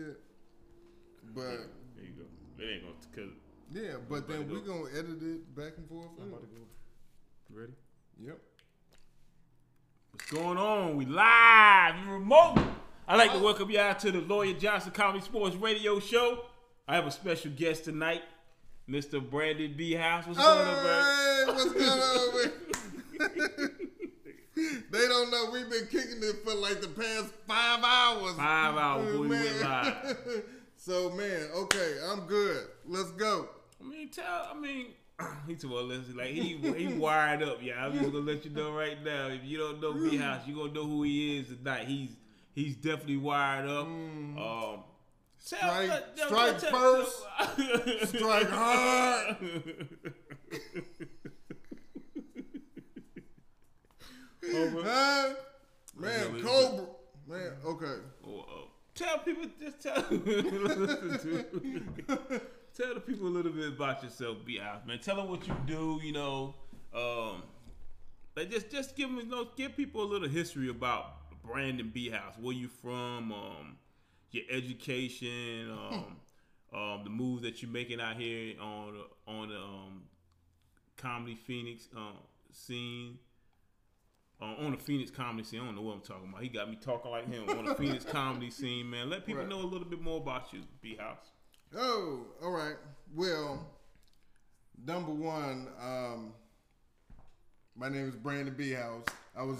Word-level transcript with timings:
shit. 0.00 0.20
But 1.34 1.44
There 1.96 2.04
you 2.04 2.12
go. 2.16 2.62
It 2.62 2.66
ain't 2.66 2.82
gonna 2.82 2.94
cause 3.14 3.34
yeah, 3.72 3.94
but 4.08 4.28
then 4.28 4.48
we 4.48 4.60
go. 4.60 4.82
gonna 4.82 4.98
edit 4.98 5.22
it 5.22 5.54
back 5.54 5.72
and 5.76 5.88
forth. 5.88 6.08
I'm 6.20 6.28
about 6.28 6.40
to 6.40 6.46
go. 6.48 6.62
Ready? 7.52 7.72
Yep. 8.20 8.38
What's 10.10 10.30
going 10.30 10.58
on? 10.58 10.96
We 10.96 11.04
live 11.04 11.94
and 11.94 12.10
remote. 12.10 12.58
I'd 13.06 13.16
like 13.16 13.30
to 13.32 13.38
oh. 13.38 13.42
welcome 13.42 13.70
y'all 13.70 13.94
to 13.94 14.10
the 14.10 14.20
Lawyer 14.20 14.54
Johnson 14.54 14.90
Comedy 14.92 15.24
Sports 15.24 15.56
Radio 15.56 16.00
Show. 16.00 16.40
I 16.88 16.96
have 16.96 17.06
a 17.06 17.10
special 17.12 17.52
guest 17.52 17.84
tonight, 17.84 18.22
Mr. 18.88 19.20
Brandon 19.20 19.72
B. 19.76 19.92
House. 19.92 20.26
What's 20.26 20.38
going 20.38 20.58
on, 20.58 20.74
Hey, 20.74 21.44
Brandon? 21.46 21.54
what's 21.54 21.72
going 21.72 23.28
on, 23.28 23.58
man? 23.58 23.68
they 24.90 25.06
don't 25.08 25.30
know 25.30 25.50
we've 25.52 25.70
been 25.70 25.86
kicking 25.86 26.22
it 26.22 26.44
for 26.44 26.54
like 26.54 26.80
the 26.80 26.88
past 26.88 27.32
five 27.46 27.82
hours. 27.84 28.34
Five 28.34 28.76
hours 28.76 29.16
we 29.18 29.28
Man. 29.28 29.44
went 29.44 29.60
live. 29.62 30.42
so 30.76 31.10
man, 31.10 31.48
okay, 31.54 31.96
I'm 32.10 32.20
good. 32.26 32.66
Let's 32.86 33.10
go. 33.12 33.48
I 33.80 33.88
mean, 33.88 34.08
tell. 34.10 34.48
I 34.52 34.58
mean, 34.58 34.88
he 35.46 35.56
well, 35.66 35.84
listen, 35.84 36.16
like 36.16 36.30
he 36.30 36.56
he 36.56 36.88
wired 36.94 37.42
up. 37.42 37.58
Yeah, 37.62 37.84
I'm 37.84 37.92
just 37.92 38.12
gonna 38.12 38.24
let 38.24 38.44
you 38.44 38.50
know 38.50 38.72
right 38.72 39.02
now. 39.04 39.28
If 39.28 39.44
you 39.44 39.58
don't 39.58 39.80
know 39.80 39.92
B 39.92 40.16
House, 40.16 40.46
you 40.46 40.54
gonna 40.56 40.72
know 40.72 40.84
who 40.84 41.02
he 41.04 41.38
is 41.38 41.48
tonight. 41.48 41.86
He's 41.86 42.10
he's 42.54 42.76
definitely 42.76 43.18
wired 43.18 43.68
up. 43.68 43.86
Um, 43.86 44.84
Strike- 45.42 46.04
strike 46.16 46.58
tell- 46.58 46.70
first, 46.70 48.08
strike 48.14 48.48
hard. 48.50 49.36
Over. 54.54 54.82
Huh? 54.82 55.34
Man, 55.96 56.26
Okay, 56.26 56.42
Cobra. 56.42 56.86
Man, 57.28 57.52
okay. 57.64 58.00
Oh, 58.26 58.44
oh. 58.48 58.68
Tell 58.94 59.18
people, 59.18 59.44
just 59.60 59.80
tell, 59.80 59.94
tell 60.02 60.14
the 62.94 63.00
people 63.06 63.26
a 63.26 63.28
little 63.28 63.52
bit 63.52 63.68
about 63.68 64.02
yourself, 64.02 64.44
be 64.44 64.60
out, 64.60 64.86
man. 64.86 64.98
Tell 64.98 65.16
them 65.16 65.28
what 65.28 65.46
you 65.46 65.54
do, 65.66 66.00
you 66.02 66.12
know. 66.12 66.54
Um, 66.94 67.42
like 68.36 68.50
just, 68.50 68.70
just 68.70 68.96
give 68.96 69.08
them, 69.08 69.18
you 69.18 69.26
know, 69.26 69.48
give 69.56 69.76
people 69.76 70.02
a 70.02 70.08
little 70.08 70.28
history 70.28 70.68
about 70.68 71.42
Brandon 71.42 71.90
B 71.92 72.10
House, 72.10 72.34
where 72.40 72.54
you 72.54 72.68
from, 72.68 73.32
um, 73.32 73.76
your 74.32 74.44
education, 74.50 75.70
um, 75.92 76.16
um, 76.74 77.00
the 77.04 77.10
moves 77.10 77.42
that 77.42 77.62
you're 77.62 77.70
making 77.70 78.00
out 78.00 78.16
here 78.16 78.54
on 78.60 78.94
the, 78.94 79.32
on 79.32 79.48
the 79.48 79.56
um, 79.56 80.02
comedy 80.96 81.36
Phoenix 81.36 81.88
um, 81.96 82.18
scene 82.52 83.18
uh, 84.42 84.54
on 84.64 84.72
the 84.72 84.76
Phoenix 84.78 85.10
comedy 85.10 85.44
scene. 85.44 85.60
I 85.60 85.66
don't 85.66 85.74
know 85.76 85.82
what 85.82 85.94
I'm 85.94 86.00
talking 86.00 86.28
about. 86.28 86.42
He 86.42 86.48
got 86.48 86.70
me 86.70 86.76
talking 86.80 87.10
like 87.10 87.26
him 87.28 87.48
on 87.50 87.64
the 87.64 87.74
Phoenix 87.74 88.04
comedy 88.10 88.50
scene, 88.50 88.88
man. 88.88 89.10
Let 89.10 89.26
people 89.26 89.42
Right. 89.42 89.48
know 89.50 89.60
a 89.60 89.66
little 89.66 89.86
bit 89.86 90.00
more 90.00 90.18
about 90.18 90.52
you, 90.52 90.60
B 90.80 90.96
House. 90.96 91.30
Oh, 91.76 92.26
all 92.42 92.50
right. 92.50 92.76
Well, 93.14 93.66
number 94.84 95.12
one, 95.12 95.68
um, 95.80 96.32
my 97.76 97.88
name 97.88 98.08
is 98.08 98.16
Brandon 98.16 98.54
B. 98.56 98.72
House. 98.72 99.04
I 99.36 99.42
was, 99.44 99.58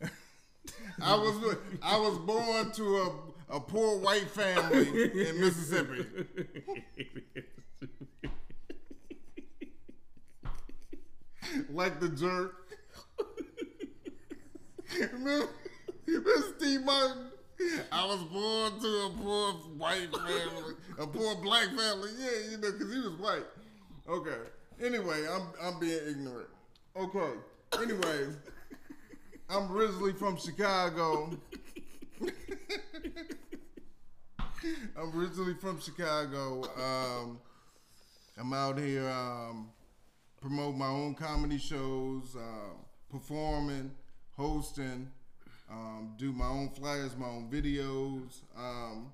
I 1.02 1.14
was, 1.14 1.56
I 1.82 1.98
was 1.98 2.18
born 2.18 2.70
to 2.72 2.96
a, 3.50 3.56
a 3.56 3.60
poor 3.60 3.98
white 3.98 4.30
family 4.30 5.28
in 5.28 5.40
Mississippi. 5.40 6.06
like 11.70 12.00
the 12.00 12.08
jerk. 12.08 12.59
Remember, 14.98 15.48
Steve 16.58 16.82
Martin? 16.82 17.26
I 17.92 18.06
was 18.06 18.22
born 18.24 18.80
to 18.80 18.86
a 18.86 19.10
poor 19.22 19.52
white 19.76 20.10
family, 20.14 20.74
a 20.98 21.06
poor 21.06 21.34
black 21.36 21.68
family. 21.68 22.10
Yeah, 22.18 22.50
you 22.50 22.56
know, 22.56 22.72
because 22.72 22.92
he 22.92 23.00
was 23.00 23.18
white. 23.18 23.44
Okay. 24.08 24.38
Anyway, 24.82 25.26
I'm 25.30 25.48
I'm 25.62 25.78
being 25.78 26.00
ignorant. 26.08 26.48
Okay. 26.96 27.32
Anyway, 27.80 28.28
I'm 29.50 29.70
originally 29.70 30.14
from 30.14 30.36
Chicago. 30.38 31.30
I'm 34.96 35.14
originally 35.14 35.54
from 35.54 35.80
Chicago. 35.80 36.64
Um, 36.76 37.38
I'm 38.38 38.52
out 38.52 38.78
here 38.78 39.08
um, 39.08 39.70
promote 40.40 40.74
my 40.74 40.86
own 40.86 41.14
comedy 41.14 41.58
shows, 41.58 42.34
um, 42.36 42.84
performing, 43.10 43.90
hosting, 44.40 45.10
um, 45.70 46.14
do 46.16 46.32
my 46.32 46.46
own 46.46 46.70
flyers, 46.70 47.16
my 47.16 47.26
own 47.26 47.48
videos. 47.50 48.40
Um, 48.56 49.12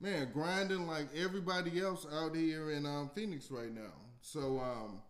man, 0.00 0.28
grinding 0.32 0.86
like 0.86 1.08
everybody 1.16 1.80
else 1.80 2.06
out 2.12 2.36
here 2.36 2.70
in 2.70 2.84
um, 2.86 3.10
Phoenix 3.14 3.50
right 3.50 3.74
now. 3.74 3.92
So, 4.20 4.60
um, 4.60 5.00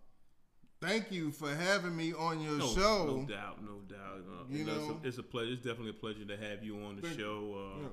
thank 0.80 1.10
you 1.10 1.32
for 1.32 1.52
having 1.54 1.96
me 1.96 2.12
on 2.12 2.40
your 2.40 2.58
No, 2.58 2.66
show. 2.68 3.06
no 3.06 3.26
doubt, 3.26 3.62
no 3.64 3.80
doubt. 3.88 4.20
Uh, 4.26 4.44
You 4.48 4.64
know, 4.64 4.74
know? 4.74 4.80
it's, 4.80 5.04
a, 5.04 5.08
it's 5.08 5.18
a 5.18 5.22
pleasure. 5.24 5.52
It's 5.52 5.62
definitely 5.62 5.90
a 5.90 5.94
pleasure 5.94 6.24
to 6.24 6.36
have 6.36 6.62
you 6.62 6.76
on 6.84 6.96
the 6.96 7.02
Thank 7.02 7.18
show. 7.18 7.74
Uh, 7.76 7.80
Yeah. 7.82 7.88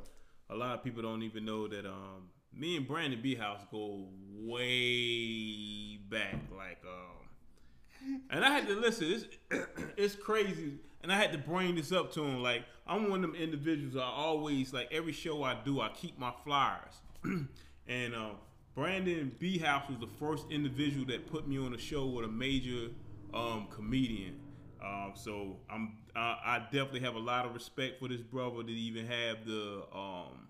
A 0.49 0.55
lot 0.55 0.75
of 0.75 0.83
people 0.83 1.01
don't 1.01 1.23
even 1.23 1.43
know 1.43 1.67
that 1.67 1.85
um, 1.85 2.29
me 2.53 2.77
and 2.77 2.87
Brandon 2.87 3.19
B 3.21 3.35
House 3.35 3.59
go 3.69 4.07
way 4.31 5.97
back. 6.09 6.35
Like, 6.55 6.81
um, 6.85 8.21
and 8.29 8.45
I 8.45 8.51
had 8.51 8.67
to 8.67 8.75
listen. 8.75 9.11
It's 9.11 9.25
it's 9.97 10.15
crazy, 10.15 10.75
and 11.01 11.11
I 11.11 11.15
had 11.17 11.31
to 11.31 11.37
bring 11.37 11.75
this 11.75 11.91
up 11.91 12.11
to 12.13 12.23
him. 12.23 12.41
Like, 12.41 12.63
I'm 12.85 13.09
one 13.09 13.23
of 13.23 13.31
them 13.31 13.41
individuals. 13.41 13.95
I 13.95 14.01
always 14.01 14.73
like 14.73 14.89
every 14.91 15.13
show 15.13 15.43
I 15.43 15.57
do, 15.63 15.81
I 15.81 15.89
keep 15.89 16.17
my 16.19 16.33
flyers. 16.43 17.01
and 17.87 18.15
uh, 18.15 18.31
Brandon 18.75 19.35
B 19.39 19.57
House 19.57 19.89
was 19.89 19.99
the 19.99 20.07
first 20.19 20.45
individual 20.51 21.05
that 21.07 21.27
put 21.31 21.47
me 21.47 21.57
on 21.57 21.73
a 21.73 21.77
show 21.77 22.05
with 22.05 22.25
a 22.25 22.29
major 22.29 22.89
um, 23.33 23.67
comedian. 23.69 24.39
Um, 24.83 25.13
so 25.15 25.57
I'm 25.69 25.97
I, 26.15 26.37
I 26.45 26.59
definitely 26.71 26.99
have 27.01 27.15
a 27.15 27.19
lot 27.19 27.45
of 27.45 27.53
respect 27.53 27.99
for 27.99 28.07
this 28.07 28.21
brother 28.21 28.63
to 28.63 28.71
even 28.71 29.07
have 29.07 29.45
the 29.45 29.83
um, 29.93 30.47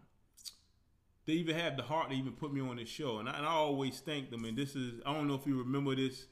they 1.25 1.33
even 1.33 1.55
have 1.55 1.77
the 1.77 1.83
heart 1.83 2.09
to 2.09 2.15
even 2.15 2.33
put 2.33 2.53
me 2.53 2.61
on 2.61 2.77
this 2.77 2.89
show, 2.89 3.19
and 3.19 3.29
I, 3.29 3.37
and 3.37 3.45
I 3.45 3.51
always 3.51 3.99
thank 3.99 4.29
them. 4.29 4.45
And 4.45 4.57
this 4.57 4.75
is 4.75 5.01
I 5.05 5.13
don't 5.13 5.27
know 5.27 5.35
if 5.35 5.45
you 5.45 5.57
remember 5.59 5.95
this. 5.95 6.25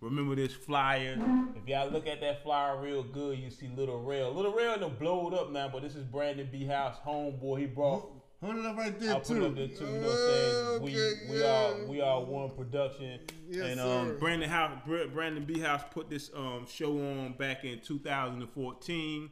Remember 0.00 0.34
this 0.36 0.52
flyer? 0.52 1.16
If 1.56 1.68
y'all 1.68 1.90
look 1.90 2.06
at 2.06 2.20
that 2.20 2.42
flyer 2.42 2.80
real 2.80 3.02
good, 3.02 3.38
you 3.38 3.50
see 3.50 3.68
Lil 3.76 3.98
Rel. 3.98 4.32
Lil 4.32 4.52
Rel 4.54 4.78
done 4.78 4.96
blowed 4.98 5.34
up 5.34 5.50
now, 5.50 5.68
but 5.68 5.82
this 5.82 5.94
is 5.96 6.04
Brandon 6.04 6.48
B 6.50 6.64
House, 6.64 6.96
homeboy. 7.06 7.60
He 7.60 7.66
brought 7.66 8.08
Hold 8.42 8.56
it 8.56 8.66
up 8.66 8.76
right 8.76 8.98
there 8.98 9.14
I'll 9.14 9.20
put 9.20 9.36
it 9.36 9.42
up 9.44 9.54
there 9.54 9.68
too. 9.68 9.84
You 9.86 9.92
know 10.00 10.08
what 10.08 10.10
I'm 10.10 10.16
saying? 10.16 10.82
We 10.82 10.90
Okay, 10.90 11.12
we 11.30 11.40
yeah. 11.40 11.46
are 11.46 11.86
we 11.86 12.00
are 12.00 12.20
one 12.20 12.50
production. 12.50 13.20
Yes, 13.48 13.66
and 13.70 13.78
sir. 13.78 13.98
um, 14.00 14.18
Brandon 14.18 14.50
House, 14.50 14.80
Brandon 14.84 15.44
B 15.44 15.60
House 15.60 15.82
put 15.92 16.10
this 16.10 16.30
um 16.34 16.66
show 16.68 16.90
on 16.98 17.34
back 17.38 17.64
in 17.64 17.78
2014. 17.80 19.30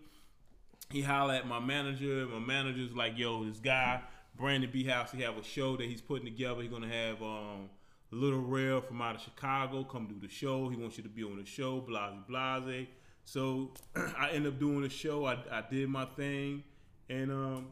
He 0.90 1.02
hollered 1.02 1.36
at 1.38 1.46
my 1.48 1.58
manager. 1.58 2.26
My 2.26 2.38
manager's 2.38 2.92
like, 2.94 3.18
"Yo, 3.18 3.44
this 3.44 3.58
guy 3.58 4.00
Brandon 4.36 4.70
B 4.72 4.84
House, 4.84 5.10
he 5.10 5.22
have 5.22 5.36
a 5.36 5.42
show 5.42 5.76
that 5.76 5.86
he's 5.86 6.00
putting 6.00 6.26
together. 6.26 6.62
He's 6.62 6.70
gonna 6.70 6.88
have 6.88 7.20
um 7.20 7.68
Lil 8.10 8.40
Rel 8.40 8.80
from 8.80 9.00
out 9.02 9.16
of 9.16 9.22
Chicago 9.22 9.84
come 9.84 10.06
do 10.08 10.16
the 10.20 10.32
show. 10.32 10.68
He 10.68 10.76
wants 10.76 10.96
you 10.96 11.02
to 11.04 11.08
be 11.08 11.22
on 11.22 11.36
the 11.38 11.44
show. 11.46 11.80
Blase 11.80 12.14
blase. 12.28 12.86
So 13.24 13.72
I 14.18 14.30
end 14.32 14.46
up 14.46 14.58
doing 14.58 14.82
the 14.82 14.88
show. 14.88 15.24
I, 15.26 15.34
I 15.50 15.62
did 15.70 15.88
my 15.88 16.04
thing, 16.04 16.64
and 17.08 17.30
um, 17.30 17.66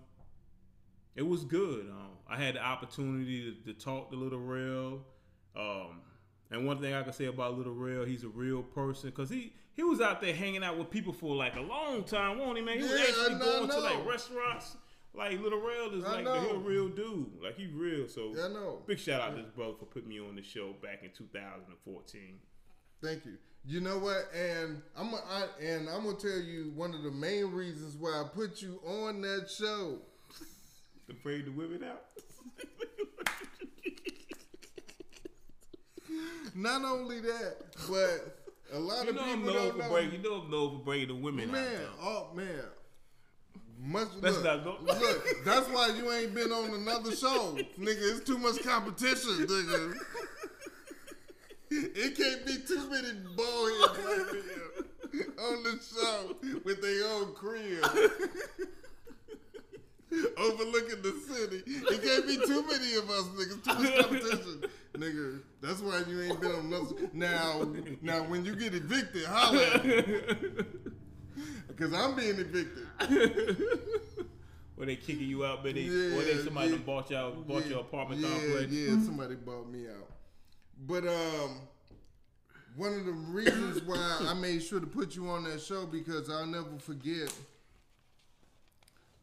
it 1.17 1.27
was 1.27 1.45
good. 1.45 1.89
Um, 1.91 2.11
I 2.29 2.37
had 2.37 2.55
the 2.55 2.63
opportunity 2.65 3.53
to, 3.65 3.73
to 3.73 3.79
talk 3.79 4.11
to 4.11 4.17
Lil 4.17 4.39
Rel. 4.39 5.01
Um, 5.57 6.03
and 6.51 6.67
one 6.67 6.81
thing 6.81 6.95
I 6.95 7.03
can 7.03 7.13
say 7.13 7.25
about 7.27 7.59
Lil 7.59 7.73
Rel, 7.73 8.05
he's 8.05 8.23
a 8.25 8.29
real 8.29 8.63
person 8.63 9.11
because 9.11 9.31
he 9.31 9.53
he 9.75 9.83
was 9.85 10.01
out 10.01 10.21
there 10.21 10.35
hanging 10.35 10.65
out 10.65 10.77
with 10.79 10.91
people 10.91 11.13
for 11.13 11.35
like 11.37 11.57
a 11.57 11.61
long 11.61 12.05
time, 12.05 12.39
won't 12.39 12.59
he, 12.59 12.65
man? 12.65 12.77
He 12.79 12.83
was 12.83 12.93
Yeah, 12.93 13.07
actually 13.09 13.35
I 13.35 13.39
going 13.39 13.69
to 13.69 13.81
like 13.81 14.07
restaurants. 14.07 14.77
Like 15.15 15.41
Lil 15.41 15.51
Rel 15.61 15.95
is 15.99 16.05
I 16.05 16.17
like 16.17 16.25
know. 16.25 16.51
a 16.51 16.59
real 16.59 16.89
dude. 16.89 17.43
Like 17.43 17.57
he 17.57 17.67
real. 17.67 18.07
So 18.09 18.33
Yeah, 18.37 18.45
I 18.47 18.49
know. 18.49 18.83
big 18.87 18.99
shout 18.99 19.21
out 19.21 19.37
to 19.37 19.43
this 19.43 19.51
brother 19.51 19.75
for 19.79 19.87
putting 19.87 20.09
me 20.09 20.21
on 20.21 20.37
the 20.37 20.43
show 20.43 20.75
back 20.83 21.03
in 21.03 21.11
2014. 21.17 22.39
Thank 23.03 23.25
you. 23.25 23.35
You 23.67 23.81
know 23.81 23.99
what? 23.99 24.29
And 24.35 24.81
I'm 24.97 25.13
I, 25.15 25.47
and 25.61 25.89
I'm 25.89 26.05
gonna 26.05 26.17
tell 26.17 26.39
you 26.39 26.73
one 26.75 26.95
of 26.95 27.03
the 27.03 27.11
main 27.11 27.47
reasons 27.53 27.97
why 27.97 28.11
I 28.11 28.25
put 28.33 28.63
you 28.63 28.81
on 28.87 29.21
that 29.23 29.51
show. 29.51 29.99
to 31.09 31.15
to 31.15 31.43
the 31.45 31.51
women 31.51 31.83
out. 31.85 32.03
Not 36.55 36.83
only 36.85 37.21
that, 37.21 37.57
but 37.89 38.39
a 38.73 38.79
lot 38.79 39.05
you 39.05 39.11
of 39.11 39.17
know 39.17 39.23
I'm 39.23 39.39
people 39.41 39.55
known 39.55 39.65
don't 39.69 39.73
for 39.73 39.79
know. 39.79 39.91
breaking. 39.91 40.13
You 40.25 40.31
know 40.31 40.35
I'm 40.43 40.51
known 40.51 40.79
for 40.79 40.85
breaking 40.85 41.09
the 41.09 41.15
women 41.15 41.53
man, 41.53 41.65
out. 41.77 41.81
though. 42.01 42.29
oh 42.33 42.35
man. 42.35 42.65
Much 43.81 44.09
Let's 44.21 44.37
look, 44.37 44.45
not 44.45 44.85
look, 44.85 45.45
that's 45.45 45.69
why 45.69 45.93
you 45.97 46.11
ain't 46.13 46.35
been 46.35 46.51
on 46.51 46.75
another 46.75 47.15
show, 47.15 47.57
nigga. 47.79 48.17
It's 48.17 48.25
too 48.27 48.39
much 48.39 48.63
competition, 48.63 49.47
nigga. 49.47 49.97
It 51.71 52.17
can't 52.17 52.47
be 52.47 52.57
too 52.67 52.91
many 52.91 53.13
bald 53.37 53.97
head 53.97 54.27
on 55.39 55.63
the 55.63 55.79
show 55.81 56.37
with 56.65 56.83
their 56.83 57.07
own 57.09 57.35
crib. 57.35 57.85
overlooking 60.39 61.03
the 61.03 61.13
city. 61.29 61.63
It 61.67 62.03
can't 62.03 62.27
be 62.27 62.37
too 62.47 62.65
many 62.67 62.95
of 62.95 63.11
us, 63.11 63.25
niggas. 63.37 63.63
Too 63.65 63.75
much 63.75 64.01
competition, 64.01 64.63
nigga. 64.95 65.41
That's 65.61 65.81
why 65.81 66.03
you 66.09 66.23
ain't 66.23 66.41
been 66.41 66.53
on 66.53 66.71
nothing. 66.71 67.11
Now, 67.13 67.69
now, 68.01 68.23
when 68.25 68.45
you 68.45 68.57
get 68.57 68.75
evicted, 68.75 69.25
holla, 69.27 69.61
at 71.69 71.69
me. 71.81 71.87
Cause 71.87 71.93
I'm 71.95 72.15
being 72.17 72.39
evicted. 72.39 72.87
Where 74.77 74.87
they 74.87 74.97
kicking 74.97 75.29
you 75.29 75.45
out, 75.45 75.65
but 75.65 75.75
they, 75.75 75.81
Yeah, 75.83 76.17
or 76.17 76.23
they 76.23 76.37
somebody 76.45 76.71
yeah. 76.71 76.77
bought 76.77 77.11
y'all, 77.11 77.33
bought 77.33 77.65
yeah, 77.65 77.71
your 77.71 77.81
apartment 77.81 78.21
yeah, 78.21 78.29
complex. 78.29 78.73
Yeah, 78.73 78.91
somebody 79.05 79.35
bought 79.35 79.69
me 79.69 79.87
out. 79.89 80.09
But 80.87 81.05
um, 81.09 81.61
one 82.77 82.93
of 82.95 83.05
the 83.05 83.11
reasons 83.13 83.83
why 83.83 84.19
I 84.29 84.35
made 84.35 84.63
sure 84.63 84.79
to 84.79 84.87
put 84.87 85.17
you 85.17 85.29
on 85.31 85.43
that 85.45 85.61
show 85.61 85.85
because 85.87 86.31
I'll 86.31 86.47
never 86.47 86.79
forget. 86.79 87.33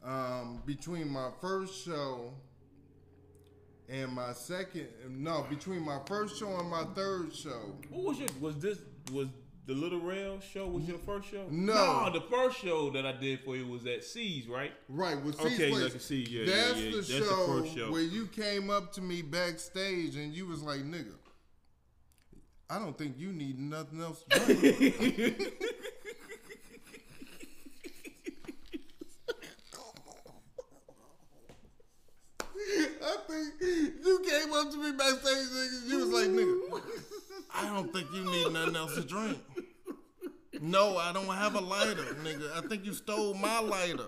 Um, 0.03 0.62
between 0.65 1.09
my 1.09 1.29
first 1.41 1.83
show 1.85 2.31
and 3.89 4.12
my 4.12 4.33
second, 4.33 4.88
no, 5.09 5.45
between 5.50 5.83
my 5.83 6.00
first 6.06 6.38
show 6.38 6.59
and 6.59 6.69
my 6.69 6.83
third 6.94 7.33
show, 7.33 7.73
What 7.89 8.03
was 8.03 8.19
your? 8.19 8.27
Was 8.39 8.57
this 8.57 8.77
was 9.12 9.29
the 9.65 9.73
Little 9.73 10.00
Rail 10.00 10.39
show? 10.39 10.67
Was 10.67 10.88
your 10.88 11.00
first 11.00 11.29
show? 11.29 11.45
No. 11.50 12.09
the 12.13 12.21
first 12.21 12.59
show 12.59 12.89
that 12.91 13.06
I 13.06 13.13
did 13.13 13.39
for 13.41 13.56
you 13.56 13.67
was 13.67 13.85
at 13.85 14.03
C's, 14.03 14.47
right? 14.47 14.71
Right, 14.89 15.19
with 15.23 15.39
Okay, 15.39 15.50
C's 15.57 15.59
like 15.71 15.79
Place. 15.91 15.95
a 15.95 16.00
C, 16.00 16.15
yeah, 16.29 16.39
yeah, 16.44 16.45
That's 16.56 16.79
yeah. 16.79 16.89
the 16.91 16.95
That's 16.97 17.07
the 17.07 17.19
show, 17.19 17.47
first 17.62 17.75
show. 17.75 17.91
where 17.91 18.01
you 18.01 18.27
came 18.27 18.69
up 18.69 18.94
to 18.94 19.01
me 19.01 19.21
backstage 19.21 20.15
and 20.15 20.33
you 20.33 20.45
was 20.45 20.62
like, 20.62 20.81
"Nigga, 20.81 21.15
I 22.69 22.79
don't 22.79 22.97
think 22.97 23.17
you 23.17 23.31
need 23.31 23.59
nothing 23.59 24.01
else." 24.01 24.23
to 24.29 24.39
drink." 24.39 25.41
I 32.57 32.57
think 32.57 33.19
you 33.61 34.19
came 34.29 34.53
up 34.53 34.71
to 34.71 34.77
me 34.77 34.91
backstage 34.91 35.47
nigga, 35.47 35.89
you 35.89 35.97
was 35.99 36.09
like, 36.09 36.29
"Nigga, 36.29 36.81
I 37.53 37.65
don't 37.73 37.91
think 37.93 38.07
you 38.13 38.23
need 38.23 38.51
nothing 38.53 38.75
else 38.75 38.95
to 38.95 39.01
drink." 39.01 39.39
No, 40.61 40.97
I 40.97 41.11
don't 41.11 41.27
have 41.27 41.55
a 41.55 41.61
lighter, 41.61 42.15
nigga. 42.23 42.55
I 42.55 42.67
think 42.67 42.85
you 42.85 42.93
stole 42.93 43.33
my 43.33 43.59
lighter. 43.59 44.05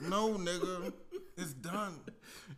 No, 0.00 0.34
nigga. 0.34 0.92
It's 1.36 1.52
done. 1.52 2.00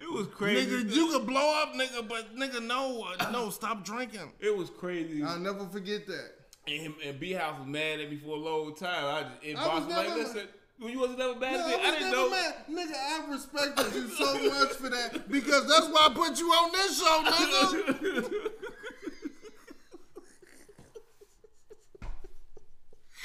It 0.01 0.13
was 0.13 0.29
crazy. 0.29 0.71
Nigga, 0.71 0.95
you 0.95 1.09
could 1.13 1.27
blow 1.27 1.63
up, 1.63 1.73
nigga, 1.75 2.07
but 2.07 2.37
nigga, 2.37 2.65
no, 2.65 3.05
uh, 3.19 3.31
no, 3.31 3.51
stop 3.51 3.85
drinking. 3.85 4.31
it 4.39 4.57
was 4.57 4.71
crazy. 4.71 5.23
I'll 5.23 5.39
never 5.39 5.67
forget 5.67 6.07
that. 6.07 6.33
and, 6.69 6.95
and 7.05 7.19
B 7.19 7.33
House 7.33 7.59
was 7.59 7.67
mad 7.67 7.99
at 8.01 8.11
me 8.11 8.19
for 8.19 8.37
a 8.37 8.41
long 8.41 8.75
time. 8.77 9.05
I 9.05 9.23
just, 9.23 9.45
and 9.47 9.59
I 9.59 9.75
was 9.75 9.85
was 9.87 9.97
like, 9.97 10.15
listen, 10.15 10.37
well, 10.37 10.47
you 10.81 10.99
wasn't 11.01 11.19
never 11.19 11.35
mad 11.39 11.53
No, 11.53 11.59
at 11.61 11.67
me. 11.67 11.75
I, 11.75 11.89
I, 11.89 11.91
didn't 11.99 12.13
know. 12.13 12.31
mad. 12.31 12.55
Nigga, 12.71 12.95
I 12.95 13.31
respected 13.31 13.95
you 13.95 14.09
so 14.09 14.35
much 14.35 14.73
for 14.75 14.89
that 14.91 15.29
because 15.31 15.69
that's 15.69 15.89
why 15.89 16.09
I 16.11 16.15
put 16.15 16.39
you 16.39 16.47
on 16.47 16.73
this 16.73 16.99
show, 16.99 17.23
nigga. 17.25 18.53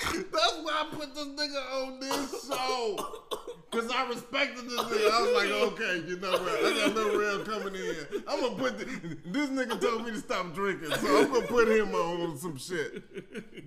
That's 0.05 0.57
why 0.63 0.85
I 0.85 0.95
put 0.95 1.15
this 1.15 1.25
nigga 1.27 1.83
on 1.83 1.99
this 1.99 2.47
show. 2.47 2.97
Cause 3.71 3.89
I 3.91 4.07
respected 4.07 4.65
this 4.69 4.79
nigga. 4.79 5.11
I 5.11 5.21
was 5.21 5.33
like, 5.33 5.49
okay, 5.73 6.07
you 6.07 6.19
know 6.19 6.31
what? 6.31 6.63
I 6.63 6.85
got 6.85 6.95
no 6.95 7.17
Real 7.17 7.43
coming 7.43 7.73
in. 7.73 8.23
I'm 8.27 8.39
gonna 8.41 8.55
put 8.55 8.77
the, 8.77 8.85
this 9.25 9.49
nigga 9.49 9.81
told 9.81 10.05
me 10.05 10.11
to 10.11 10.19
stop 10.19 10.53
drinking, 10.53 10.91
so 10.91 11.21
I'm 11.23 11.31
gonna 11.33 11.47
put 11.47 11.67
him 11.69 11.93
on 11.95 12.37
some 12.37 12.57
shit. 12.57 13.03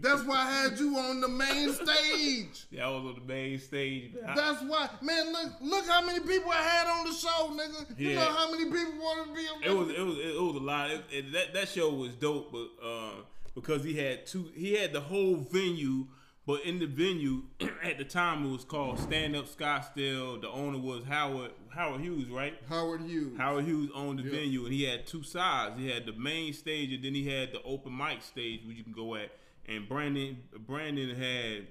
That's 0.00 0.22
why 0.24 0.36
I 0.36 0.50
had 0.68 0.78
you 0.78 0.96
on 0.96 1.20
the 1.20 1.28
main 1.28 1.72
stage. 1.72 2.66
Yeah, 2.70 2.86
I 2.86 2.90
was 2.90 3.04
on 3.04 3.14
the 3.14 3.26
main 3.32 3.58
stage. 3.58 4.12
man. 4.14 4.34
That's 4.36 4.62
why, 4.62 4.88
man. 5.02 5.32
Look, 5.32 5.52
look 5.60 5.86
how 5.88 6.04
many 6.04 6.20
people 6.20 6.50
I 6.50 6.62
had 6.62 6.86
on 6.88 7.04
the 7.06 7.12
show, 7.12 7.50
nigga. 7.52 7.98
You 7.98 8.10
Yeah. 8.10 8.14
know 8.16 8.32
how 8.32 8.50
many 8.50 8.64
people 8.64 8.92
wanted 9.00 9.26
to 9.26 9.34
be 9.34 9.46
on. 9.48 9.62
it 9.64 9.76
was 9.78 9.88
it 9.90 10.00
was 10.02 10.18
it 10.18 10.40
was 10.40 10.56
a 10.56 10.64
lot. 10.64 10.90
It, 10.90 11.04
it- 11.10 11.32
that 11.32 11.54
that 11.54 11.68
show 11.68 11.90
was 11.92 12.14
dope, 12.14 12.52
but 12.52 12.68
uh, 12.86 13.12
because 13.54 13.84
he 13.84 13.94
had 13.94 14.26
two, 14.26 14.50
he 14.54 14.74
had 14.74 14.92
the 14.92 15.00
whole 15.00 15.36
venue. 15.36 16.06
But 16.46 16.64
in 16.64 16.78
the 16.78 16.86
venue 16.86 17.42
at 17.82 17.98
the 17.98 18.04
time, 18.04 18.46
it 18.46 18.52
was 18.52 18.62
called 18.64 19.00
Stand 19.00 19.34
Up 19.34 19.46
Scottsdale. 19.48 20.40
The 20.40 20.48
owner 20.48 20.78
was 20.78 21.02
Howard 21.02 21.50
Howard 21.70 22.00
Hughes, 22.02 22.28
right? 22.28 22.54
Howard 22.68 23.00
Hughes. 23.02 23.36
Howard 23.36 23.64
Hughes 23.64 23.90
owned 23.92 24.20
the 24.20 24.22
Yeah. 24.22 24.30
venue, 24.30 24.64
and 24.64 24.72
he 24.72 24.84
had 24.84 25.08
two 25.08 25.24
sides. 25.24 25.74
He 25.76 25.90
had 25.90 26.06
the 26.06 26.12
main 26.12 26.52
stage, 26.52 26.92
and 26.92 27.02
then 27.04 27.14
he 27.16 27.26
had 27.28 27.50
the 27.52 27.60
open 27.64 27.96
mic 27.96 28.22
stage, 28.22 28.60
where 28.64 28.74
you 28.76 28.84
can 28.84 28.92
go 28.92 29.16
at. 29.16 29.32
And 29.68 29.88
Brandon 29.88 30.38
Brandon 30.66 31.14
had 31.14 31.66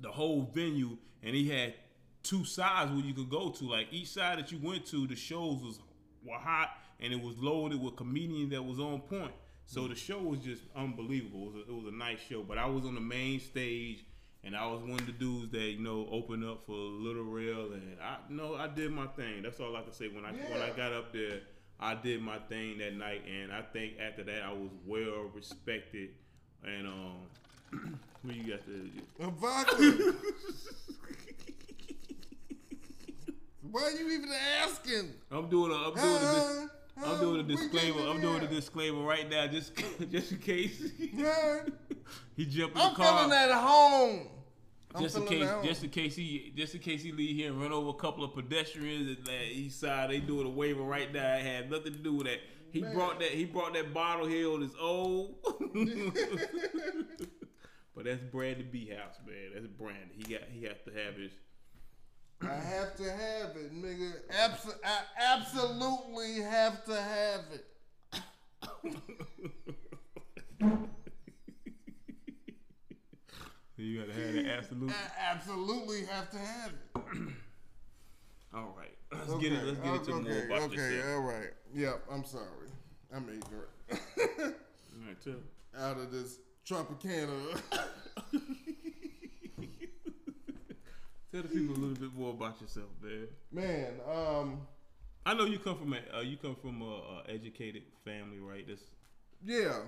the 0.00 0.10
whole 0.10 0.50
venue, 0.54 0.96
and 1.22 1.34
he 1.34 1.48
had 1.48 1.74
two 2.22 2.44
sides 2.44 2.90
where 2.90 3.00
you 3.00 3.14
could 3.14 3.30
go 3.30 3.50
to. 3.50 3.64
Like 3.64 3.88
each 3.90 4.08
side 4.08 4.38
that 4.38 4.52
you 4.52 4.58
went 4.62 4.86
to, 4.86 5.06
the 5.06 5.16
shows 5.16 5.62
was 5.62 5.80
were 6.24 6.38
hot, 6.38 6.70
and 7.00 7.12
it 7.12 7.20
was 7.20 7.36
loaded 7.38 7.80
with 7.80 7.96
comedians 7.96 8.50
that 8.50 8.62
was 8.62 8.78
on 8.78 9.00
point. 9.00 9.32
So 9.66 9.86
the 9.86 9.94
show 9.94 10.18
was 10.18 10.40
just 10.40 10.62
unbelievable. 10.74 11.48
It 11.48 11.52
was, 11.52 11.54
a, 11.56 11.70
it 11.70 11.74
was 11.74 11.92
a 11.92 11.96
nice 11.96 12.20
show. 12.26 12.42
But 12.42 12.56
I 12.56 12.64
was 12.64 12.86
on 12.86 12.94
the 12.94 13.02
main 13.02 13.38
stage, 13.38 14.02
and 14.42 14.56
I 14.56 14.66
was 14.66 14.80
one 14.80 14.98
of 14.98 15.06
the 15.06 15.12
dudes 15.12 15.52
that 15.52 15.60
you 15.60 15.80
know 15.80 16.08
opened 16.10 16.44
up 16.44 16.64
for 16.64 16.72
Lil 16.74 17.22
Rel, 17.24 17.72
and 17.72 17.96
I 18.00 18.16
you 18.30 18.36
know 18.36 18.54
I 18.54 18.68
did 18.68 18.92
my 18.92 19.06
thing. 19.08 19.42
That's 19.42 19.60
all 19.60 19.76
I 19.76 19.82
can 19.82 19.92
say. 19.92 20.08
When 20.08 20.24
I 20.24 20.32
when 20.32 20.62
I 20.62 20.70
got 20.70 20.92
up 20.92 21.12
there, 21.12 21.40
I 21.78 21.94
did 21.94 22.22
my 22.22 22.38
thing 22.38 22.78
that 22.78 22.94
night, 22.94 23.24
and 23.26 23.52
I 23.52 23.62
think 23.62 23.94
after 24.00 24.24
that 24.24 24.42
I 24.42 24.52
was 24.52 24.70
well 24.86 25.30
respected. 25.34 26.10
And 26.64 26.86
um, 26.86 27.14
who 28.22 28.32
you 28.32 28.50
got 28.50 28.60
the 28.66 28.90
Vodka. 29.30 30.14
Why 33.70 33.82
are 33.82 33.90
you 33.90 34.10
even 34.10 34.30
asking? 34.62 35.12
I'm 35.30 35.48
doing 35.50 35.70
a 35.72 35.74
I'm 35.74 35.94
doing 35.94 36.16
a 36.16 36.20
dis- 36.20 36.68
Huh? 36.98 37.12
I'm 37.12 37.20
doing 37.20 37.40
a 37.40 37.42
disclaimer. 37.44 38.00
I'm 38.10 38.20
doing 38.20 38.42
a 38.42 38.48
disclaimer 38.48 39.02
right 39.04 39.30
now, 39.30 39.46
just 39.46 39.72
just 40.10 40.32
in 40.32 40.38
case 40.38 40.80
he 42.36 42.46
jump 42.46 42.72
in 42.74 42.80
I'm 42.80 42.90
the 42.90 42.96
car. 42.96 43.18
feeling 43.20 43.32
at 43.32 43.52
home. 43.52 44.26
I'm 44.94 45.02
just 45.02 45.16
in 45.16 45.26
case, 45.26 45.48
home. 45.48 45.64
just 45.64 45.84
in 45.84 45.90
case 45.90 46.16
he, 46.16 46.52
just 46.56 46.74
in 46.74 46.80
case 46.80 47.02
he 47.02 47.12
leave 47.12 47.36
here 47.36 47.52
and 47.52 47.60
run 47.60 47.70
over 47.72 47.90
a 47.90 47.92
couple 47.94 48.24
of 48.24 48.34
pedestrians 48.34 49.16
at 49.16 49.24
that 49.26 49.44
east 49.52 49.78
side. 49.80 50.10
They 50.10 50.18
doing 50.18 50.46
a 50.46 50.50
waiver 50.50 50.82
right 50.82 51.12
now. 51.12 51.34
It 51.36 51.44
had 51.44 51.70
nothing 51.70 51.92
to 51.92 51.98
do 51.98 52.14
with 52.14 52.26
that. 52.26 52.40
He 52.70 52.80
Man. 52.82 52.94
brought 52.94 53.18
that. 53.20 53.30
He 53.30 53.44
brought 53.44 53.74
that 53.74 53.94
bottle 53.94 54.26
here 54.26 54.50
on 54.52 54.60
his 54.60 54.74
own. 54.80 55.34
but 57.94 58.04
that's 58.04 58.22
Brandon 58.30 58.68
B 58.70 58.88
House, 58.88 59.16
man. 59.26 59.52
That's 59.54 59.66
Brandon. 59.66 60.10
He 60.12 60.24
got. 60.24 60.42
He 60.52 60.64
has 60.64 60.76
to 60.84 60.92
have 60.92 61.16
his. 61.16 61.32
I 62.40 62.54
have 62.54 62.94
to 62.96 63.10
have 63.10 63.56
it, 63.56 63.74
nigga. 63.74 64.12
Abso- 64.30 64.78
I 64.84 65.00
absolutely 65.18 66.40
have 66.42 66.84
to 66.84 66.94
have 67.00 67.44
it. 67.52 67.64
You 73.78 74.00
gotta 74.00 74.12
have 74.12 74.34
that 74.34 74.46
absolute. 74.46 74.90
I 74.90 75.30
absolutely 75.30 76.04
have 76.06 76.30
to 76.30 76.38
have 76.38 76.72
it. 76.72 76.78
All 78.54 78.74
right, 78.76 78.97
let's 79.12 79.34
get 79.34 79.52
it. 79.52 79.64
Let's 79.64 79.78
get 79.78 79.94
into 79.94 80.12
more 80.12 80.44
about 80.44 80.62
okay, 80.62 80.76
yourself. 80.76 81.16
all 81.16 81.20
right. 81.20 81.50
Yep, 81.74 82.02
I'm 82.10 82.24
sorry. 82.24 82.68
I'm 83.14 83.24
ignorant. 83.24 83.68
All 83.90 85.06
right, 85.06 85.20
too. 85.22 85.42
Out 85.78 85.98
of 85.98 86.10
this 86.10 86.38
Tropicana. 86.66 87.60
Tell 91.30 91.42
the 91.42 91.48
people 91.48 91.74
a 91.74 91.78
little 91.78 91.94
bit 91.94 92.14
more 92.14 92.30
about 92.30 92.60
yourself, 92.60 92.86
man. 93.02 93.28
Man, 93.52 93.92
um, 94.10 94.66
I 95.26 95.34
know 95.34 95.44
you 95.44 95.58
come 95.58 95.76
from 95.76 95.92
a 95.92 95.98
uh, 96.16 96.22
you 96.22 96.38
come 96.38 96.56
from 96.56 96.80
a, 96.80 96.84
a 96.86 97.22
educated 97.28 97.82
family, 98.02 98.38
right? 98.38 98.66
That's 98.66 98.82
yeah, 99.44 99.80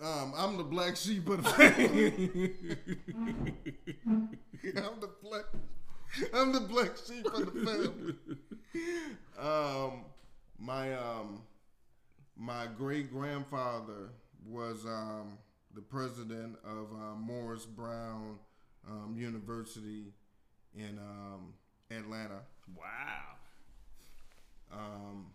um, 0.00 0.32
I'm 0.36 0.56
the 0.56 0.62
black 0.62 0.96
sheep 0.96 1.28
of 1.28 1.42
the 1.42 1.50
family. 1.50 2.76
I'm 4.76 5.00
the 5.00 5.10
black, 5.22 5.44
I'm 6.34 6.52
the 6.52 6.60
black 6.60 6.92
sheep 7.06 7.26
of 7.26 7.52
the 7.52 7.60
family. 7.66 8.14
Um, 9.38 10.04
my 10.58 10.94
um, 10.94 11.42
my 12.36 12.66
great 12.76 13.12
grandfather 13.12 14.10
was 14.46 14.84
um 14.84 15.38
the 15.74 15.80
president 15.80 16.56
of 16.64 16.92
uh, 16.92 17.14
Morris 17.16 17.66
Brown 17.66 18.38
um, 18.88 19.14
University 19.16 20.12
in 20.76 20.98
um, 20.98 21.54
Atlanta. 21.90 22.40
wow. 22.76 23.36
Um, 24.72 25.26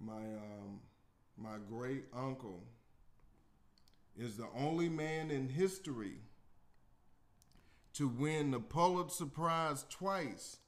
my 0.00 0.14
um, 0.14 0.80
my 1.36 1.56
great 1.68 2.04
uncle 2.14 2.62
is 4.16 4.36
the 4.36 4.48
only 4.56 4.88
man 4.88 5.30
in 5.30 5.48
history 5.48 6.18
to 7.98 8.06
win 8.06 8.52
the 8.52 8.60
Pulitzer 8.60 9.26
Prize 9.26 9.84
twice 9.90 10.58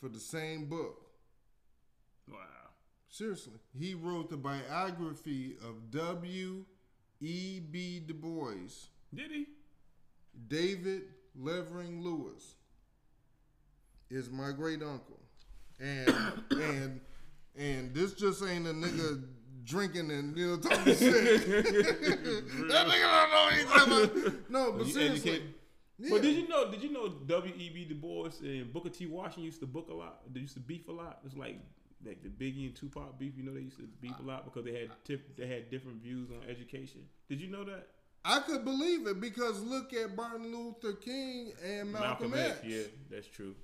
for 0.00 0.08
the 0.08 0.18
same 0.18 0.64
book. 0.64 1.10
Wow. 2.26 2.38
Seriously, 3.10 3.52
he 3.78 3.92
wrote 3.92 4.30
the 4.30 4.38
biography 4.38 5.56
of 5.62 5.90
W. 5.90 6.64
E. 7.20 7.60
B. 7.60 8.00
Du 8.00 8.14
Bois, 8.14 8.88
Did 9.14 9.30
he? 9.30 9.46
David 10.48 11.02
Levering 11.38 12.02
Lewis. 12.02 12.54
is 14.10 14.30
my 14.30 14.50
great 14.50 14.82
uncle, 14.82 15.20
and 15.78 16.08
and 16.50 17.00
and 17.54 17.94
this 17.94 18.14
just 18.14 18.42
ain't 18.42 18.66
a 18.66 18.72
nigga 18.72 19.22
drinking 19.66 20.10
and 20.10 20.36
you 20.38 20.46
know 20.46 20.56
talking 20.58 20.94
shit. 20.96 21.46
that 22.68 22.86
nigga 22.86 23.06
don't 23.14 23.30
know 23.30 23.44
what 23.44 23.52
he's 23.54 23.64
talking 23.66 23.92
about. 24.22 24.32
No, 24.50 24.72
but 24.72 24.86
You 24.86 24.92
seriously. 24.92 25.30
educate- 25.32 25.48
Yeah. 25.98 26.08
But 26.10 26.22
did 26.22 26.36
you 26.36 26.48
know? 26.48 26.70
Did 26.70 26.82
you 26.82 26.92
know 26.92 27.08
W.E.B. 27.08 27.84
Du 27.86 27.94
Bois 27.94 28.30
and 28.42 28.72
Booker 28.72 28.90
T. 28.90 29.06
Washington 29.06 29.44
used 29.44 29.60
to 29.60 29.66
book 29.66 29.88
a 29.90 29.94
lot? 29.94 30.20
They 30.32 30.40
used 30.40 30.54
to 30.54 30.60
beef 30.60 30.88
a 30.88 30.92
lot. 30.92 31.18
It's 31.24 31.36
like 31.36 31.58
like 32.04 32.22
the 32.22 32.28
Biggie 32.28 32.66
and 32.66 32.76
Tupac 32.76 33.18
beef. 33.18 33.32
You 33.36 33.44
know, 33.44 33.54
they 33.54 33.60
used 33.60 33.78
to 33.78 33.88
beef 34.00 34.12
a 34.20 34.22
lot 34.22 34.44
because 34.44 34.64
they 34.64 34.78
had 34.78 34.90
tif- 35.08 35.36
they 35.36 35.46
had 35.46 35.70
different 35.70 36.02
views 36.02 36.28
on 36.30 36.48
education. 36.48 37.00
Did 37.28 37.40
you 37.40 37.48
know 37.48 37.64
that? 37.64 37.88
I 38.24 38.40
could 38.40 38.64
believe 38.64 39.06
it 39.06 39.20
because 39.20 39.60
look 39.62 39.92
at 39.94 40.14
Martin 40.16 40.52
Luther 40.54 40.92
King 40.94 41.52
and 41.64 41.92
Malcolm, 41.92 42.34
X. 42.34 42.58
Yeah, 42.64 42.82
that's 43.10 43.28
true. 43.28 43.54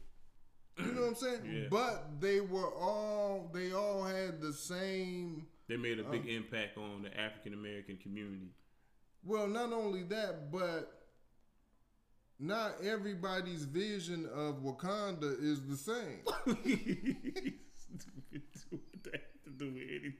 You 0.78 0.92
know 0.92 1.02
what 1.02 1.08
I'm 1.08 1.14
saying? 1.16 1.40
Yeah. 1.44 1.64
But 1.70 2.20
they 2.20 2.40
were 2.40 2.72
all 2.74 3.50
they 3.52 3.72
all 3.72 4.04
had 4.04 4.40
the 4.40 4.52
same 4.54 5.46
They 5.72 5.78
made 5.78 5.98
a 6.00 6.06
Oh. 6.06 6.10
big 6.10 6.28
impact 6.28 6.76
on 6.76 7.00
the 7.00 7.18
African 7.18 7.54
American 7.54 7.96
community. 7.96 8.50
well, 9.24 9.46
not 9.46 9.72
only 9.72 10.02
that, 10.02 10.52
but 10.52 11.08
not 12.38 12.82
everybody's 12.84 13.64
vision 13.64 14.26
of 14.26 14.56
Wakanda 14.62 15.32
is 15.42 15.66
the 15.66 15.76
same. 15.78 16.20
to 19.44 19.50
do 19.56 19.68
anything. 19.68 20.14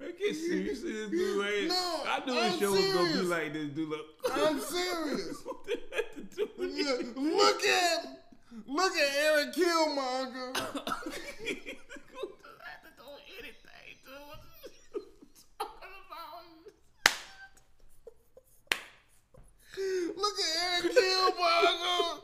I 0.00 0.12
get 0.12 0.34
serious. 0.34 0.80
This 0.80 1.10
dude, 1.10 1.46
ain't- 1.46 1.68
No, 1.68 2.02
I 2.06 2.22
knew 2.24 2.38
I'm 2.38 2.52
the 2.52 2.58
show 2.58 2.70
was 2.70 2.80
gonna 2.94 3.02
be 3.08 3.12
serious. 3.12 3.28
like 3.28 3.52
this. 3.52 3.68
Dude, 3.72 3.88
look. 3.90 4.06
I'm 4.32 4.58
serious. 4.76 5.36
What 5.44 5.64
that 5.66 6.14
to 6.14 6.20
do 6.34 6.48
with 6.56 6.70
Look, 6.78 7.16
look 7.16 7.62
at 7.64 8.22
look 8.66 8.96
at 8.96 9.14
Eric 9.16 9.52
Killmonger. 9.54 10.54
What 12.18 12.34
that 12.42 12.58
had 12.64 12.80
to 12.84 12.90
do 12.96 13.04
with 13.12 13.26
anything, 13.38 13.90
dude? 14.04 14.14
What 14.28 14.40
you 14.94 15.00
talking 15.58 15.94
about? 16.06 16.44
Look 20.16 20.34
at 20.38 20.84
Eric 20.84 20.92
Killmonger. 20.96 22.20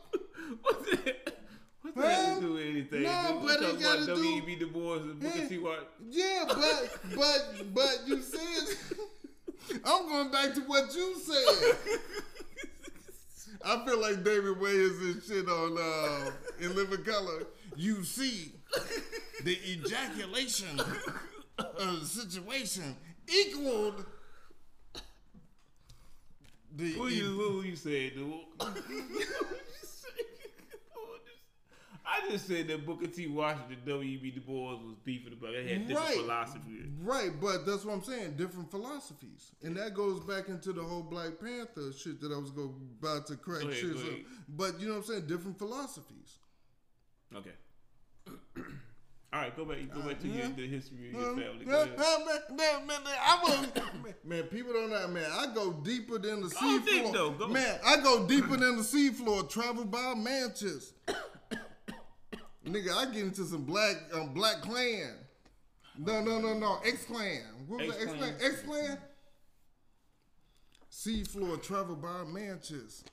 What's 0.63 0.91
that? 0.91 1.37
What's 1.83 1.97
that 1.97 2.35
to 2.37 2.41
do 2.41 2.59
anything? 2.59 3.03
No. 3.03 3.41
But 3.45 3.63
it 3.63 3.81
gotta 3.81 4.07
do- 4.07 4.15
W.E.B. 4.15 4.57
Du 4.57 4.67
Bois 4.69 4.95
and 4.97 5.21
Booker 5.21 5.39
Yeah. 5.39 5.49
T. 5.49 5.61
Yeah, 6.11 6.45
but 6.49 6.99
but 7.17 7.75
but 7.75 7.99
you 8.07 8.23
said 8.23 8.77
I'm 9.85 10.09
going 10.09 10.31
back 10.31 10.55
to 10.55 10.61
what 10.63 10.95
you 10.95 11.17
said. 11.21 11.77
I 13.67 13.85
feel 13.87 13.99
like 14.01 14.23
Damon 14.25 14.57
Wayans 14.57 15.01
and 15.01 15.23
shit 15.23 15.49
on 15.49 15.79
uh, 15.79 16.31
in 16.61 16.75
Living 16.75 17.03
Color. 17.03 17.45
You 17.77 18.05
see 18.05 18.53
the 19.43 19.57
ejaculation 19.67 20.79
of 21.59 22.01
the 22.01 22.05
situation 22.07 22.95
equaled 23.27 24.05
the 26.77 26.93
Who 26.93 27.09
you 27.09 27.25
who 27.25 27.63
you 27.63 27.77
said, 27.77 28.15
dude? 28.15 28.35
I 32.07 32.31
just 32.31 32.47
said 32.47 32.69
that 32.69 32.85
Booker 32.85 33.07
T. 33.07 33.27
Washington, 33.29 33.79
W.E.B. 33.87 34.31
Du 34.33 34.41
Bois 34.41 34.73
was 34.75 34.95
beefing 35.05 35.33
about. 35.33 35.53
They 35.53 35.67
had 35.67 35.89
different 35.89 36.09
Right. 36.11 36.17
philosophies. 36.19 36.87
Right, 37.03 37.31
but 37.41 37.65
that's 37.65 37.85
what 37.85 37.95
I'm 37.95 38.03
saying. 38.05 38.35
Different 38.37 38.71
philosophies, 38.71 39.53
and 39.63 39.75
that 39.77 39.95
goes 39.95 40.21
back 40.21 40.49
into 40.49 40.73
the 40.75 40.83
whole 40.83 41.03
Black 41.03 41.41
Panther 41.41 41.93
shit 41.97 42.21
that 42.21 42.31
I 42.31 42.37
was 42.37 42.51
go, 42.51 42.75
about 43.01 43.27
to 43.29 43.37
crack. 43.37 43.63
Ahead, 43.63 43.75
shit. 43.75 43.97
so- 43.97 44.05
but 44.51 44.79
you 44.81 44.87
know 44.89 44.95
what 44.95 44.99
I'm 45.01 45.05
saying? 45.07 45.27
Different 45.27 45.59
philosophies. 45.59 46.39
Okay. 47.35 47.55
All 49.33 49.41
right, 49.41 49.57
go 49.57 49.65
back. 49.65 49.79
Go 49.93 50.03
back 50.03 50.21
to 50.21 50.29
your, 50.29 50.49
the 50.49 50.69
history 50.69 51.09
of 51.09 51.15
your 51.15 51.31
Um, 51.31 51.37
family. 51.41 51.67
I 51.69 53.39
was, 53.43 53.67
man, 54.25 54.45
people 54.45 54.73
don't 54.73 54.91
know, 54.91 55.09
man. 55.09 55.31
I 55.31 55.47
go 55.55 55.73
deeper 55.73 56.19
than 56.19 56.43
the 56.43 56.51
sea 56.51 56.79
deep, 56.81 57.03
floor. 57.03 57.13
though, 57.13 57.31
go. 57.33 57.49
Man, 57.49 57.79
I 57.85 57.97
go 58.01 58.27
deeper 58.27 58.57
than 58.57 58.77
the 58.77 58.85
sea 58.85 59.11
floor. 59.11 59.43
Travel 59.45 59.85
by 59.85 60.15
Manchester. 60.15 60.95
Nigga, 62.67 62.95
I 62.97 63.05
get 63.13 63.23
into 63.25 63.45
some 63.45 63.63
black 63.65 63.97
um, 64.15 64.33
black 64.33 64.63
clan. 64.63 65.15
No, 65.99 66.21
no, 66.23 66.41
no, 66.41 66.55
no. 66.59 66.79
X 66.85 67.05
Clan. 67.05 67.43
What 67.69 67.87
was 67.87 67.97
that? 67.97 68.35
X 68.43 68.63
Clan? 68.63 68.99
Sea 70.89 71.23
floor 71.25 71.57
travel 71.59 71.95
by 71.97 72.25
Manchester. 72.25 73.09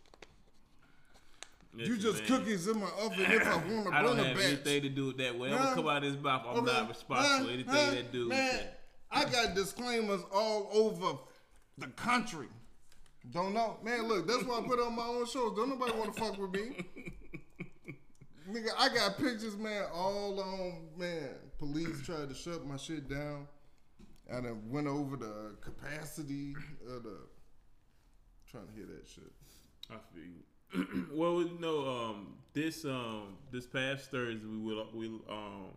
You 1.75 1.97
just 1.97 2.19
man. 2.19 2.39
cookies 2.39 2.67
in 2.67 2.79
my 2.79 2.89
oven 3.01 3.19
if 3.31 3.47
I 3.47 3.55
want 3.55 3.65
to 3.67 3.73
run 3.73 3.85
a 3.87 3.91
batch. 3.91 3.93
I 3.93 4.01
don't 4.03 4.17
have 4.17 4.39
anything 4.39 4.81
to 4.83 4.89
do 4.89 5.05
with 5.07 5.17
that. 5.17 5.37
Whatever 5.37 5.61
Huh? 5.61 5.75
come 5.75 5.87
out 5.87 5.97
of 5.97 6.03
his 6.13 6.17
mouth, 6.21 6.41
I'm 6.47 6.57
Okay. 6.57 6.73
not 6.73 6.89
responsible. 6.89 7.45
Huh? 7.47 7.53
Anything 7.53 7.73
Huh? 7.73 7.91
that 7.91 8.11
dude 8.11 8.29
Man, 8.29 8.51
said. 8.51 8.75
I 9.11 9.25
got 9.25 9.55
disclaimers 9.55 10.21
all 10.33 10.69
over 10.73 11.17
the 11.77 11.87
country. 11.87 12.47
Don't 13.31 13.53
know. 13.53 13.77
Man, 13.83 14.07
look, 14.07 14.27
that's 14.27 14.43
why 14.43 14.59
I 14.59 14.61
put 14.61 14.79
on 14.79 14.95
my 14.95 15.05
own 15.05 15.25
shows. 15.27 15.55
Don't 15.55 15.69
nobody 15.69 15.91
want 15.97 16.15
to 16.15 16.21
fuck 16.21 16.37
with 16.37 16.51
me. 16.51 16.85
Nigga, 18.49 18.69
I 18.77 18.89
got 18.89 19.17
pictures, 19.17 19.55
man, 19.55 19.85
all 19.93 20.39
on, 20.39 20.87
man. 20.97 21.29
Police 21.59 22.03
tried 22.05 22.29
to 22.29 22.35
shut 22.35 22.65
my 22.65 22.77
shit 22.77 23.07
down. 23.07 23.47
I 24.31 24.41
done 24.41 24.61
went 24.69 24.87
over 24.87 25.15
the 25.15 25.55
capacity 25.61 26.55
of 26.89 27.03
the. 27.03 27.17
Trying 28.49 28.67
to 28.67 28.73
hear 28.73 28.85
that 28.87 29.07
shit. 29.07 29.31
I 29.89 29.95
feel 30.13 30.23
you. 30.25 31.07
well, 31.13 31.41
you 31.41 31.57
know, 31.59 31.87
um, 31.87 32.35
this 32.53 32.83
um, 32.85 33.37
this 33.51 33.65
past 33.65 34.11
Thursday 34.11 34.45
we 34.45 34.57
will 34.57 34.87
we 34.93 35.07
um, 35.29 35.67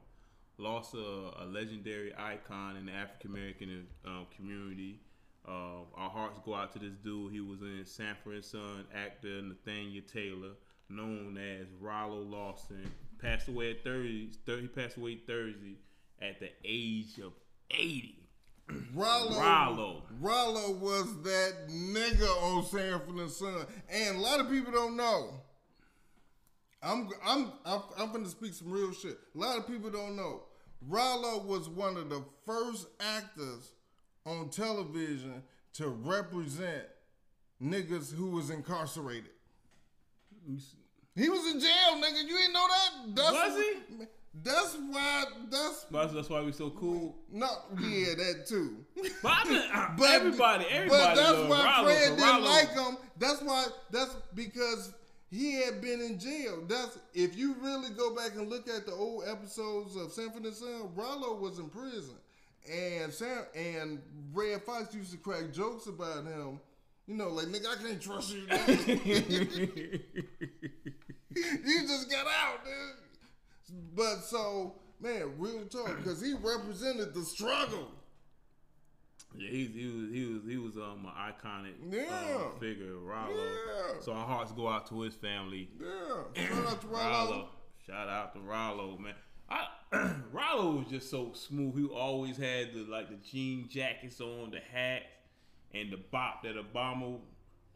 lost 0.59 0.95
a, 0.95 1.43
a 1.43 1.47
legendary 1.47 2.13
icon 2.17 2.77
in 2.77 2.87
the 2.87 2.93
African 2.93 3.31
American 3.31 3.87
um, 4.05 4.27
community. 4.35 5.01
Um, 5.47 5.87
our 5.95 6.09
hearts 6.09 6.39
go 6.45 6.55
out 6.55 6.73
to 6.73 6.79
this 6.79 6.95
dude. 7.05 7.33
He 7.33 7.41
was 7.41 7.61
in 7.61 7.85
Sanford 7.85 8.35
and 8.37 8.45
Son 8.45 8.85
actor 8.95 9.43
Nathaniel 9.43 10.03
Taylor, 10.11 10.53
known 10.89 11.37
as 11.37 11.67
Rollo 11.81 12.21
Lawson. 12.21 12.91
Passed 13.21 13.49
away 13.49 13.71
at 13.71 13.85
Thursday. 13.85 14.29
He 14.47 14.67
passed 14.69 14.97
away 14.97 15.17
Thursday 15.27 15.77
at 16.21 16.41
the 16.41 16.51
age 16.65 17.19
of 17.19 17.33
eighty. 17.71 18.21
Rollo, 18.95 19.39
Rollo. 19.39 20.03
Rollo 20.21 20.73
was 20.73 21.23
that 21.23 21.69
nigga 21.69 22.29
on 22.43 22.65
Sanford 22.65 23.17
and 23.17 23.31
Son, 23.31 23.67
and 23.91 24.17
a 24.17 24.21
lot 24.21 24.41
of 24.41 24.49
people 24.51 24.73
don't 24.73 24.97
know. 24.97 25.41
I'm 26.85 27.09
I'm 27.25 27.53
I'm, 27.65 27.81
I'm 27.99 28.13
gonna 28.13 28.29
speak 28.29 28.55
some 28.55 28.71
real 28.71 28.93
shit. 28.93 29.19
A 29.35 29.39
lot 29.39 29.59
of 29.59 29.67
people 29.67 29.91
don't 29.91 30.17
know. 30.17 30.43
Rollo 30.87 31.43
was 31.45 31.69
one 31.69 31.97
of 31.97 32.11
the 32.11 32.23
first 32.45 32.87
actors 33.01 33.73
on 34.27 34.51
television 34.51 35.43
to 35.75 35.89
represent 35.89 36.85
niggas 37.63 38.15
who 38.15 38.31
was 38.31 38.51
incarcerated. 38.51 39.31
He 41.17 41.29
was 41.29 41.47
in 41.53 41.61
jail, 41.61 41.95
nigga. 41.97 42.27
You 42.27 42.37
ain't 42.39 42.53
know 42.53 42.67
that? 42.69 43.15
That's, 43.15 43.33
Was 43.33 43.65
he? 43.99 44.05
That's 44.43 44.77
why. 44.91 45.25
That's 45.51 45.85
That's, 45.91 46.13
that's 46.13 46.29
why 46.29 46.43
we 46.43 46.53
so 46.53 46.71
cool. 46.71 47.17
no. 47.33 47.49
Yeah, 47.81 48.15
that 48.17 48.47
too. 48.49 48.85
But, 49.23 49.33
I 49.33 49.49
mean, 49.49 49.63
uh, 49.73 49.89
But 49.97 50.11
everybody, 50.11 50.67
everybody. 50.69 51.03
But 51.03 51.15
that's 51.15 51.49
why 51.49 51.77
Rollo, 51.79 51.89
Fred 51.89 52.17
didn't 52.17 52.21
Rollo- 52.21 52.45
like 52.45 52.71
him. 52.73 52.97
That's 53.19 53.43
why. 53.43 53.67
That's 53.91 54.17
because 54.35 54.93
he 55.35 55.55
had 55.55 55.81
been 55.81 56.01
in 56.01 56.19
jail. 56.19 56.63
That's 56.69 56.97
if 57.13 57.37
you 57.37 57.57
really 57.61 57.91
go 57.91 58.15
back 58.15 58.37
and 58.37 58.49
look 58.49 58.69
at 58.69 58.87
the 58.87 58.93
old 58.93 59.25
episodes 59.29 59.97
of 59.97 60.13
Sanford 60.13 60.45
and 60.45 60.55
Son, 60.55 60.91
Rollo 60.95 61.35
was 61.35 61.59
in 61.59 61.69
prison, 61.69 62.15
and 62.71 63.13
Sam 63.13 63.45
and 63.55 64.01
Redd 64.33 64.63
Foxx 64.63 64.95
used 64.95 65.11
to 65.11 65.17
crack 65.17 65.53
jokes 65.53 65.89
about 65.89 66.25
him. 66.25 66.61
You 67.07 67.15
know, 67.15 67.31
like 67.31 67.47
nigga, 67.47 67.67
I 67.67 67.83
can't 67.83 68.01
trust 68.01 68.33
you. 68.33 68.43
you 71.35 71.83
just 71.83 72.11
got 72.11 72.27
out, 72.27 72.65
dude. 72.65 73.95
But 73.97 74.21
so, 74.21 74.77
man, 75.01 75.33
real 75.37 75.65
talk, 75.65 75.97
because 75.97 76.21
he 76.23 76.35
represented 76.35 77.13
the 77.13 77.23
struggle. 77.23 77.91
Yeah, 79.37 79.51
he, 79.51 79.67
he 79.67 79.87
was 79.87 80.11
he 80.13 80.25
was 80.27 80.43
he 80.49 80.57
was 80.59 80.77
um 80.77 81.07
an 81.07 81.33
iconic 81.33 81.75
Yeah. 81.91 82.37
um, 82.37 82.59
figure, 82.61 82.95
Rollo. 82.97 83.31
Yeah. 83.35 84.01
So 84.01 84.13
our 84.13 84.27
hearts 84.27 84.53
go 84.53 84.69
out 84.69 84.87
to 84.89 85.01
his 85.03 85.15
family. 85.15 85.69
Yeah. 85.81 86.47
Shout 86.49 86.67
out 86.67 86.81
to 86.83 86.87
Rollo. 86.87 87.09
Rollo. 87.11 87.49
Shout 87.87 88.09
out 88.09 88.33
to 88.35 88.41
Rollo, 88.41 88.99
man. 88.99 89.15
I, 89.51 89.67
Rollo 90.33 90.77
was 90.79 90.87
just 90.89 91.11
so 91.11 91.33
smooth. 91.35 91.75
He 91.77 91.85
always 91.87 92.37
had 92.37 92.73
the 92.75 92.87
like 92.89 93.09
the 93.11 93.17
jean 93.17 93.69
jackets 93.69 94.21
on, 94.21 94.51
the 94.53 94.61
hat, 94.61 95.03
and 95.75 95.93
the 95.93 95.99
bop 96.11 96.43
that 96.45 96.55
Obama 96.57 97.17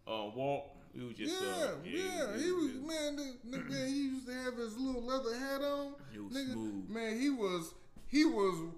uh, 0.06 0.30
walk. 0.34 0.74
He 0.94 1.00
was 1.04 1.16
just 1.16 1.34
Yeah, 1.42 1.64
uh, 1.64 1.68
yeah, 1.84 2.38
he 2.42 2.50
was 2.50 2.72
man. 2.74 3.16
The, 3.16 3.58
man, 3.58 3.88
he 3.88 3.94
used 3.94 4.26
to 4.26 4.32
have 4.32 4.56
his 4.56 4.76
little 4.78 5.02
leather 5.02 5.34
hat 5.38 5.60
on. 5.60 5.94
He 6.12 6.18
was 6.18 6.32
Nigga, 6.32 6.52
smooth. 6.52 6.88
Man, 6.88 7.20
he 7.20 7.28
was 7.30 7.74
he 8.06 8.24
was 8.24 8.70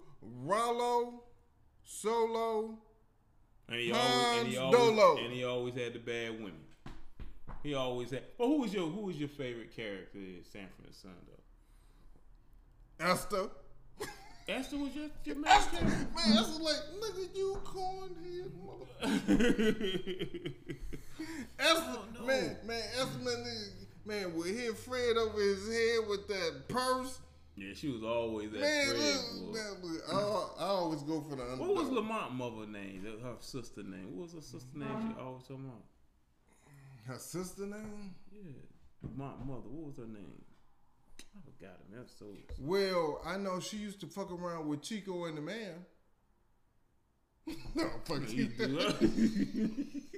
Rollo, 0.45 1.20
Solo. 1.91 2.79
And 3.69 3.81
he 3.81 3.93
always 3.93 4.39
and 4.39 4.49
he 4.49 4.57
always 4.57 4.79
Dolo. 4.79 5.17
and 5.19 5.33
he 5.33 5.45
always 5.45 5.75
had 5.75 5.93
the 5.93 5.99
bad 5.99 6.35
women. 6.35 6.61
He 7.63 7.75
always 7.75 8.11
had. 8.11 8.23
But 8.39 8.47
who 8.47 8.61
was 8.61 8.73
your 8.73 8.89
who 8.89 9.03
was 9.03 9.17
your 9.17 9.29
favorite 9.29 9.75
character 9.75 10.19
in 10.19 10.43
Sanford 10.51 10.87
and 10.87 10.95
Son 10.95 11.11
though? 11.27 13.05
Esther. 13.05 13.49
Esther 14.49 14.79
was 14.79 14.95
your, 14.97 15.09
your 15.25 15.37
main 15.37 15.47
Esther, 15.47 15.77
character. 15.77 16.07
man, 16.17 16.39
Esther 16.39 16.63
like, 16.63 16.83
nigga, 17.01 17.37
you 17.37 17.61
cornhead 17.65 18.51
motherfucker. 18.65 20.53
Esther, 21.59 21.99
oh, 22.19 22.27
man, 22.27 22.57
man, 22.67 22.83
Esther, 22.99 23.19
man, 23.19 23.45
nigga, 23.45 23.71
man, 24.05 24.35
with 24.35 24.59
hit 24.59 24.77
Fred 24.77 25.17
over 25.17 25.41
his 25.41 25.69
head 25.69 26.09
with 26.09 26.27
that 26.29 26.69
purse. 26.69 27.21
Yeah, 27.57 27.75
she 27.75 27.89
was 27.89 28.03
always 28.03 28.51
that 28.53 28.61
Man, 28.61 28.87
Fred. 28.87 28.99
look, 28.99 29.53
boy. 29.83 29.89
man, 29.89 30.01
I, 30.11 30.15
I 30.59 30.67
always 30.69 31.03
go 31.03 31.21
for 31.21 31.37
the 31.37 31.43
underdog. 31.43 31.61
What 31.61 31.75
was 31.77 31.89
Lamont 31.89 32.35
mother 32.35 32.67
name? 32.67 33.07
Her 33.23 33.35
sister 33.41 33.83
name. 33.83 34.17
What 34.17 34.25
was 34.25 34.33
her 34.35 34.41
sister 34.41 34.79
name? 34.79 35.15
She 35.15 35.21
always 35.21 35.43
talking 35.43 35.65
about. 35.67 35.85
Her 37.07 37.19
sister 37.19 37.67
name? 37.67 38.15
Yeah, 38.33 38.53
Lamont 39.03 39.47
mother. 39.47 39.69
What 39.69 39.87
was 39.89 39.97
her 39.97 40.07
name? 40.13 40.43
I 41.19 41.41
forgot 41.45 41.77
him. 41.77 41.97
That's 41.97 42.13
so. 42.19 42.27
Well, 42.59 43.21
I 43.25 43.37
know 43.37 43.61
she 43.61 43.77
used 43.77 44.01
to 44.01 44.07
fuck 44.07 44.31
around 44.31 44.69
with 44.69 44.83
Chico 44.83 45.27
and 45.27 45.37
the 45.37 45.43
man. 45.43 45.85
no, 47.75 47.91
fuck 48.05 48.23
You 48.31 48.49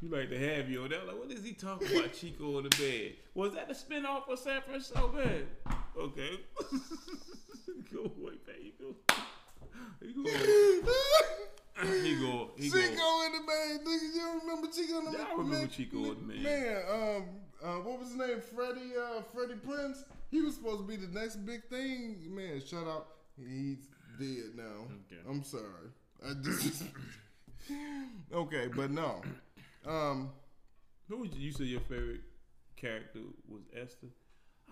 you. 0.00 0.08
like 0.08 0.30
to 0.30 0.38
have 0.56 0.68
you 0.70 0.82
on 0.82 0.90
that? 0.90 1.06
Like, 1.06 1.18
what 1.18 1.30
is 1.30 1.44
he 1.44 1.52
talking 1.52 1.88
about? 1.96 2.12
Chico 2.20 2.58
in 2.58 2.64
the 2.64 2.70
bed. 2.70 3.12
Was 3.34 3.54
that 3.54 3.68
the 3.68 3.74
spinoff 3.74 4.28
of 4.28 4.38
San 4.38 4.60
Francisco 4.62 5.12
Man? 5.12 5.46
Okay. 5.98 6.40
go 7.92 8.00
away. 8.02 8.34
You 8.62 8.72
go. 8.78 8.94
You 10.02 10.24
go. 10.24 10.30
He 12.02 12.16
go. 12.16 12.50
He 12.56 12.70
Chico 12.70 12.96
go. 12.96 13.24
and 13.26 13.34
the 13.34 13.46
bed. 13.46 13.86
nigga. 13.86 14.14
You 14.14 14.20
don't 14.20 14.40
remember 14.42 14.68
Chico 14.68 14.98
and 14.98 15.06
the 15.06 15.12
Yeah, 15.12 15.18
man? 15.18 15.26
I 15.26 15.30
remember 15.32 15.56
Man, 15.58 15.68
Chico 15.68 15.96
and 15.98 16.16
the 16.30 16.34
Man. 16.34 16.42
Man, 16.42 16.82
um, 16.90 17.24
uh, 17.62 17.74
what 17.82 17.98
was 17.98 18.08
his 18.08 18.16
name? 18.18 18.40
Freddie, 18.54 18.92
uh, 18.96 19.22
Freddie 19.34 19.54
Prinze. 19.54 20.04
He 20.30 20.40
was 20.42 20.54
supposed 20.54 20.78
to 20.80 20.86
be 20.86 20.96
the 20.96 21.08
next 21.08 21.36
big 21.44 21.64
thing. 21.68 22.18
Man, 22.28 22.60
shut 22.64 22.86
up. 22.86 23.16
He's 23.36 23.88
dead 24.18 24.54
now. 24.56 24.86
Okay. 25.06 25.20
I'm 25.28 25.42
sorry. 25.42 25.64
I 26.26 26.34
just. 26.42 26.84
okay, 28.32 28.68
but 28.74 28.90
no. 28.90 29.22
Um, 29.86 30.30
Who 31.08 31.18
was 31.18 31.30
you 31.32 31.52
said 31.52 31.66
your 31.66 31.80
favorite 31.80 32.20
character 32.76 33.20
was 33.48 33.62
Esther? 33.74 34.08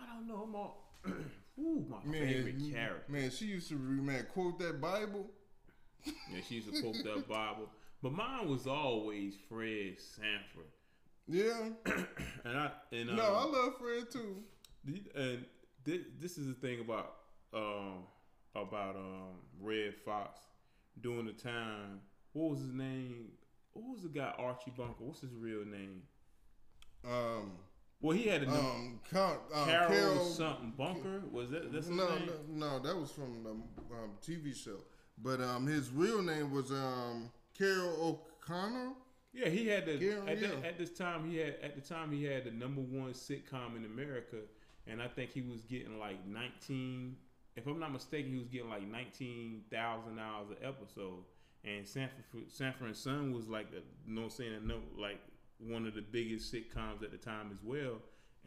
I 0.00 0.06
don't 0.14 0.26
know. 0.26 0.42
I'm 0.44 0.54
all. 0.54 0.84
Ooh, 1.60 1.84
my 1.88 1.96
man, 2.04 2.26
favorite 2.26 2.72
character. 2.72 3.04
man, 3.12 3.30
she 3.30 3.46
used 3.46 3.68
to 3.68 3.74
man 3.76 4.26
quote 4.32 4.58
that 4.60 4.80
Bible. 4.80 5.26
Yeah, 6.04 6.40
she 6.48 6.56
used 6.56 6.72
to 6.72 6.80
quote 6.80 6.96
that 7.04 7.28
Bible. 7.28 7.68
But 8.02 8.12
mine 8.12 8.48
was 8.48 8.66
always 8.66 9.34
Fred 9.48 9.96
Sanford. 9.98 10.70
Yeah. 11.26 11.70
And 12.44 12.56
I 12.56 12.70
and 12.92 13.16
No, 13.16 13.22
I 13.22 13.44
love 13.44 13.74
Fred 13.78 14.10
too. 14.10 14.36
And 15.14 15.44
this, 15.84 16.00
this 16.20 16.38
is 16.38 16.46
the 16.46 16.54
thing 16.54 16.80
about 16.80 17.16
um 17.52 18.04
about 18.54 18.96
um 18.96 19.34
Redd 19.60 19.94
Foxx 20.04 20.40
during 21.00 21.26
the 21.26 21.32
time. 21.32 22.00
What 22.32 22.50
was 22.50 22.60
his 22.60 22.72
name? 22.72 23.32
What 23.72 23.94
was 23.94 24.02
the 24.02 24.08
guy 24.08 24.32
Archie 24.38 24.72
Bunker? 24.76 25.04
What's 25.04 25.20
his 25.20 25.32
real 25.34 25.64
name? 25.64 26.02
Um, 27.04 27.52
Well, 28.00 28.16
he 28.16 28.25
had 28.25 28.42
a 28.42 28.46
name. 28.46 28.56
um, 28.56 29.00
Count, 29.10 29.40
um, 29.54 29.66
Carol, 29.66 29.88
Carol 29.88 30.24
something 30.24 30.72
Bunker. 30.76 31.22
Was 31.31 31.50
that 31.50 31.72
that's 31.72 31.88
no, 31.88 32.09
name? 32.16 32.31
no, 32.50 32.68
no, 32.70 32.78
that 32.81 32.96
was 32.96 33.11
from 33.11 33.42
the 33.44 33.50
um, 33.50 34.11
TV 34.24 34.54
show. 34.54 34.78
But 35.20 35.40
um, 35.40 35.66
his 35.66 35.90
real 35.90 36.22
name 36.22 36.52
was 36.52 36.70
um, 36.70 37.31
Carroll 37.57 38.22
O'Connor. 38.42 38.92
Yeah, 39.33 39.48
he 39.48 39.66
had 39.66 39.87
the 39.87 39.92
Yeah, 39.96 40.20
at, 40.26 40.40
yeah. 40.40 40.48
that- 40.48 40.64
at 40.64 40.78
this 40.78 40.90
time 40.96 41.28
he 41.28 41.37
had 41.37 41.57
at 41.62 41.74
the 41.74 41.81
time 41.83 42.11
he 42.12 42.24
had 42.24 42.44
the 42.44 42.50
number 42.50 42.81
one 42.81 43.12
sitcom 43.12 43.76
in 43.76 43.85
America, 43.85 44.37
and 44.87 45.02
I 45.02 45.09
think 45.09 45.31
he 45.33 45.42
was 45.42 45.62
getting 45.64 45.98
like 45.98 46.26
nineteen. 46.26 47.16
If 47.57 47.66
I'm 47.66 47.78
not 47.81 47.92
mistaken, 47.92 48.33
he 48.33 48.38
was 48.38 48.48
getting 48.48 48.70
like 48.70 48.87
nineteen 48.88 49.62
thousand 49.70 50.16
dollars 50.16 50.48
an 50.50 50.57
episode. 50.66 51.24
And 51.76 51.87
Sanford 51.87 52.24
Sanford 52.48 52.87
and 52.88 52.96
Son 52.96 53.33
was 53.33 53.48
like 53.48 53.66
a, 53.72 53.81
you 54.07 54.14
know 54.14 54.22
what 54.22 54.26
I'm 54.26 54.31
saying 54.31 54.52
a 54.54 54.66
no, 54.66 54.76
like 54.98 55.18
one 55.59 55.87
of 55.87 55.94
the 55.94 56.02
biggest 56.02 56.52
sitcoms 56.52 57.02
at 57.02 57.11
the 57.11 57.18
time 57.18 57.50
as 57.52 57.59
well. 57.62 57.96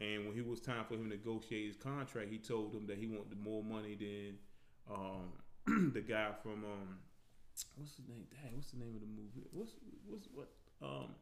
And 0.00 0.26
when 0.26 0.34
he 0.34 0.40
was 0.40 0.60
time 0.60 0.84
for 0.88 0.94
him 0.94 1.04
to 1.04 1.08
negotiate 1.16 1.66
his 1.66 1.76
contract, 1.76 2.30
he 2.30 2.38
told 2.38 2.74
him 2.74 2.86
that 2.86 2.98
he 2.98 3.06
wanted 3.06 3.38
more 3.38 3.62
money 3.62 3.94
than 3.94 4.38
um, 4.90 5.90
the 5.92 6.00
guy 6.00 6.30
from 6.42 6.64
um, 6.64 6.98
what's 7.76 7.96
his 7.96 8.08
name? 8.08 8.24
Dang, 8.32 8.54
what's 8.56 8.70
the 8.72 8.78
name 8.78 8.94
of 8.94 9.00
the 9.00 9.06
movie? 9.06 9.46
What's 9.52 9.72
what's 10.08 10.28
what? 10.34 10.48
Um, 10.82 11.14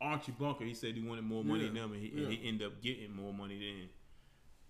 Archie 0.00 0.32
Bunker. 0.32 0.64
He 0.64 0.74
said 0.74 0.94
he 0.94 1.02
wanted 1.02 1.24
more 1.24 1.44
money 1.44 1.60
Yeah, 1.64 1.68
than 1.68 1.76
him, 1.76 1.92
and 1.92 2.02
he, 2.02 2.08
yeah. 2.14 2.24
and 2.24 2.32
he 2.32 2.48
ended 2.48 2.66
up 2.66 2.82
getting 2.82 3.14
more 3.14 3.32
money 3.32 3.58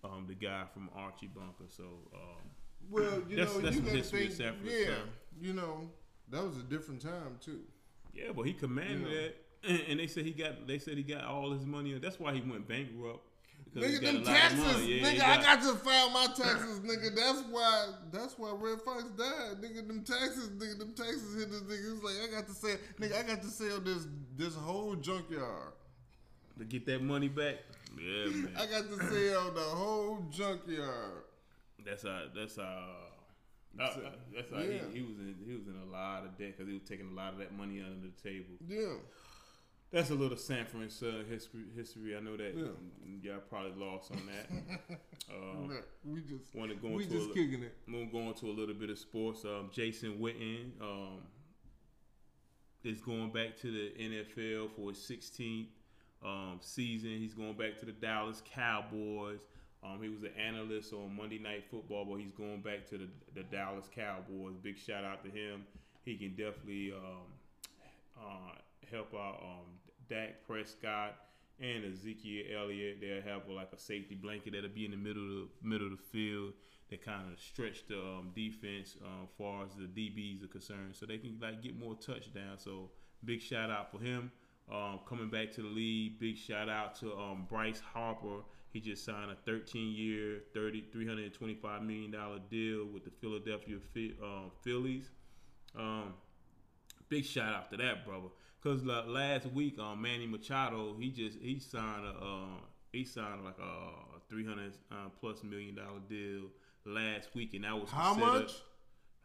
than 0.03 0.11
um, 0.11 0.25
the 0.29 0.35
guy 0.35 0.65
from 0.75 0.91
Archie 0.95 1.29
Bunker. 1.29 1.65
So 1.69 1.85
um, 2.15 2.51
Well, 2.91 3.23
you 3.29 3.37
That's- 3.37 3.55
know, 3.55 3.61
that's 3.63 3.77
you 3.77 3.83
history 3.83 4.27
of 4.27 4.35
think, 4.35 4.57
yeah, 4.65 4.87
so. 4.87 4.95
you 5.41 5.53
know, 5.55 5.89
that 6.31 6.43
was 6.45 6.57
a 6.59 6.63
different 6.63 7.01
time 7.03 7.39
too. 7.41 7.61
yeah, 8.15 8.33
but 8.35 8.43
he 8.43 8.53
commanded 8.53 9.09
Yeah. 9.11 9.21
that, 9.69 9.89
and, 9.91 9.99
they 10.01 10.07
said 10.07 10.25
he 10.25 10.33
got. 10.33 10.67
They 10.67 10.79
said 10.79 10.97
he 10.97 11.03
got 11.03 11.25
all 11.25 11.51
his 11.53 11.67
money. 11.67 11.99
That's 11.99 12.19
why 12.21 12.33
he 12.35 12.41
went 12.41 12.69
bankrupt. 12.69 13.25
Nigga, 13.75 14.01
got 14.01 14.13
them 14.13 14.17
a 14.17 14.19
lot 14.19 14.27
of 14.27 14.27
taxes. 14.27 14.89
Yeah, 14.89 15.03
nigga, 15.03 15.23
I 15.23 15.43
got 15.43 15.61
to 15.63 15.75
file 15.77 16.11
my 16.11 16.27
taxes, 16.27 16.81
nigga. 16.81 17.15
That's 17.15 17.43
why, 17.51 17.87
that's 18.11 18.39
why 18.39 18.53
Redd 18.59 18.81
Foxx 18.83 19.05
died, 19.19 19.61
nigga. 19.61 19.87
Them 19.87 20.03
taxes, 20.03 20.49
nigga, 20.51 20.79
them 20.79 20.95
taxes 20.95 21.35
hit 21.35 21.51
this 21.51 21.61
nigga. 21.63 21.95
It's 21.95 22.03
like 22.03 22.15
I 22.27 22.33
got 22.33 22.47
to 22.47 22.55
sell, 22.55 22.77
nigga, 23.01 23.19
I 23.19 23.23
got 23.27 23.43
to 23.43 23.49
sell 23.49 23.81
this 23.81 24.07
this 24.37 24.55
whole 24.55 24.95
junkyard. 24.95 25.73
to 26.59 26.65
get 26.65 26.87
that 26.87 27.03
money 27.03 27.29
back. 27.29 27.57
Yeah, 27.99 28.27
man. 28.27 28.51
I 28.59 28.67
got 28.67 28.91
to 28.91 28.99
sell 28.99 29.51
the 29.53 29.61
whole 29.63 30.27
junkyard. 30.31 31.23
That's 31.85 32.03
how. 32.03 32.25
That's 32.35 32.57
how. 32.57 32.89
Uh, 33.81 33.91
So, 33.95 34.01
that's 34.35 34.51
how 34.51 34.59
yeah. 34.61 34.81
he, 34.93 34.99
he 34.99 35.03
was 35.03 35.19
in. 35.19 35.35
He 35.47 35.55
was 35.55 35.67
in 35.67 35.77
a 35.87 35.91
lot 35.93 36.25
of 36.25 36.37
debt 36.39 36.57
because 36.57 36.69
he 36.69 36.75
was 36.75 36.83
taking 36.89 37.11
a 37.11 37.15
lot 37.15 37.33
of 37.33 37.39
that 37.39 37.53
money 37.57 37.81
under 37.85 38.07
the 38.07 38.23
table. 38.23 38.55
Yeah, 38.67 38.95
That's 39.93 40.11
a 40.11 40.15
little 40.15 40.37
and 40.83 40.91
Son 40.93 41.25
history. 41.29 41.63
History. 41.77 42.17
I 42.17 42.21
know 42.21 42.37
that 42.37 42.55
Yeah. 42.57 43.33
y'all 43.33 43.41
probably 43.49 43.73
lost 43.83 44.11
on 44.13 44.23
that. 44.27 44.51
um, 45.35 45.71
we 46.05 46.21
just 46.23 46.55
Want 46.55 46.71
to 46.71 46.77
go 46.77 46.89
we 46.89 47.05
into 47.05 47.17
just 47.17 47.31
a, 47.31 47.35
kicking 47.35 47.63
it. 47.63 47.75
we'll 47.89 48.07
go 48.07 48.21
into 48.29 48.47
a 48.47 48.55
little 48.55 48.75
bit 48.75 48.91
of 48.91 48.99
sports. 48.99 49.45
Um, 49.45 49.71
Jason 49.73 50.19
Witten 50.19 50.81
um, 50.81 51.21
is 52.85 53.01
going 53.01 53.31
back 53.33 53.57
to 53.61 53.71
the 53.71 53.93
NFL 53.99 54.71
for 54.77 54.91
his 54.91 54.99
16th 54.99 55.67
um, 56.25 56.59
season. 56.61 57.11
He's 57.11 57.35
going 57.35 57.55
back 57.55 57.79
to 57.81 57.87
the 57.87 57.93
Dallas 57.93 58.43
Cowboys. 58.45 59.41
Um, 59.87 60.03
he 60.03 60.09
was 60.09 60.23
an 60.23 60.33
analyst 60.39 60.93
on 60.93 61.15
Monday 61.17 61.39
Night 61.39 61.65
Football, 61.71 62.05
but 62.05 62.17
he's 62.17 62.33
going 62.33 62.61
back 62.61 62.87
to 62.91 62.99
the, 62.99 63.09
the 63.35 63.43
Dallas 63.45 63.87
Cowboys. 63.95 64.55
Big 64.63 64.79
shout 64.79 65.05
out 65.05 65.25
to 65.25 65.31
him. 65.31 65.65
He 66.05 66.17
can 66.17 66.31
definitely 66.31 66.93
um, 66.93 67.27
uh, 68.19 68.59
help 68.91 69.15
out 69.15 69.41
um, 69.43 69.67
Dak 70.09 70.47
Prescott 70.47 71.17
and 71.61 71.85
Ezekiel 71.85 72.45
Elliott. 72.59 73.01
They'll 73.01 73.23
have 73.23 73.49
like 73.49 73.71
a 73.73 73.79
safety 73.79 74.15
blanket 74.15 74.53
that'll 74.53 74.71
be 74.71 74.85
in 74.85 74.91
the 74.91 74.97
middle 74.97 75.43
of 75.43 75.49
the 75.63 75.69
middle 75.69 75.87
of 75.87 75.99
the 75.99 76.05
field 76.05 76.53
that 76.91 77.05
kind 77.05 77.33
of 77.33 77.41
stretch 77.41 77.87
the 77.89 77.99
um, 77.99 78.31
defense 78.35 78.97
uh, 79.05 79.27
far 79.37 79.65
as 79.65 79.71
the 79.75 79.87
DBs 79.87 80.45
are 80.45 80.49
concerned, 80.49 80.95
so 80.95 81.07
they 81.07 81.19
can 81.19 81.37
like 81.41 81.63
get 81.63 81.79
more 81.79 81.95
touchdowns. 81.95 82.63
So 82.63 82.91
big 83.25 83.41
shout 83.41 83.71
out 83.71 83.91
for 83.91 83.99
him. 83.99 84.31
Um, 84.73 85.01
coming 85.09 85.29
back 85.29 85.53
to 85.53 85.63
the 85.63 85.69
league, 85.69 86.19
big 86.19 86.37
shout 86.37 86.69
out 86.69 86.95
to 87.01 87.13
um, 87.17 87.47
Bryce 87.49 87.81
Harper. 87.81 88.41
He 88.73 88.81
just 88.81 89.05
signed 89.05 89.31
a 89.31 89.51
13-year, 89.51 90.41
30, 90.53 90.85
325 90.93 91.83
million 91.83 92.11
dollar 92.11 92.39
deal 92.51 92.85
with 92.87 93.05
the 93.05 93.11
Philadelphia 93.11 93.77
Phi- 93.95 94.15
uh, 94.23 94.51
Phillies. 94.63 95.11
Um, 95.79 96.15
big 97.09 97.25
shout 97.25 97.55
out 97.55 97.71
to 97.71 97.77
that 97.77 98.05
brother. 98.05 98.29
Cause 98.63 98.83
last 98.83 99.47
week, 99.53 99.79
um, 99.79 100.03
Manny 100.03 100.27
Machado, 100.27 100.97
he 100.99 101.11
just 101.11 101.39
he 101.39 101.61
signed 101.61 102.05
a 102.05 102.11
uh, 102.25 102.59
he 102.93 103.05
signed 103.05 103.45
like 103.45 103.59
a 103.59 104.19
300 104.29 104.73
uh, 104.91 104.95
plus 105.21 105.45
million 105.45 105.77
dollar 105.77 106.01
deal 106.09 106.49
last 106.85 107.29
week, 107.35 107.55
and 107.55 107.63
that 107.65 107.79
was 107.79 107.91
How 107.91 108.15
much? 108.15 108.53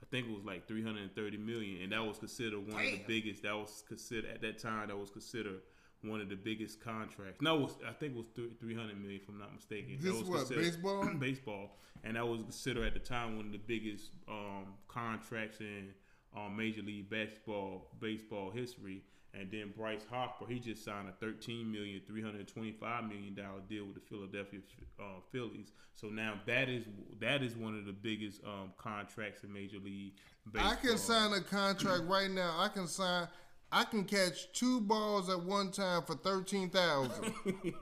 I 0.01 0.05
think 0.09 0.27
it 0.27 0.33
was 0.33 0.43
like 0.43 0.67
330 0.67 1.37
million, 1.37 1.83
and 1.83 1.91
that 1.91 2.05
was 2.05 2.17
considered 2.17 2.59
one 2.59 2.83
of 2.83 2.91
the 2.91 3.01
biggest. 3.07 3.43
That 3.43 3.55
was 3.55 3.83
considered 3.87 4.31
at 4.31 4.41
that 4.41 4.59
time. 4.59 4.87
That 4.87 4.97
was 4.97 5.09
considered 5.09 5.61
one 6.03 6.21
of 6.21 6.29
the 6.29 6.35
biggest 6.35 6.81
contracts. 6.83 7.41
No, 7.41 7.55
was, 7.55 7.77
I 7.87 7.93
think 7.93 8.13
it 8.13 8.17
was 8.17 8.27
300 8.59 8.99
million, 8.99 9.21
if 9.21 9.29
I'm 9.29 9.37
not 9.37 9.53
mistaken. 9.53 9.97
This 9.99 10.13
that 10.13 10.29
was 10.29 10.49
what, 10.49 10.49
baseball? 10.49 11.05
baseball, 11.19 11.77
and 12.03 12.15
that 12.15 12.27
was 12.27 12.41
considered 12.41 12.87
at 12.87 12.93
the 12.93 12.99
time 12.99 13.37
one 13.37 13.47
of 13.47 13.51
the 13.51 13.59
biggest 13.59 14.11
um, 14.27 14.73
contracts 14.87 15.59
in 15.59 15.89
um, 16.35 16.55
Major 16.55 16.81
League 16.81 17.09
Baseball 17.09 17.87
baseball 17.99 18.49
history. 18.49 19.03
And 19.33 19.49
then 19.49 19.73
Bryce 19.77 20.05
Harper, 20.09 20.45
he 20.47 20.59
just 20.59 20.83
signed 20.83 21.07
a 21.07 21.13
thirteen 21.13 21.71
million, 21.71 22.01
three 22.05 22.21
hundred 22.21 22.47
twenty-five 22.47 23.05
million 23.05 23.33
dollar 23.33 23.61
deal 23.69 23.85
with 23.85 23.95
the 23.95 24.01
Philadelphia 24.01 24.59
uh, 24.99 25.21
Phillies. 25.31 25.71
So 25.93 26.07
now 26.07 26.33
that 26.47 26.67
is 26.67 26.83
that 27.21 27.41
is 27.41 27.55
one 27.55 27.77
of 27.77 27.85
the 27.85 27.93
biggest 27.93 28.43
um, 28.43 28.73
contracts 28.77 29.43
in 29.43 29.53
Major 29.53 29.77
League 29.77 30.13
Baseball. 30.51 30.71
I 30.71 30.75
can 30.75 30.97
sign 30.97 31.31
a 31.33 31.41
contract 31.41 32.03
right 32.07 32.29
now. 32.29 32.55
I 32.57 32.67
can 32.67 32.87
sign 32.87 33.27
I 33.71 33.85
can 33.85 34.03
catch 34.03 34.51
two 34.51 34.81
balls 34.81 35.29
at 35.29 35.41
one 35.41 35.71
time 35.71 36.03
for 36.03 36.15
thirteen 36.15 36.69
thousand. 36.69 37.33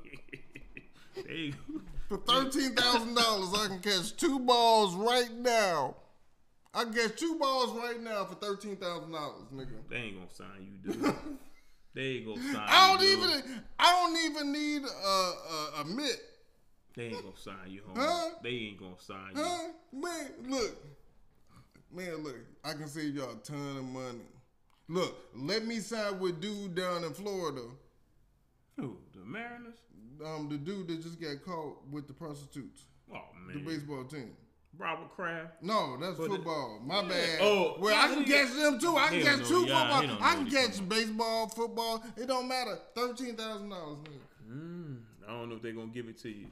For 2.08 2.18
thirteen 2.18 2.74
thousand 2.74 3.14
dollars, 3.14 3.50
I 3.54 3.68
can 3.68 3.80
catch 3.82 4.16
two 4.16 4.40
balls 4.40 4.96
right 4.96 5.32
now. 5.32 5.96
I 6.74 6.84
can 6.84 6.94
catch 6.94 7.16
two 7.20 7.38
balls 7.40 7.76
right 7.78 8.00
now 8.02 8.26
for 8.26 8.36
thirteen 8.36 8.76
thousand 8.78 9.12
dollars, 9.12 9.48
nigga. 9.54 9.68
They 9.90 9.96
ain't 9.98 10.16
gonna 10.18 10.32
sign 10.32 10.68
you, 10.84 10.92
dude. 10.94 11.14
they 11.96 12.02
ain't 12.02 12.26
gonna 12.28 12.42
sign 12.54 12.66
I 12.68 12.88
don't 12.96 13.02
you. 13.08 13.16
dude. 13.16 13.30
even. 13.46 13.64
I 13.80 13.92
don't 13.92 14.32
even 14.32 14.52
need 14.52 14.82
a 14.84 15.08
a, 15.08 15.82
a 15.82 15.86
mitt, 15.86 16.22
They 16.96 17.06
ain't 17.06 17.24
gonna 17.24 17.36
sign 17.38 17.70
you, 17.72 17.82
homie. 17.82 17.98
Huh? 17.98 18.30
They 18.44 18.50
ain't 18.50 18.80
gonna 18.80 18.94
sign 19.00 19.32
you. 19.36 19.42
huh? 19.44 19.68
Man, 19.92 20.30
look, 20.48 20.78
man, 21.92 22.24
look. 22.24 22.36
I 22.64 22.74
can 22.74 22.88
save 22.88 23.16
y'all 23.16 23.32
a 23.32 23.36
ton 23.44 23.78
of 23.78 23.84
money. 23.86 24.26
Look, 24.88 25.16
let 25.36 25.66
me 25.66 25.80
sign 25.80 26.20
with 26.20 26.40
dude 26.42 26.76
down 26.76 27.04
in 27.04 27.14
Florida. 27.14 27.62
Who? 28.78 28.98
The 29.14 29.26
Mariners? 29.26 29.76
Um, 30.26 30.50
the 30.50 30.58
dude 30.58 30.88
that 30.90 31.02
just 31.02 31.20
got 31.22 31.44
caught 31.46 31.78
with 31.92 32.08
the 32.08 32.14
prostitutes, 32.14 32.84
Oh 33.14 33.20
man. 33.48 33.58
the 33.58 33.72
baseball 33.72 34.04
team. 34.04 34.32
Robert 34.78 35.10
Kraft. 35.16 35.62
No, 35.62 35.98
that's 36.00 36.18
football. 36.18 36.80
My 36.86 37.02
bad. 37.02 37.40
Oh, 37.42 37.76
well, 37.80 37.96
I 37.96 38.14
can 38.14 38.24
catch 38.24 38.54
them 38.54 38.80
too. 38.80 38.96
I 38.96 39.10
can 39.10 39.22
catch 39.22 39.48
two 39.48 39.66
yeah, 39.66 40.00
football. 40.00 40.18
I 40.22 40.36
can 40.36 40.50
catch 40.50 40.88
baseball, 40.88 41.48
football. 41.50 42.04
It 42.16 42.28
don't 42.28 42.48
matter. 42.48 42.78
Thirteen 42.96 43.36
thousand 43.36 43.70
dollars. 43.70 44.00
Mm, 44.50 45.00
I 45.28 45.32
don't 45.32 45.50
know 45.50 45.56
if 45.56 45.62
they're 45.62 45.74
gonna 45.74 45.88
give 45.88 46.08
it 46.08 46.18
to 46.20 46.30
you. 46.30 46.48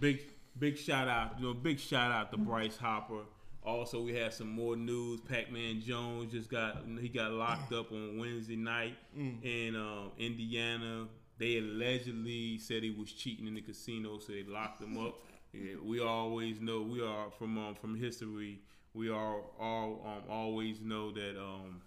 Big 0.00 0.22
big 0.58 0.76
shout 0.76 1.08
out, 1.08 1.38
you 1.38 1.46
know, 1.46 1.54
big 1.54 1.78
shout 1.78 2.12
out 2.12 2.30
to 2.30 2.36
Bryce 2.38 2.76
Hopper. 2.76 3.22
Also, 3.64 4.00
we 4.00 4.14
have 4.14 4.32
some 4.32 4.48
more 4.48 4.76
news. 4.76 5.20
Pac-Man 5.20 5.80
Jones 5.80 6.32
just 6.32 6.48
got 6.48 6.78
he 7.00 7.08
got 7.08 7.32
locked 7.32 7.72
up 7.72 7.92
on 7.92 8.18
Wednesday 8.18 8.56
night 8.56 8.96
in 9.16 9.74
um, 9.76 10.12
Indiana. 10.18 11.06
They 11.38 11.58
allegedly 11.58 12.58
said 12.58 12.82
he 12.82 12.90
was 12.90 13.12
cheating 13.12 13.46
in 13.46 13.54
the 13.54 13.60
casino, 13.60 14.18
so 14.18 14.32
they 14.32 14.42
locked 14.42 14.82
him 14.82 14.98
up. 14.98 15.14
We 15.52 16.00
always 16.00 16.60
know 16.60 16.82
we 16.82 17.02
are 17.02 17.30
from 17.38 17.56
um, 17.58 17.74
from 17.74 17.96
history. 17.96 18.60
We 18.94 19.08
are 19.08 19.40
all 19.58 20.04
um, 20.06 20.30
always 20.30 20.80
know 20.80 21.10
that 21.12 21.40
um, 21.40 21.82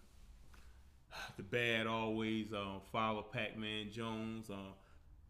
the 1.37 1.43
bad 1.43 1.87
always 1.87 2.53
um, 2.53 2.81
follow 2.91 3.21
Pac-Man 3.21 3.91
Jones. 3.91 4.49
Uh, 4.49 4.73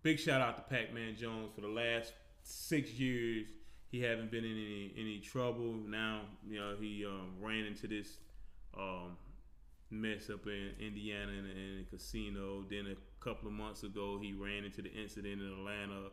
big 0.01 0.19
shout 0.19 0.41
out 0.41 0.55
to 0.55 0.75
Pac-Man 0.75 1.15
Jones 1.17 1.51
for 1.53 1.61
the 1.61 1.67
last 1.67 2.13
six 2.43 2.91
years. 2.91 3.47
He 3.89 4.01
haven't 4.01 4.31
been 4.31 4.45
in 4.45 4.51
any 4.51 4.93
any 4.97 5.19
trouble. 5.19 5.73
Now 5.87 6.21
you 6.47 6.59
know 6.59 6.75
he 6.79 7.05
um, 7.05 7.33
ran 7.41 7.65
into 7.65 7.87
this 7.87 8.17
um, 8.77 9.17
mess 9.89 10.29
up 10.29 10.47
in 10.47 10.71
Indiana 10.79 11.31
in, 11.33 11.45
in 11.45 11.85
a 11.85 11.91
casino. 11.91 12.63
Then 12.69 12.87
a 12.87 13.23
couple 13.23 13.47
of 13.49 13.53
months 13.53 13.83
ago, 13.83 14.17
he 14.21 14.31
ran 14.31 14.63
into 14.63 14.81
the 14.81 14.91
incident 14.91 15.41
in 15.41 15.47
Atlanta 15.47 16.11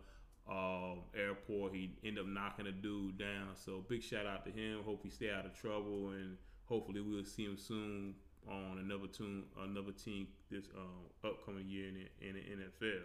um, 0.51 1.01
airport. 1.17 1.75
He 1.75 1.97
ended 2.05 2.25
up 2.25 2.29
knocking 2.31 2.67
a 2.67 2.73
dude 2.73 3.19
down. 3.19 3.49
So 3.55 3.85
big 3.89 4.03
shout 4.03 4.27
out 4.27 4.45
to 4.47 4.51
him. 4.51 4.81
Hope 4.85 5.01
he 5.03 5.11
stay 5.11 5.31
out 5.31 5.45
of 5.47 5.55
trouble, 5.55 6.11
and 6.11 6.37
hopefully 6.67 7.01
we'll 7.01 7.25
see 7.25 7.45
him 7.45 7.57
soon 7.59 8.15
on 8.49 8.79
another 8.79 9.07
team, 9.09 9.45
another 9.61 9.93
team 9.93 10.27
this 10.51 10.67
um, 10.77 11.31
upcoming 11.31 11.69
year 11.69 11.89
in 11.89 11.95
the, 11.95 12.29
in 12.29 12.35
the 12.35 12.41
NFL. 12.87 13.03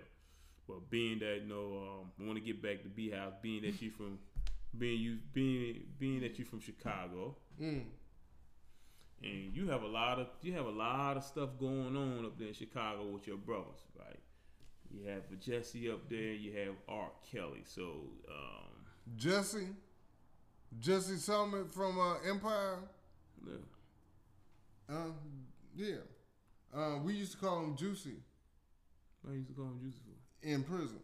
But 0.67 0.89
being 0.89 1.19
that 1.19 1.41
you 1.43 1.49
know, 1.49 1.99
um, 2.01 2.11
I 2.21 2.25
want 2.25 2.39
to 2.39 2.43
get 2.45 2.61
back 2.61 2.83
to 2.83 2.89
B 2.89 3.09
House. 3.09 3.33
Being 3.41 3.63
that 3.63 3.81
you 3.81 3.91
from 3.91 4.19
being 4.77 5.01
you 5.01 5.17
being 5.33 5.83
being 5.99 6.21
that 6.21 6.39
you 6.39 6.45
from 6.45 6.61
Chicago, 6.61 7.35
Mm. 7.61 7.83
and 9.21 9.53
you 9.55 9.67
have 9.67 9.83
a 9.83 9.87
lot 9.87 10.19
of 10.19 10.27
you 10.41 10.53
have 10.53 10.65
a 10.65 10.69
lot 10.71 11.17
of 11.17 11.23
stuff 11.23 11.49
going 11.59 11.95
on 11.95 12.25
up 12.25 12.37
there 12.39 12.47
in 12.47 12.53
Chicago 12.53 13.05
with 13.07 13.27
your 13.27 13.37
brothers, 13.37 13.81
right? 13.99 14.19
You 14.93 15.09
have 15.09 15.23
Jesse 15.39 15.89
up 15.89 16.07
there. 16.09 16.33
You 16.33 16.51
have 16.59 16.75
R. 16.87 17.09
Kelly. 17.31 17.63
So 17.65 17.81
um, 18.29 18.69
Jesse, 19.15 19.67
Jesse 20.79 21.17
Summit 21.17 21.71
from 21.71 21.99
uh, 21.99 22.15
Empire. 22.29 22.77
yeah. 23.45 23.53
Uh, 24.89 25.11
yeah. 25.75 25.95
Uh, 26.75 26.97
we 27.03 27.13
used 27.13 27.33
to 27.33 27.37
call 27.37 27.63
him 27.63 27.75
Juicy 27.75 28.17
I 29.29 29.33
used 29.33 29.47
to 29.47 29.53
call 29.53 29.65
him 29.65 29.79
Juicy 29.79 30.53
in 30.53 30.63
prison. 30.63 30.99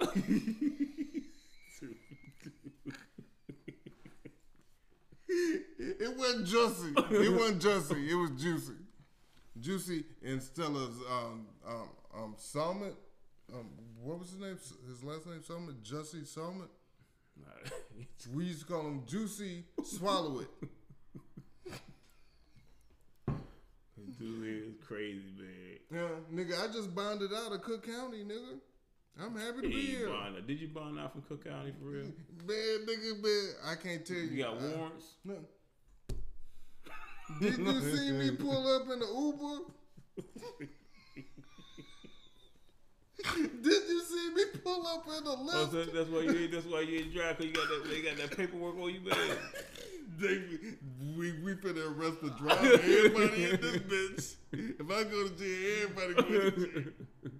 It 5.78 6.16
wasn't 6.16 6.46
Juicy. 6.46 6.92
It 6.96 7.32
wasn't 7.32 7.62
Juicy. 7.62 8.10
It 8.10 8.14
was 8.14 8.30
Juicy. 8.30 8.72
Juicy 9.60 10.04
and 10.24 10.42
Stella's 10.42 10.96
um, 11.10 11.46
um, 11.66 11.88
um, 12.14 12.34
Summit. 12.38 12.94
Um, 13.54 13.66
what 14.02 14.18
was 14.18 14.30
his 14.30 14.40
name? 14.40 14.58
His 14.88 15.02
last 15.04 15.26
name 15.26 15.42
Summit. 15.42 15.82
Juicy 15.82 16.24
Summit. 16.24 16.68
We 18.34 18.44
used 18.46 18.60
to 18.60 18.66
call 18.72 18.80
him 18.82 19.02
Juicy 19.06 19.64
Swallow 19.84 20.40
It. 20.40 20.48
Dude 24.18 24.68
is 24.68 24.74
crazy, 24.86 25.22
man. 25.38 25.78
Yeah, 25.92 26.08
nigga, 26.34 26.62
I 26.62 26.72
just 26.72 26.94
bonded 26.94 27.30
out 27.34 27.52
of 27.52 27.60
Cook 27.62 27.84
County, 27.86 28.24
nigga. 28.24 28.58
I'm 29.22 29.36
happy 29.36 29.62
to 29.62 29.68
be 29.68 29.80
here. 29.82 30.08
bond. 30.08 30.46
Did 30.46 30.60
you 30.60 30.68
bond 30.68 30.98
out 30.98 31.12
from 31.12 31.22
Cook 31.22 31.44
County 31.44 31.72
for 31.78 31.86
real? 31.90 32.04
Man, 32.46 32.86
nigga, 32.86 33.22
man, 33.22 33.54
I 33.66 33.74
can't 33.74 34.04
tell 34.06 34.16
you. 34.16 34.22
You 34.24 34.42
got 34.44 34.58
I- 34.62 34.76
warrants? 34.76 35.06
No. 35.24 35.36
Did 37.40 37.58
you 37.58 37.80
see 37.96 38.12
me 38.12 38.30
pull 38.36 38.76
up 38.76 38.82
in 38.90 39.00
the 39.00 39.06
Uber? 39.06 40.66
Did 43.62 43.82
you 43.88 44.00
see 44.02 44.34
me 44.34 44.42
pull 44.62 44.86
up 44.86 45.06
in 45.06 45.24
the 45.24 45.30
Oh, 45.30 45.68
so 45.70 45.84
that's 45.84 46.08
why 46.10 46.20
you 46.20 46.38
ain't. 46.38 46.52
That's 46.52 46.66
why 46.66 46.80
you 46.80 46.98
ain't 47.00 47.12
drive. 47.14 47.36
Cause 47.38 47.46
you 47.46 47.52
got 47.52 47.68
that. 47.68 47.88
They 47.90 48.02
got 48.02 48.16
that 48.18 48.36
paperwork 48.36 48.76
on 48.78 48.92
you, 48.94 49.00
man. 49.00 49.16
They, 50.18 50.40
we 51.14 51.32
we 51.42 51.54
finna 51.56 51.94
arrest 51.94 52.22
the 52.22 52.30
driver. 52.30 52.64
Everybody 52.72 53.44
in 53.44 53.60
this 53.60 53.76
bitch. 53.78 54.36
If 54.80 54.90
I 54.90 55.04
go 55.04 55.28
to 55.28 55.34
jail, 55.36 55.82
everybody 55.82 56.14
go 56.14 56.50
to 56.50 56.50
jail. 56.72 56.84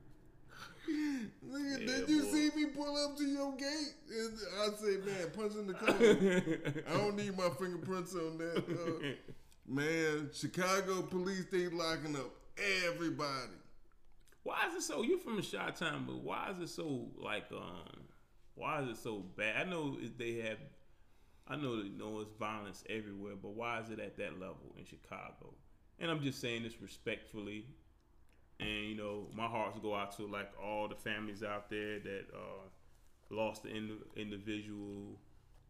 Nigga, 1.48 1.80
Yeah, 1.80 1.86
did 1.86 2.08
you 2.08 2.22
boy. 2.22 2.28
see 2.28 2.50
me 2.56 2.66
pull 2.66 2.96
up 2.96 3.16
to 3.16 3.24
your 3.24 3.52
gate? 3.56 3.94
And 4.10 4.38
I 4.60 4.68
say, 4.76 4.96
man, 5.06 5.30
punch 5.34 5.54
in 5.54 5.66
the 5.68 5.74
code. 5.74 6.84
I 6.88 6.96
don't 6.98 7.16
need 7.16 7.36
my 7.36 7.48
fingerprints 7.58 8.14
on 8.14 8.38
that. 8.38 8.64
Uh, 8.68 9.14
man, 9.66 10.30
Chicago 10.34 11.02
police, 11.02 11.46
they 11.50 11.68
locking 11.68 12.16
up 12.16 12.30
everybody. 12.86 13.52
Why 14.46 14.68
is 14.68 14.76
it 14.76 14.82
so? 14.82 15.02
You're 15.02 15.18
from 15.18 15.42
Shot 15.42 15.74
time, 15.74 16.04
but 16.06 16.18
why 16.22 16.50
is 16.52 16.60
it 16.60 16.68
so 16.68 17.08
like 17.18 17.46
um? 17.50 18.04
Why 18.54 18.80
is 18.80 18.90
it 18.90 18.96
so 19.02 19.24
bad? 19.36 19.66
I 19.66 19.68
know 19.68 19.98
they 20.16 20.34
have. 20.34 20.58
I 21.48 21.56
know 21.56 21.82
that 21.82 21.98
know 21.98 22.20
it's 22.20 22.30
violence 22.38 22.84
everywhere, 22.88 23.34
but 23.42 23.54
why 23.56 23.80
is 23.80 23.90
it 23.90 23.98
at 23.98 24.16
that 24.18 24.38
level 24.38 24.72
in 24.78 24.84
Chicago? 24.84 25.52
And 25.98 26.12
I'm 26.12 26.22
just 26.22 26.40
saying 26.40 26.62
this 26.62 26.80
respectfully. 26.80 27.66
And 28.60 28.84
you 28.88 28.94
know, 28.94 29.26
my 29.34 29.48
hearts 29.48 29.80
go 29.82 29.96
out 29.96 30.16
to 30.18 30.28
like 30.28 30.52
all 30.62 30.86
the 30.86 30.94
families 30.94 31.42
out 31.42 31.68
there 31.68 31.98
that 31.98 32.26
uh, 32.32 33.34
lost 33.34 33.64
the 33.64 33.70
indi- 33.70 34.04
individual 34.14 35.18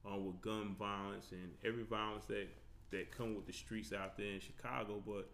uh, 0.04 0.18
with 0.18 0.42
gun 0.42 0.76
violence 0.78 1.32
and 1.32 1.54
every 1.64 1.84
violence 1.84 2.26
that 2.26 2.48
that 2.90 3.10
come 3.10 3.36
with 3.36 3.46
the 3.46 3.54
streets 3.54 3.94
out 3.94 4.18
there 4.18 4.34
in 4.34 4.40
Chicago. 4.40 5.02
But 5.06 5.30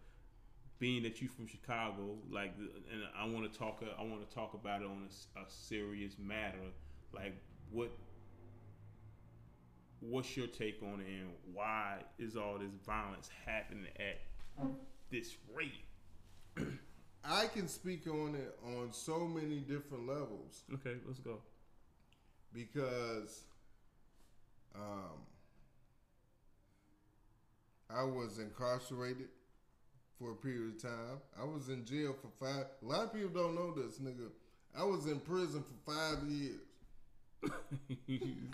being 0.79 1.03
that 1.03 1.21
you're 1.21 1.29
from 1.29 1.47
Chicago, 1.47 2.17
like, 2.31 2.53
and 2.91 3.01
I 3.17 3.25
want 3.25 3.51
to 3.51 3.57
talk, 3.57 3.81
I 3.97 4.03
want 4.03 4.27
to 4.27 4.35
talk 4.35 4.53
about 4.53 4.81
it 4.81 4.85
on 4.87 5.07
a 5.37 5.49
serious 5.49 6.15
matter. 6.19 6.57
Like, 7.13 7.35
what, 7.71 7.91
what's 9.99 10.35
your 10.35 10.47
take 10.47 10.81
on 10.83 10.99
it, 10.99 11.07
and 11.07 11.29
why 11.53 11.97
is 12.19 12.35
all 12.35 12.57
this 12.57 12.71
violence 12.85 13.29
happening 13.45 13.85
at 13.97 14.67
this 15.09 15.35
rate? 15.55 15.85
I 17.23 17.47
can 17.47 17.69
speak 17.69 18.05
on 18.07 18.35
it 18.35 18.57
on 18.65 18.91
so 18.91 19.19
many 19.25 19.59
different 19.59 20.05
levels 20.07 20.63
Okay, 20.73 20.95
let's 21.07 21.19
go. 21.19 21.37
because 22.53 23.43
um, 24.75 25.21
I 27.89 28.03
was 28.03 28.39
incarcerated 28.39 29.27
for 30.23 30.31
a 30.31 30.35
period 30.35 30.75
of 30.75 30.81
time. 30.81 31.19
I 31.39 31.43
was 31.43 31.69
in 31.69 31.85
jail 31.85 32.15
for 32.21 32.29
five. 32.45 32.65
A 32.81 32.85
lot 32.85 33.03
of 33.03 33.13
people 33.13 33.29
don't 33.29 33.55
know 33.55 33.73
this, 33.73 33.99
nigga. 33.99 34.29
I 34.77 34.83
was 34.83 35.05
in 35.05 35.19
prison 35.19 35.63
for 35.63 35.93
five 35.93 36.23
years. 36.29 36.59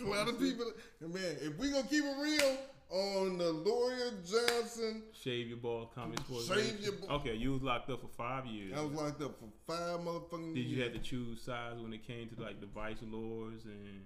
A 0.01 0.03
lot 0.03 0.27
of 0.27 0.39
people, 0.39 0.65
man. 0.99 1.38
If 1.41 1.58
we 1.60 1.69
gonna 1.69 1.84
keep 1.88 2.03
it 2.03 2.17
real 2.19 2.58
on 2.89 3.38
the 3.38 3.51
lawyer 3.51 4.12
Johnson, 4.25 5.03
Shave 5.13 5.47
your 5.47 5.58
ball, 5.58 5.91
comment 5.93 6.19
sports. 6.21 6.47
Shave 6.47 6.79
your 6.82 6.93
ball. 6.93 7.17
Okay, 7.17 7.36
you 7.36 7.53
was 7.53 7.62
locked 7.62 7.91
up 7.91 8.01
for 8.01 8.08
five 8.17 8.47
years. 8.47 8.73
I 8.75 8.82
was 8.82 8.91
locked 8.93 9.21
up 9.21 9.36
for 9.39 9.49
five 9.67 9.99
motherfucking 9.99 10.55
Did 10.55 10.65
years. 10.65 10.77
you 10.77 10.84
have 10.84 10.93
to 10.93 10.99
choose 10.99 11.41
sides 11.43 11.79
when 11.79 11.93
it 11.93 12.05
came 12.05 12.29
to 12.29 12.41
like 12.41 12.60
the 12.60 12.67
vice 12.67 12.97
lords 13.03 13.65
and? 13.65 14.05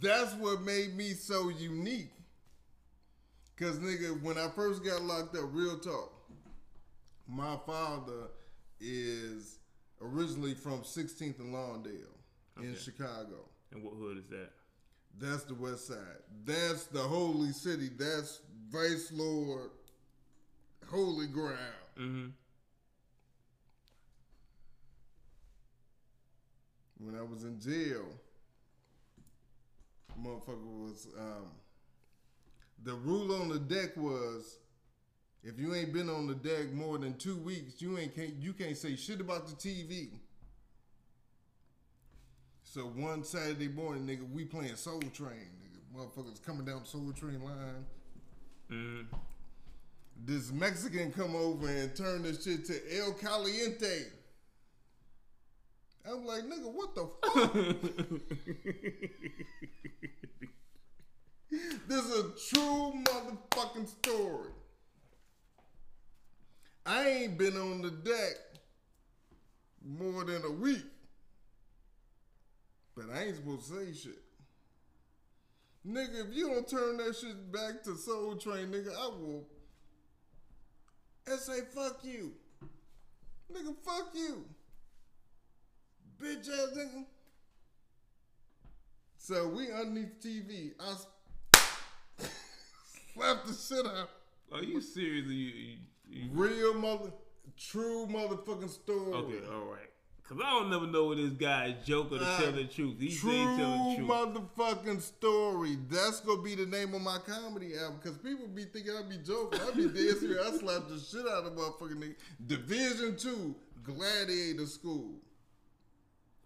That's 0.00 0.32
what 0.34 0.62
made 0.62 0.96
me 0.96 1.10
so 1.10 1.48
unique. 1.48 2.12
Cause 3.58 3.78
nigga, 3.78 4.20
when 4.22 4.38
I 4.38 4.48
first 4.48 4.82
got 4.84 5.02
locked 5.02 5.36
up, 5.36 5.44
real 5.52 5.78
talk, 5.78 6.21
My 7.28 7.56
father 7.66 8.28
is 8.80 9.58
originally 10.00 10.54
from 10.54 10.80
16th 10.80 11.38
and 11.38 11.54
Lawndale 11.54 12.16
in 12.60 12.76
Chicago. 12.76 13.48
And 13.72 13.82
what 13.82 13.94
hood 13.94 14.18
is 14.18 14.28
that? 14.28 14.50
That's 15.18 15.44
the 15.44 15.54
West 15.54 15.86
Side. 15.86 15.96
That's 16.44 16.84
the 16.86 17.00
holy 17.00 17.52
city. 17.52 17.90
That's 17.96 18.40
Vice 18.70 19.12
Lord, 19.12 19.70
holy 20.90 21.26
ground. 21.26 21.58
Mm-hmm. 21.98 22.26
When 26.98 27.18
I 27.18 27.22
was 27.22 27.44
in 27.44 27.60
jail, 27.60 28.06
motherfucker 30.20 30.64
was 30.64 31.08
um, 31.18 31.50
the 32.84 32.94
rule 32.94 33.34
on 33.40 33.48
the 33.48 33.58
deck 33.58 33.96
was 33.96 34.58
if 35.42 35.58
you 35.58 35.74
ain't 35.74 35.92
been 35.92 36.08
on 36.08 36.26
the 36.26 36.34
deck 36.34 36.72
more 36.72 36.98
than 36.98 37.14
two 37.14 37.36
weeks, 37.36 37.80
you 37.82 37.98
ain't 37.98 38.14
can't 38.14 38.34
you 38.40 38.52
can't 38.52 38.76
say 38.76 38.96
shit 38.96 39.20
about 39.20 39.46
the 39.48 39.54
TV. 39.54 40.08
So 42.64 42.82
one 42.82 43.24
Saturday 43.24 43.68
morning, 43.68 44.06
nigga, 44.06 44.30
we 44.32 44.44
playing 44.44 44.76
Soul 44.76 45.02
Train, 45.12 45.50
nigga. 45.60 45.80
Motherfuckers 45.94 46.42
coming 46.42 46.64
down 46.64 46.80
the 46.80 46.88
Soul 46.88 47.12
Train 47.12 47.42
line. 47.42 47.84
Mm-hmm. 48.70 49.16
This 50.24 50.52
Mexican 50.52 51.12
come 51.12 51.34
over 51.34 51.68
and 51.68 51.94
turn 51.94 52.22
this 52.22 52.44
shit 52.44 52.64
to 52.66 52.98
El 52.98 53.12
Caliente. 53.12 54.04
I'm 56.08 56.24
like, 56.24 56.44
nigga, 56.44 56.72
what 56.72 56.94
the 56.94 57.08
fuck? 57.22 57.52
This 61.86 62.04
is 62.06 62.18
a 62.18 62.22
true 62.48 62.94
motherfucking 63.04 63.86
story. 63.86 64.48
I 66.84 67.08
ain't 67.08 67.38
been 67.38 67.56
on 67.56 67.82
the 67.82 67.90
deck 67.90 68.34
more 69.84 70.24
than 70.24 70.44
a 70.44 70.50
week. 70.50 70.84
But 72.96 73.06
I 73.14 73.24
ain't 73.24 73.36
supposed 73.36 73.68
to 73.68 73.74
say 73.74 73.92
shit. 73.92 74.18
Nigga, 75.86 76.28
if 76.28 76.36
you 76.36 76.48
don't 76.48 76.68
turn 76.68 76.96
that 76.98 77.16
shit 77.16 77.50
back 77.50 77.82
to 77.84 77.96
Soul 77.96 78.36
Train, 78.36 78.68
nigga, 78.68 78.94
I 78.96 79.08
will. 79.08 79.44
And 81.26 81.40
say, 81.40 81.60
fuck 81.74 82.00
you. 82.04 82.32
Nigga, 83.52 83.74
fuck 83.84 84.10
you. 84.14 84.44
Bitch 86.20 86.48
ass 86.48 86.76
nigga. 86.76 87.04
So 89.18 89.48
we 89.48 89.70
underneath 89.72 90.20
TV. 90.20 90.72
I 90.80 90.94
slapped 93.14 93.46
the 93.46 93.54
shit 93.54 93.86
out. 93.86 94.10
Are 94.52 94.62
you 94.62 94.80
serious? 94.80 95.26
You, 95.26 95.76
Real 96.32 96.74
mother, 96.74 97.10
true 97.56 98.06
motherfucking 98.10 98.70
story. 98.70 99.12
okay, 99.12 99.46
all 99.52 99.64
right. 99.70 99.88
Cause 100.28 100.38
I 100.42 100.50
don't 100.50 100.70
never 100.70 100.86
know 100.86 101.08
whether 101.08 101.20
this 101.28 101.36
guy 101.36 101.66
is 101.78 101.84
joke 101.86 102.12
or 102.12 102.18
to 102.18 102.24
Uh, 102.24 102.40
tell 102.40 102.52
the 102.52 102.64
truth. 102.64 102.98
He 103.00 103.14
True 103.14 103.32
the 103.56 103.94
truth. 103.96 104.08
motherfucking 104.08 105.02
story. 105.02 105.76
That's 105.90 106.20
gonna 106.20 106.40
be 106.40 106.54
the 106.54 106.64
name 106.64 106.94
of 106.94 107.02
my 107.02 107.18
comedy 107.18 107.76
album. 107.76 107.98
Cause 108.02 108.16
people 108.18 108.46
be 108.46 108.64
thinking 108.64 108.92
I 108.96 109.02
be 109.02 109.18
joking. 109.18 109.60
I 109.60 109.70
be 109.72 109.88
serious. 109.92 110.22
I 110.54 110.56
slapped 110.58 110.88
the 110.88 110.98
shit 110.98 111.26
out 111.28 111.44
of 111.44 111.52
motherfucking 111.54 111.96
nigga. 111.98 112.14
Division 112.46 113.16
two, 113.16 113.54
Gladiator 113.82 114.66
School. 114.66 115.16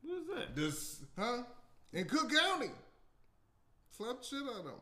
What 0.02 0.18
is 0.20 0.26
that? 0.34 0.56
This, 0.56 1.00
huh? 1.16 1.42
In 1.92 2.06
Cook 2.06 2.32
County. 2.32 2.70
Slapped 3.96 4.24
shit 4.24 4.42
out 4.42 4.60
of 4.60 4.64
them. 4.64 4.74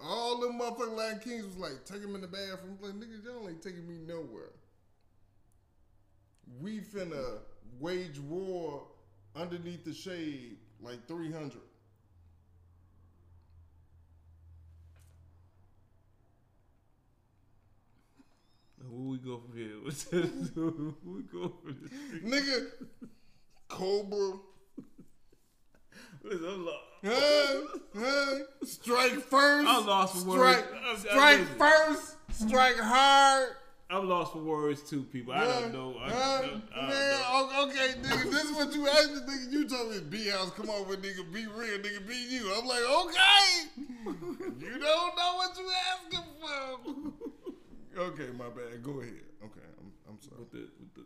All 0.00 0.40
them 0.40 0.58
motherfucking 0.58 0.96
Latin 0.96 1.20
Kings 1.20 1.44
was 1.44 1.56
like, 1.56 1.84
take 1.84 2.02
him 2.02 2.14
in 2.14 2.20
the 2.20 2.28
bathroom. 2.28 2.78
Like, 2.80 2.92
nigga, 2.94 3.24
y'all 3.24 3.48
ain't 3.48 3.62
taking 3.62 3.86
me 3.86 3.98
nowhere. 4.06 4.50
We 6.60 6.80
finna 6.80 7.38
wage 7.80 8.18
war 8.18 8.82
underneath 9.34 9.84
the 9.84 9.94
shade 9.94 10.58
like 10.80 11.06
300. 11.06 11.58
Where 18.90 19.00
we 19.00 19.18
go 19.18 19.38
from 19.38 19.56
here? 19.56 19.76
What's 19.82 20.04
that? 20.04 20.24
Where 20.54 21.14
we 21.14 21.22
go 21.22 21.52
from 21.62 21.76
this? 21.80 21.92
Nigga, 22.22 22.66
Cobra. 23.68 24.38
Listen, 26.22 26.48
I'm 26.48 26.66
lost. 26.66 26.78
Huh? 27.04 27.60
Strike 28.72 29.20
first. 29.28 29.68
I'm 29.68 29.86
lost 29.86 30.14
for 30.14 30.20
strike, 30.20 30.36
words. 30.36 30.62
I'm- 30.72 30.84
I'm 30.84 30.96
strike 30.98 31.46
first. 31.58 32.16
Strike 32.30 32.78
hard. 32.78 33.48
I'm 33.90 34.08
lost 34.08 34.32
for 34.32 34.38
words 34.42 34.80
too, 34.88 35.02
people. 35.02 35.34
I 35.34 35.44
don't 35.44 35.72
know. 35.74 35.96
I? 36.00 36.08
I, 36.08 36.10
I 36.14 36.40
don't 36.40 36.62
Man, 36.88 37.20
know. 37.20 37.66
okay, 37.68 37.92
nigga, 38.00 38.30
this 38.30 38.44
is 38.44 38.52
what 38.56 38.72
you 38.74 38.88
asked 38.88 39.12
me, 39.12 39.20
nigga. 39.20 39.52
You 39.52 39.68
told 39.68 39.90
me 39.90 40.00
B 40.08 40.28
house, 40.28 40.50
come 40.52 40.70
over, 40.70 40.96
nigga, 40.96 41.30
be 41.30 41.46
real, 41.46 41.78
nigga, 41.78 42.00
be 42.08 42.16
you. 42.16 42.50
I'm 42.54 42.66
like, 42.66 42.82
okay. 42.82 43.66
you 44.06 44.78
don't 44.78 45.14
know 45.14 45.34
what 45.36 45.58
you 45.58 45.70
asking 45.92 46.24
for. 46.40 46.78
okay, 48.00 48.30
my 48.38 48.48
bad. 48.48 48.82
Go 48.82 49.00
ahead. 49.02 49.26
Okay, 49.44 49.66
I'm, 49.78 49.92
I'm 50.08 50.18
sorry. 50.22 50.40
With 50.40 50.52
the, 50.52 50.70
with 50.80 50.94
the, 50.94 51.04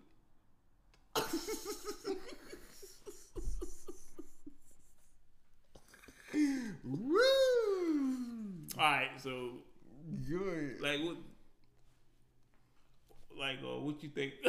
all 8.79 8.79
right, 8.79 9.09
so 9.19 9.51
Go 10.31 10.37
ahead. 10.37 10.81
like 10.81 11.01
what, 11.01 11.17
like 13.39 13.59
uh, 13.63 13.81
what 13.81 14.03
you 14.03 14.09
think? 14.11 14.35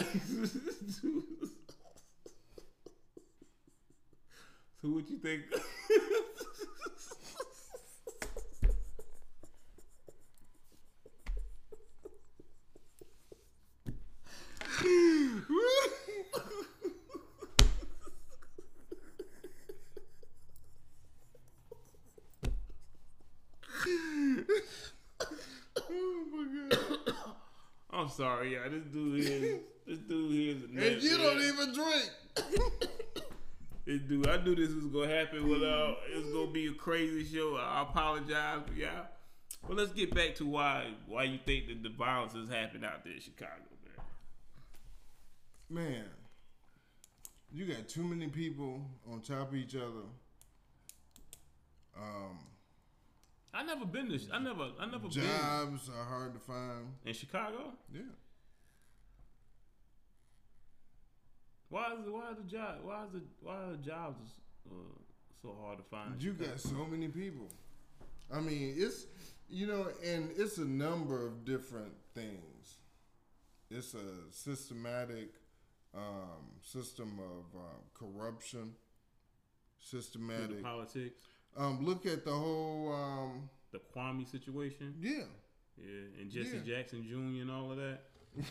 so 4.82 4.90
what 4.90 5.10
you 5.10 5.18
think? 5.18 5.44
oh 25.78 26.24
my 26.34 26.70
god. 26.70 27.14
I'm 27.92 28.10
sorry, 28.10 28.54
yeah. 28.54 28.68
This 28.70 28.84
dude 28.86 29.24
here, 29.24 29.60
this 29.88 30.00
dude 30.00 30.32
here 30.32 30.56
is 30.56 30.62
a 30.64 30.66
And 30.66 30.76
nut, 30.76 31.02
you 31.02 31.18
don't 31.18 31.40
yeah. 31.40 31.48
even 31.54 31.74
drink. 31.74 32.12
This 33.86 34.02
dude, 34.02 34.28
I 34.28 34.44
knew 34.44 34.54
this 34.56 34.74
was 34.74 34.86
gonna 34.88 35.08
happen. 35.08 35.48
Without 35.50 35.98
it's 36.10 36.30
gonna 36.34 36.52
be 36.52 36.68
a 36.68 36.74
crazy 36.74 37.24
show. 37.24 37.56
I 37.56 37.84
apologize 37.84 38.62
for 38.68 38.74
y'all. 38.74 39.08
But 39.66 39.78
let's 39.78 39.94
get 39.94 40.14
back 40.14 40.36
to 40.36 40.46
why 40.46 40.92
why 41.08 41.24
you 41.24 41.40
think 41.46 41.68
that 41.68 41.84
the 41.84 41.90
violence 41.90 42.34
has 42.34 42.50
happened 42.50 42.86
out 42.86 43.04
there 43.06 43.14
in 43.14 43.20
Chicago, 43.22 43.54
man. 45.70 45.86
Man, 45.86 46.06
you 47.52 47.66
got 47.66 47.88
too 47.88 48.04
many 48.04 48.28
people 48.28 48.82
on 49.12 49.22
top 49.22 49.50
of 49.50 49.56
each 49.56 49.76
other. 49.76 50.06
Um, 51.98 52.40
I 53.58 53.64
never 53.64 53.86
been 53.86 54.08
to. 54.10 54.20
I 54.32 54.38
never. 54.40 54.68
I 54.80 54.86
never 54.86 55.00
been 55.00 55.10
jobs 55.10 55.90
are 55.90 56.06
hard 56.06 56.34
to 56.36 56.40
find. 56.40 56.94
in 57.06 57.14
Chicago. 57.14 57.74
Yeah. 57.92 58.02
Why 61.70 61.94
is 61.98 62.06
the 62.06 62.12
why 62.12 62.32
is 62.32 62.38
the 62.38 62.44
job 62.44 62.76
why 62.84 63.04
is 63.06 63.12
the 63.14 63.22
why 63.42 63.56
are 63.56 63.72
the 63.72 63.78
jobs 63.78 64.30
uh, 64.70 64.74
so 65.42 65.56
hard 65.64 65.80
to 65.80 65.84
find? 65.84 66.22
You 66.22 66.34
Chicago? 66.34 66.52
got 66.52 66.60
so 66.60 66.86
many 66.86 67.08
people. 67.08 67.48
I 68.32 68.40
mean, 68.42 68.76
it's 68.78 69.08
you 69.50 69.66
know, 69.66 69.88
and 70.06 70.30
it's 70.38 70.60
a 70.60 70.66
number 70.66 71.26
of 71.26 71.44
different 71.44 71.94
things. 72.14 72.78
It's 73.72 73.96
a 73.96 74.32
systematic 74.32 75.34
um, 75.96 76.54
system 76.62 77.20
of 77.20 77.60
uh, 77.60 77.64
corruption. 77.94 78.74
Systematic. 79.80 80.64
politics, 80.64 81.24
Um, 81.58 81.86
look 81.86 82.06
at 82.06 82.24
the 82.26 82.32
whole. 82.32 82.94
Um, 82.94 83.50
the 83.72 83.80
Kwame 83.94 84.26
situation, 84.30 84.96
yeah. 85.02 85.24
yeah, 85.78 86.22
and 86.22 86.32
Jesse 86.32 86.62
Yeah. 86.64 86.78
Jackson 86.78 87.04
Jr. 87.04 87.42
and 87.42 87.52
all 87.52 87.72
of 87.72 87.78
that. 87.78 88.04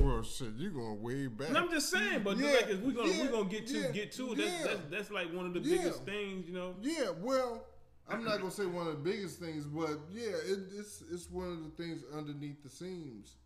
Well, 0.00 0.22
shit, 0.22 0.54
you 0.56 0.70
going 0.70 1.02
way 1.02 1.26
back. 1.26 1.48
And 1.48 1.58
I'm 1.58 1.70
just 1.70 1.90
saying, 1.90 2.22
but 2.22 2.38
Yeah, 2.38 2.52
like, 2.52 2.66
we're 2.82 2.92
gonna 2.92 3.10
yeah, 3.10 3.20
we're 3.24 3.30
gonna 3.30 3.44
get 3.50 3.66
to 3.66 3.78
yeah, 3.78 3.90
get 3.90 4.10
to 4.12 4.32
it. 4.32 4.38
That's, 4.38 4.64
that's 4.64 4.80
that's 4.90 5.10
like 5.10 5.30
one 5.34 5.44
of 5.44 5.52
the 5.52 5.60
biggest 5.60 6.04
things, 6.04 6.46
you 6.46 6.54
know. 6.54 6.74
Yeah, 6.80 7.10
well, 7.20 7.66
I'm 8.08 8.24
not 8.24 8.38
gonna 8.38 8.50
say 8.50 8.64
one 8.64 8.86
of 8.86 8.94
the 8.94 9.10
biggest 9.10 9.38
things, 9.38 9.66
but 9.66 9.98
yeah, 10.10 10.28
it, 10.28 10.60
it's 10.78 11.02
it's 11.12 11.30
one 11.30 11.48
of 11.52 11.62
the 11.64 11.70
things 11.82 12.04
underneath 12.16 12.62
the 12.62 12.70
seams, 12.70 13.36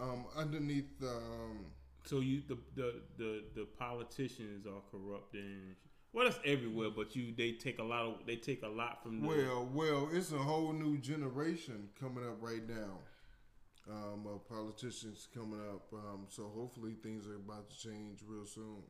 um, 0.00 0.24
underneath 0.36 0.98
the. 1.00 1.10
Um, 1.10 1.66
So 2.04 2.20
you 2.20 2.40
the 2.48 2.56
the 2.74 3.02
the, 3.18 3.44
the 3.54 3.66
politicians 3.78 4.66
are 4.66 4.80
corrupt 4.90 5.34
and 5.34 5.76
well, 6.12 6.24
that's 6.24 6.38
everywhere. 6.44 6.90
But 6.90 7.14
you 7.16 7.32
they 7.36 7.52
take 7.52 7.78
a 7.78 7.82
lot 7.84 8.02
of 8.06 8.26
they 8.26 8.36
take 8.36 8.62
a 8.62 8.68
lot 8.68 9.02
from 9.02 9.20
the 9.22 9.28
well, 9.28 9.68
well, 9.72 10.08
it's 10.12 10.32
a 10.32 10.38
whole 10.38 10.72
new 10.72 10.98
generation 10.98 11.88
coming 12.00 12.24
up 12.24 12.36
right 12.40 12.66
now. 12.68 13.00
um, 13.90 14.26
of 14.26 14.46
politicians 14.48 15.28
coming 15.34 15.60
up. 15.74 15.92
Um, 15.92 16.26
so 16.28 16.50
hopefully 16.54 16.94
things 17.02 17.26
are 17.26 17.36
about 17.36 17.70
to 17.70 17.78
change 17.78 18.20
real 18.26 18.46
soon. 18.46 18.82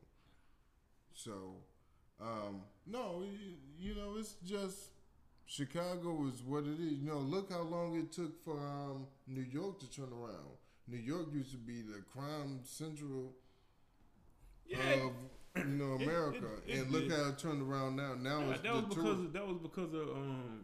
So, 1.14 1.56
um, 2.20 2.62
no, 2.86 3.22
you, 3.24 3.54
you 3.78 3.94
know, 3.94 4.16
it's 4.18 4.34
just 4.44 4.90
Chicago 5.46 6.26
is 6.32 6.42
what 6.42 6.64
it 6.64 6.80
is. 6.80 6.98
You 7.00 7.08
know, 7.08 7.18
look 7.18 7.50
how 7.52 7.62
long 7.62 7.96
it 7.98 8.12
took 8.12 8.42
for 8.44 8.58
um, 8.58 9.06
New 9.26 9.42
York 9.50 9.80
to 9.80 9.90
turn 9.90 10.12
around. 10.12 10.56
New 10.86 10.98
York 10.98 11.26
used 11.32 11.50
to 11.52 11.56
be 11.58 11.82
the 11.82 12.02
crime 12.12 12.60
central 12.64 13.34
Yeah. 14.66 14.78
of 15.06 15.12
you 15.56 15.64
know 15.64 15.92
America, 15.94 16.46
it- 16.66 16.70
it 16.70 16.78
and 16.82 16.90
look 16.90 17.10
how 17.10 17.28
it 17.28 17.38
turned 17.38 17.62
around 17.62 17.96
now. 17.96 18.14
Now 18.14 18.50
it's 18.50 18.62
that 18.62 18.72
was 18.74 18.84
because 18.94 19.18
of, 19.26 19.32
that 19.32 19.46
was 19.46 19.58
because 19.58 19.94
of 19.94 20.08
um, 20.10 20.60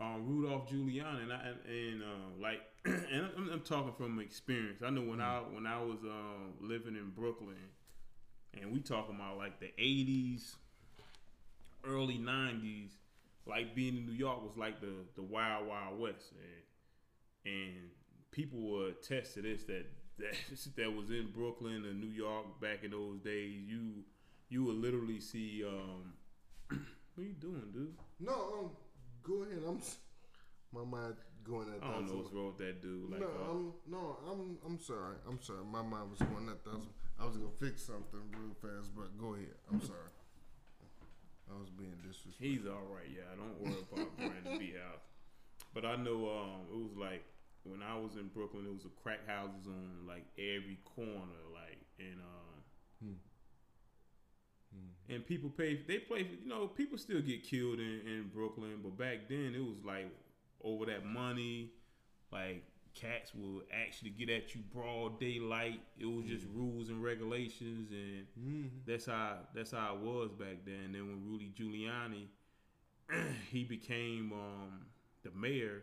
um 0.00 0.26
Rudolph 0.26 0.68
Giuliani. 0.70 1.22
And 1.22 1.32
I, 1.32 1.52
and, 1.68 2.02
uh, 2.02 2.06
like 2.40 2.60
and 2.84 3.28
I'm, 3.36 3.50
I'm 3.52 3.60
talking 3.60 3.92
from 3.96 4.20
experience. 4.20 4.82
I 4.84 4.90
know 4.90 5.02
when 5.02 5.20
I 5.20 5.38
when 5.40 5.66
I 5.66 5.82
was 5.82 5.98
um 6.04 6.54
living 6.60 6.94
in 6.96 7.10
Brooklyn, 7.10 7.56
and 8.60 8.72
we 8.72 8.80
talking 8.80 9.14
about 9.14 9.38
like 9.38 9.60
the 9.60 9.72
'80s, 9.78 10.54
early 11.84 12.18
'90s, 12.18 12.90
like 13.46 13.74
being 13.74 13.96
in 13.96 14.06
New 14.06 14.12
York 14.12 14.42
was 14.42 14.56
like 14.56 14.80
the 14.80 14.92
the 15.14 15.22
wild 15.22 15.66
wild 15.68 15.98
west, 15.98 16.32
and, 17.44 17.52
and 17.54 17.74
people 18.32 18.58
will 18.60 18.86
attest 18.88 19.34
to 19.34 19.42
this 19.42 19.64
that 19.64 19.86
that 20.18 20.34
that 20.76 20.92
was 20.92 21.10
in 21.10 21.30
Brooklyn 21.34 21.84
or 21.84 21.94
New 21.94 22.12
York 22.12 22.60
back 22.60 22.84
in 22.84 22.90
those 22.90 23.18
days. 23.20 23.62
You 23.66 24.04
you 24.48 24.64
would 24.64 24.76
literally 24.76 25.20
see 25.20 25.64
um 25.66 26.12
what 27.14 27.24
are 27.24 27.26
you 27.26 27.34
doing, 27.34 27.62
dude? 27.72 27.94
No, 28.20 28.32
um, 28.32 28.70
go 29.22 29.42
ahead. 29.42 29.62
I'm 29.66 29.80
my 30.72 30.84
mind 30.84 31.14
going 31.44 31.68
at 31.68 31.82
I 31.82 31.92
don't 31.92 32.06
know 32.06 32.18
what's 32.18 32.32
wrong 32.32 32.46
with 32.46 32.58
that 32.58 32.82
dude. 32.82 33.10
Like, 33.10 33.20
no, 33.20 33.26
uh, 33.26 33.50
I'm 33.50 33.72
no, 33.88 34.16
I'm 34.28 34.58
I'm 34.66 34.80
sorry. 34.80 35.16
I'm 35.28 35.40
sorry. 35.40 35.64
My 35.64 35.82
mind 35.82 36.10
was 36.10 36.20
going 36.20 36.48
at 36.48 36.64
that. 36.64 36.80
I 37.20 37.24
was 37.24 37.36
gonna 37.36 37.56
fix 37.60 37.82
something 37.82 38.20
real 38.32 38.54
fast, 38.60 38.90
but 38.94 39.16
go 39.18 39.34
ahead. 39.34 39.56
I'm 39.72 39.80
sorry. 39.80 40.10
I 41.48 41.58
was 41.58 41.70
being 41.70 41.94
disrespectful. 42.02 42.46
he's 42.46 42.66
all 42.66 42.86
right. 42.90 43.06
Yeah, 43.06 43.30
don't 43.38 43.56
worry 43.62 43.82
about 43.86 44.16
Brandon 44.18 44.58
B 44.58 44.74
House. 44.74 45.06
But 45.72 45.84
I 45.86 45.96
know 45.96 46.28
um 46.28 46.66
it 46.72 46.76
was 46.76 46.96
like 46.98 47.24
when 47.70 47.82
I 47.82 47.96
was 47.98 48.16
in 48.16 48.28
Brooklyn, 48.28 48.66
it 48.66 48.72
was 48.72 48.84
a 48.84 49.02
crack 49.02 49.26
houses 49.26 49.66
on 49.66 50.06
like 50.06 50.24
every 50.38 50.78
corner, 50.84 51.40
like 51.54 51.78
and 51.98 52.20
uh, 52.20 52.60
Hmm. 53.02 53.14
and 55.08 55.24
people 55.26 55.50
pay. 55.50 55.80
They 55.86 55.98
play. 55.98 56.26
You 56.42 56.48
know, 56.48 56.66
people 56.66 56.98
still 56.98 57.20
get 57.20 57.44
killed 57.44 57.78
in, 57.78 58.00
in 58.06 58.30
Brooklyn, 58.34 58.80
but 58.82 58.96
back 58.98 59.28
then 59.28 59.54
it 59.54 59.62
was 59.64 59.84
like 59.84 60.10
over 60.62 60.86
that 60.86 61.04
money. 61.06 61.70
Like 62.32 62.64
cats 62.94 63.32
will 63.34 63.62
actually 63.72 64.10
get 64.10 64.28
at 64.30 64.54
you 64.54 64.62
broad 64.72 65.20
daylight. 65.20 65.80
It 65.98 66.06
was 66.06 66.26
just 66.26 66.44
rules 66.52 66.88
and 66.88 67.02
regulations, 67.02 67.90
and 67.90 68.26
Mm-hmm. 68.38 68.68
that's 68.86 69.06
how 69.06 69.38
that's 69.54 69.70
how 69.72 69.94
it 69.94 70.00
was 70.00 70.30
back 70.32 70.64
then. 70.64 70.92
Then 70.92 71.06
when 71.06 71.24
Rudy 71.24 71.52
Giuliani 71.58 72.26
he 73.50 73.64
became 73.64 74.32
um, 74.32 74.86
the 75.22 75.30
mayor, 75.30 75.82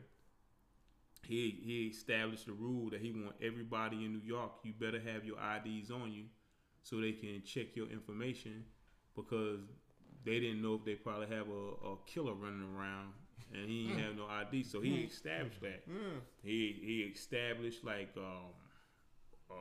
he 1.26 1.60
he 1.64 1.88
established 1.88 2.48
a 2.48 2.54
rule 2.54 2.90
that 2.92 3.02
he 3.02 3.12
want 3.12 3.36
everybody 3.42 4.06
in 4.06 4.14
New 4.14 4.22
York. 4.26 4.52
You 4.64 4.74
better 4.74 5.00
have 5.00 5.26
your 5.26 5.38
IDs 5.38 5.92
on 5.92 6.12
you, 6.12 6.26
so 6.84 7.00
they 7.00 7.14
can 7.14 7.42
check 7.46 7.76
your 7.76 7.88
information, 7.90 8.66
because 9.16 9.62
they 10.26 10.40
didn't 10.40 10.62
know 10.62 10.76
if 10.76 10.86
they 10.86 10.96
probably 10.96 11.28
have 11.28 11.48
a, 11.48 11.88
a 11.92 11.98
killer 12.06 12.34
running 12.34 12.68
around, 12.76 13.14
and 13.54 13.70
he 13.70 13.88
didn't 13.88 14.00
have 14.04 14.16
no 14.16 14.26
ID. 14.28 14.64
So 14.64 14.82
he 14.82 15.02
established 15.02 15.62
that. 15.62 15.84
Yeah. 15.88 16.20
He 16.44 16.80
he 16.82 17.12
established 17.14 17.84
like 17.84 18.10
um 18.18 18.52
um 19.50 19.58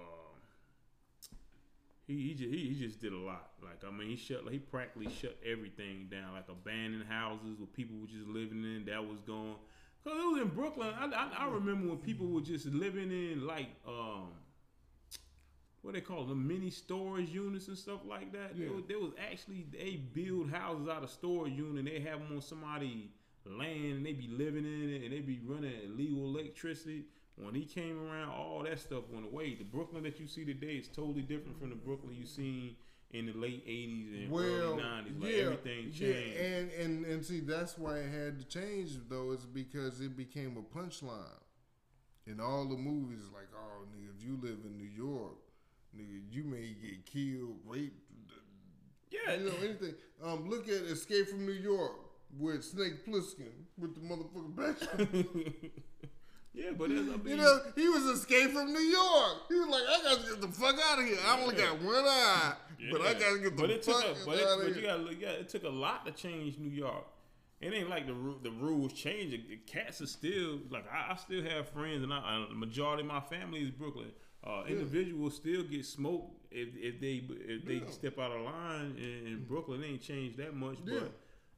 he 2.06 2.28
he 2.28 2.34
just, 2.34 2.50
he, 2.50 2.68
he 2.74 2.86
just 2.86 3.00
did 3.00 3.12
a 3.12 3.18
lot. 3.18 3.50
Like 3.62 3.82
I 3.86 3.96
mean, 3.96 4.08
he 4.08 4.16
shut 4.16 4.40
he 4.50 4.58
practically 4.58 5.12
shut 5.12 5.36
everything 5.44 6.08
down. 6.10 6.32
Like 6.34 6.48
abandoned 6.48 7.04
houses 7.08 7.58
where 7.58 7.68
people 7.68 7.96
were 8.00 8.08
just 8.08 8.26
living 8.26 8.64
in 8.64 8.84
that 8.86 9.06
was 9.06 9.20
gone. 9.20 9.56
Cause 10.04 10.14
it 10.18 10.32
was 10.32 10.42
in 10.42 10.48
Brooklyn. 10.48 10.92
I, 10.98 11.06
I, 11.06 11.46
I 11.46 11.48
remember 11.48 11.88
when 11.88 11.98
people 11.98 12.26
were 12.26 12.40
just 12.40 12.66
living 12.66 13.10
in 13.12 13.46
like 13.46 13.68
um 13.86 14.28
what 15.82 15.94
they 15.94 16.00
call 16.00 16.24
them 16.24 16.46
mini 16.46 16.70
storage 16.70 17.28
units 17.30 17.68
and 17.68 17.76
stuff 17.76 18.00
like 18.08 18.32
that. 18.32 18.56
There, 18.56 18.66
Yeah. 18.68 18.74
was, 18.74 18.84
there 18.88 18.98
was 18.98 19.12
actually 19.30 19.66
they 19.72 19.96
build 20.12 20.50
houses 20.50 20.88
out 20.88 21.02
of 21.02 21.10
storage 21.10 21.54
unit. 21.54 21.84
They 21.84 22.00
have 22.00 22.20
them 22.20 22.28
on 22.36 22.40
somebody 22.40 23.10
land 23.44 23.96
and 23.96 24.06
they 24.06 24.12
be 24.12 24.28
living 24.28 24.64
in 24.64 24.90
it 24.94 25.02
and 25.04 25.12
they 25.12 25.20
be 25.20 25.40
running 25.44 25.72
illegal 25.84 26.24
electricity. 26.36 27.04
When 27.36 27.54
he 27.54 27.64
came 27.64 27.98
around, 27.98 28.28
all 28.30 28.62
that 28.64 28.78
stuff 28.78 29.04
went 29.10 29.24
away. 29.26 29.54
The 29.54 29.64
Brooklyn 29.64 30.02
that 30.04 30.20
you 30.20 30.26
see 30.26 30.44
today 30.44 30.74
is 30.74 30.86
totally 30.88 31.22
different 31.22 31.58
from 31.58 31.70
the 31.70 31.76
Brooklyn 31.76 32.14
you 32.14 32.26
seen 32.26 32.76
in 33.12 33.26
the 33.26 33.32
late 33.34 33.66
'80s 33.66 34.22
and 34.24 34.30
Well, 34.30 34.42
early 34.44 34.82
'90s. 34.82 35.20
Like 35.22 35.30
yeah, 35.32 35.38
everything 35.44 35.92
changed. 35.92 36.00
yeah, 36.00 36.42
and 36.44 36.70
and 36.72 37.04
and 37.06 37.24
see 37.24 37.40
that's 37.40 37.76
why 37.78 37.98
it 37.98 38.10
had 38.10 38.38
to 38.38 38.44
change 38.46 38.90
though 39.08 39.32
is 39.32 39.44
because 39.44 40.00
it 40.00 40.16
became 40.16 40.56
a 40.56 40.78
punchline 40.78 41.40
in 42.26 42.40
all 42.40 42.64
the 42.66 42.76
movies. 42.76 43.24
Like, 43.32 43.48
oh, 43.54 43.84
nigga, 43.94 44.08
if 44.16 44.24
you 44.24 44.38
live 44.40 44.58
in 44.64 44.78
New 44.78 44.90
York, 44.96 45.34
nigga, 45.96 46.20
you 46.30 46.44
may 46.44 46.74
get 46.80 47.04
killed, 47.06 47.56
raped, 47.66 48.00
yeah, 49.10 49.34
you 49.34 49.46
know 49.46 49.54
anything. 49.62 49.94
Um, 50.24 50.48
look 50.48 50.68
at 50.68 50.82
Escape 50.84 51.28
from 51.28 51.44
New 51.44 51.52
York 51.52 51.92
with 52.38 52.64
Snake 52.64 53.04
Plissken 53.06 53.52
with 53.78 53.94
the 53.94 54.00
motherfucking 54.00 54.56
back. 54.56 55.72
Yeah, 56.54 56.70
but 56.76 56.88
that's, 56.90 57.00
I 57.00 57.04
mean, 57.16 57.20
You 57.26 57.36
know, 57.36 57.60
he 57.76 57.88
was 57.88 58.04
escaped 58.04 58.52
from 58.52 58.72
New 58.72 58.80
York. 58.80 59.36
He 59.48 59.54
was 59.54 59.68
like, 59.68 59.82
I 59.88 60.02
gotta 60.16 60.30
get 60.30 60.40
the 60.40 60.48
fuck 60.48 60.76
out 60.90 60.98
of 60.98 61.04
here. 61.06 61.18
I 61.26 61.40
only 61.40 61.56
got 61.56 61.80
one 61.82 62.04
eye, 62.06 62.52
but 62.90 63.00
I 63.00 63.14
gotta 63.14 63.38
get 63.38 63.56
the 63.56 63.62
but 63.62 63.70
it 63.70 63.84
fuck 63.84 64.04
took 64.04 64.16
a, 64.22 64.26
but, 64.26 64.38
it, 64.38 64.46
out 64.46 64.58
but 64.58 64.68
of 64.68 64.76
you 64.76 64.82
gotta 64.82 65.02
look 65.02 65.20
yeah, 65.20 65.30
it 65.30 65.48
took 65.48 65.64
a 65.64 65.68
lot 65.68 66.04
to 66.06 66.12
change 66.12 66.58
New 66.58 66.70
York. 66.70 67.04
It 67.60 67.72
ain't 67.72 67.88
like 67.88 68.06
the 68.06 68.14
the 68.42 68.50
rules 68.50 68.92
change. 68.92 69.30
The 69.30 69.56
Cats 69.66 70.00
are 70.00 70.06
still 70.06 70.58
like 70.70 70.84
I, 70.92 71.12
I 71.12 71.16
still 71.16 71.42
have 71.44 71.68
friends, 71.68 72.02
and 72.02 72.12
I, 72.12 72.18
I, 72.18 72.46
the 72.48 72.54
majority 72.56 73.02
of 73.02 73.08
my 73.08 73.20
family 73.20 73.60
is 73.60 73.70
Brooklyn. 73.70 74.10
Uh, 74.44 74.64
Individuals 74.68 75.36
still 75.36 75.62
get 75.62 75.86
smoked 75.86 76.34
if, 76.50 76.70
if 76.74 77.00
they 77.00 77.22
if 77.28 77.64
they 77.64 77.74
Yeah. 77.74 77.90
step 77.90 78.18
out 78.18 78.32
of 78.32 78.40
line 78.42 78.96
in, 78.98 79.26
in 79.32 79.44
Brooklyn. 79.48 79.82
It 79.84 79.86
ain't 79.86 80.02
changed 80.02 80.36
that 80.38 80.54
much, 80.56 80.78
Yeah. 80.84 80.98
but 81.00 81.12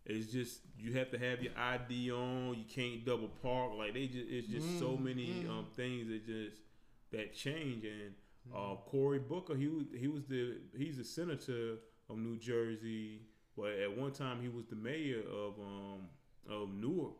it's 0.06 0.30
just 0.32 0.60
you 0.78 0.92
have 0.94 1.10
to 1.10 1.18
have 1.18 1.42
your 1.42 1.52
ID 1.58 2.12
on. 2.12 2.54
You 2.58 2.64
can't 2.68 3.04
double 3.04 3.28
park. 3.42 3.72
Like 3.76 3.94
they 3.94 4.06
just 4.06 4.28
it's 4.28 4.48
just 4.48 4.78
so 4.78 4.96
Mm-hmm. 4.96 4.98
many 4.98 5.46
um, 5.46 5.66
things 5.74 6.08
that 6.08 6.26
just 6.26 6.58
that 7.12 7.34
change. 7.34 7.84
And 7.84 8.14
uh, 8.54 8.74
Mm-hmm. 8.74 8.74
Cory 8.86 9.18
Booker, 9.18 9.54
he 9.56 9.68
was 9.68 9.86
he 9.98 10.08
was 10.08 10.24
the 10.26 10.58
he's 10.76 10.98
a 10.98 11.04
senator 11.04 11.76
of 12.10 12.18
New 12.18 12.36
Jersey, 12.38 13.22
but 13.56 13.70
at 13.72 13.96
one 13.96 14.12
time 14.12 14.40
he 14.42 14.48
was 14.48 14.66
the 14.66 14.76
mayor 14.76 15.20
of 15.20 15.54
um 15.58 16.08
of 16.48 16.68
Newark, 16.74 17.14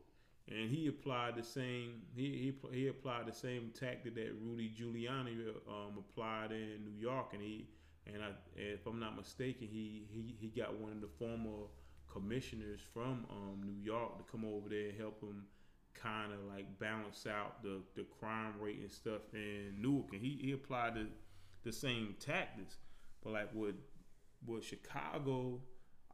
and 0.49 0.71
he 0.71 0.87
applied 0.89 1.37
the 1.37 1.43
same 1.43 2.03
he 2.15 2.55
he, 2.71 2.77
he 2.79 2.89
applied 2.89 3.27
the 3.27 3.33
same 3.33 3.71
tactic 3.79 4.15
that 4.17 4.33
Rudy 4.43 4.71
Giuliani 4.79 5.49
um 5.69 5.99
applied 5.99 6.53
in 6.53 6.85
New 6.85 6.99
York, 7.01 7.29
and 7.33 7.43
he 7.43 7.69
and 8.07 8.23
I 8.23 8.29
if 8.57 8.87
I'm 8.87 9.01
not 9.01 9.17
mistaken, 9.17 9.69
he 9.71 10.07
he 10.11 10.37
he 10.39 10.49
got 10.49 10.75
one 10.79 10.93
of 10.93 11.01
the 11.01 11.09
former 11.19 11.67
commissioners 12.15 12.81
from 12.95 13.27
um 13.31 13.61
New 13.65 13.83
York 13.83 14.17
to 14.19 14.25
come 14.31 14.45
over 14.45 14.69
there 14.69 14.89
and 14.91 14.99
help 14.99 15.21
him 15.21 15.45
kind 15.95 16.33
of 16.33 16.39
like 16.53 16.79
balance 16.79 17.27
out 17.27 17.63
the, 17.63 17.81
the 17.97 18.05
crime 18.19 18.55
rate 18.61 18.79
and 18.81 18.91
stuff 18.91 19.23
in 19.33 19.75
Newark, 19.81 20.13
and 20.13 20.21
he, 20.21 20.39
he 20.41 20.53
applied 20.53 20.95
the, 20.95 21.07
the 21.65 21.73
same 21.73 22.15
tactics. 22.21 22.77
But 23.23 23.33
like 23.33 23.51
with 23.55 23.77
with 24.47 24.65
Chicago, 24.65 25.61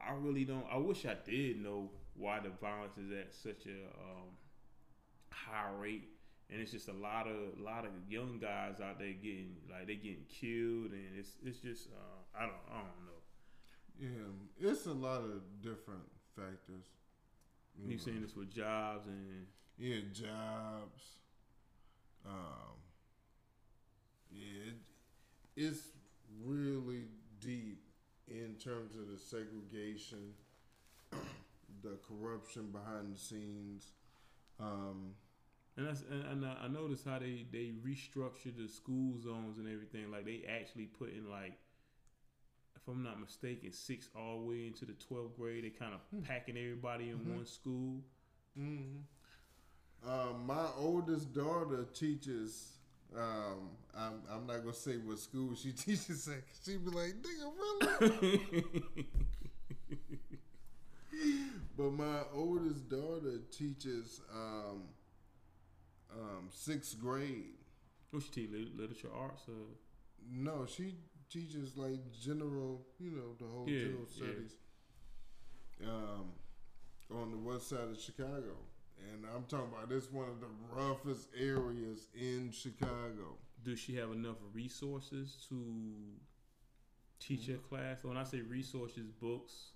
I 0.00 0.12
really 0.12 0.44
don't. 0.44 0.66
I 0.72 0.76
wish 0.76 1.04
I 1.04 1.16
did 1.24 1.60
know 1.60 1.90
why 2.14 2.40
the 2.40 2.50
violence 2.50 2.96
is 2.96 3.10
at 3.10 3.34
such 3.34 3.66
a 3.66 3.80
um, 4.00 4.30
high 5.32 5.70
rate, 5.78 6.08
and 6.50 6.60
it's 6.60 6.70
just 6.70 6.88
a 6.88 6.92
lot 6.92 7.26
of 7.26 7.58
a 7.58 7.62
lot 7.62 7.84
of 7.84 7.90
young 8.08 8.38
guys 8.40 8.80
out 8.80 8.98
there 8.98 9.12
getting 9.12 9.56
like 9.68 9.88
they 9.88 9.96
getting 9.96 10.24
killed, 10.28 10.92
and 10.92 11.18
it's 11.18 11.30
it's 11.44 11.58
just 11.58 11.88
uh, 11.88 12.38
I 12.38 12.42
don't 12.42 12.52
I 12.70 12.76
don't 12.76 13.06
know. 13.06 13.09
Yeah, 14.00 14.08
it's 14.70 14.86
a 14.86 14.92
lot 14.92 15.20
of 15.22 15.42
different 15.62 16.02
factors. 16.34 16.86
You 17.78 17.92
know. 17.92 17.98
seen 17.98 18.22
this 18.22 18.34
with 18.34 18.50
jobs 18.50 19.06
and 19.06 19.46
Yeah, 19.78 20.00
jobs. 20.12 21.02
Um, 22.26 22.76
yeah, 24.30 24.70
it, 24.70 24.74
it's 25.56 25.80
really 26.44 27.04
deep 27.40 27.82
in 28.28 28.54
terms 28.62 28.94
of 28.96 29.08
the 29.08 29.18
segregation, 29.18 30.34
the 31.82 31.98
corruption 32.06 32.70
behind 32.70 33.14
the 33.14 33.18
scenes. 33.18 33.92
Um, 34.58 35.14
And 35.76 35.86
that's 35.86 36.02
and, 36.10 36.24
and 36.26 36.46
I 36.46 36.56
I 36.64 36.68
noticed 36.68 37.04
how 37.06 37.18
they 37.18 37.46
they 37.50 37.72
restructured 37.86 38.56
the 38.56 38.68
school 38.68 39.18
zones 39.20 39.58
and 39.58 39.66
everything. 39.68 40.10
Like 40.10 40.24
they 40.26 40.44
actually 40.48 40.86
put 40.86 41.10
in 41.12 41.28
like, 41.30 41.54
if 42.82 42.88
I'm 42.88 43.02
not 43.02 43.20
mistaken, 43.20 43.72
six 43.72 44.08
all 44.16 44.40
the 44.40 44.46
way 44.46 44.66
into 44.66 44.84
the 44.84 44.92
twelfth 44.94 45.36
grade. 45.36 45.64
They 45.64 45.70
kind 45.70 45.94
of 45.94 46.00
packing 46.24 46.56
everybody 46.56 47.10
in 47.10 47.18
one 47.34 47.46
school. 47.46 48.00
mhm. 48.58 49.02
Um, 50.06 50.46
my 50.46 50.66
oldest 50.78 51.32
daughter 51.34 51.84
teaches 51.94 52.72
Um, 53.14 53.70
I'm 53.96 54.22
I'm 54.30 54.46
not 54.46 54.58
gonna 54.60 54.72
say 54.72 54.96
what 54.98 55.18
school 55.18 55.54
she 55.54 55.72
teaches 55.84 56.28
at. 56.28 56.42
She 56.64 56.76
be 56.78 56.90
like, 56.90 57.14
nigga, 57.22 58.00
really? 58.00 58.74
but 61.76 61.90
my 61.92 62.20
oldest 62.34 62.88
daughter 62.88 63.38
teaches 63.50 64.20
um, 64.32 64.82
um, 66.12 66.48
sixth 66.50 66.98
grade. 67.00 67.54
What's 68.10 68.26
she 68.26 68.32
teach? 68.46 68.50
Literature, 68.76 69.08
arts, 69.14 69.42
or 69.48 69.76
No, 70.30 70.66
she 70.66 70.94
teaches 71.30 71.76
like 71.76 72.00
general, 72.12 72.86
you 72.98 73.10
know, 73.10 73.34
the 73.38 73.46
whole 73.46 73.68
Yeah, 73.68 73.80
general 73.80 74.06
yeah. 74.14 74.24
studies. 74.24 74.52
Um, 75.82 76.32
on 77.10 77.30
the 77.30 77.38
west 77.38 77.68
side 77.70 77.88
of 77.90 77.98
Chicago, 77.98 78.56
and 79.12 79.24
I'm 79.34 79.44
talking 79.44 79.72
about 79.72 79.88
this 79.88 80.10
one 80.12 80.28
of 80.28 80.40
the 80.40 80.46
roughest 80.74 81.28
areas 81.38 82.06
in 82.14 82.50
Chicago. 82.52 83.38
does 83.64 83.78
she 83.78 83.94
have 83.96 84.10
enough 84.12 84.36
resources 84.52 85.46
to 85.48 85.56
teach 87.18 87.46
her 87.46 87.56
class? 87.56 88.04
When 88.04 88.16
I 88.16 88.24
say 88.24 88.40
resources, 88.40 89.10
books, 89.10 89.72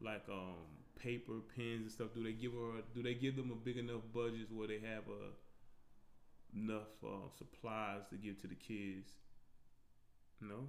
like 0.00 0.22
um, 0.28 0.66
paper, 0.96 1.40
pens, 1.54 1.82
and 1.82 1.90
stuff. 1.90 2.08
Do 2.14 2.22
they 2.22 2.32
give 2.32 2.52
her? 2.52 2.82
Do 2.94 3.02
they 3.02 3.14
give 3.14 3.36
them 3.36 3.50
a 3.50 3.54
big 3.54 3.76
enough 3.76 4.02
budget 4.12 4.50
where 4.52 4.68
they 4.68 4.80
have 4.80 5.04
uh, 5.08 5.34
enough 6.54 6.88
uh, 7.04 7.28
supplies 7.36 8.02
to 8.10 8.16
give 8.16 8.40
to 8.42 8.48
the 8.48 8.54
kids? 8.54 9.10
No. 10.40 10.68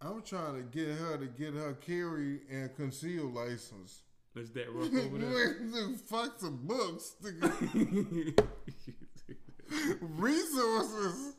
I'm 0.00 0.22
trying 0.22 0.56
to 0.56 0.62
get 0.62 0.88
her 0.88 1.16
to 1.18 1.26
get 1.26 1.54
her 1.54 1.74
carry 1.74 2.40
and 2.50 2.74
conceal 2.76 3.26
license. 3.26 4.02
Is 4.34 4.50
that 4.50 4.70
rough 4.70 4.92
over 4.92 5.18
there? 5.18 5.56
Fuck 6.06 6.38
some 6.38 6.60
books. 6.62 7.14
Resources. 10.00 11.34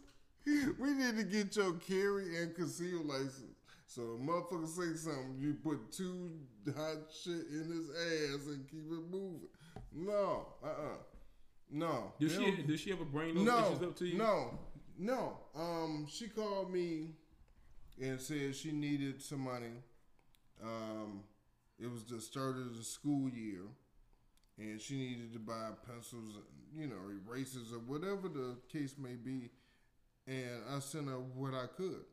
We 0.45 0.93
need 0.93 1.17
to 1.17 1.23
get 1.23 1.55
your 1.55 1.73
carry 1.73 2.37
and 2.37 2.55
conceal 2.55 3.03
license. 3.03 3.57
So 3.85 4.01
a 4.01 4.17
motherfucker 4.17 4.67
say 4.67 4.95
something, 4.95 5.37
you 5.39 5.53
put 5.63 5.91
two 5.91 6.31
hot 6.75 6.97
shit 7.23 7.47
in 7.51 7.63
his 7.71 7.89
ass 7.89 8.47
and 8.47 8.67
keep 8.69 8.91
it 8.91 9.11
moving. 9.11 9.47
No, 9.93 10.47
uh 10.63 10.67
uh 10.67 10.97
No. 11.71 12.13
Does 12.19 12.35
she 12.35 12.63
does 12.63 12.79
she 12.79 12.91
ever 12.91 13.05
bring 13.05 13.35
those 13.35 13.45
no, 13.45 13.87
up 13.87 13.95
to 13.97 14.05
you? 14.05 14.17
No, 14.17 14.59
no. 14.97 15.37
Um, 15.55 16.07
she 16.09 16.27
called 16.27 16.71
me 16.71 17.11
and 18.01 18.19
said 18.19 18.55
she 18.55 18.71
needed 18.71 19.21
some 19.21 19.41
money. 19.41 19.73
Um, 20.61 21.23
it 21.79 21.91
was 21.91 22.03
the 22.03 22.19
start 22.19 22.57
of 22.57 22.75
the 22.75 22.83
school 22.83 23.29
year, 23.29 23.61
and 24.57 24.81
she 24.81 24.95
needed 24.95 25.33
to 25.33 25.39
buy 25.39 25.69
pencils, 25.85 26.35
you 26.75 26.87
know, 26.87 26.95
erasers 27.27 27.71
or 27.71 27.79
whatever 27.79 28.27
the 28.27 28.55
case 28.71 28.95
may 28.97 29.13
be. 29.13 29.51
And 30.25 30.63
I 30.73 30.79
sent 30.79 31.07
her 31.07 31.19
what 31.19 31.53
I 31.53 31.67
could. 31.77 32.03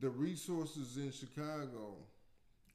The 0.00 0.10
resources 0.10 0.96
in 0.96 1.10
Chicago 1.10 1.96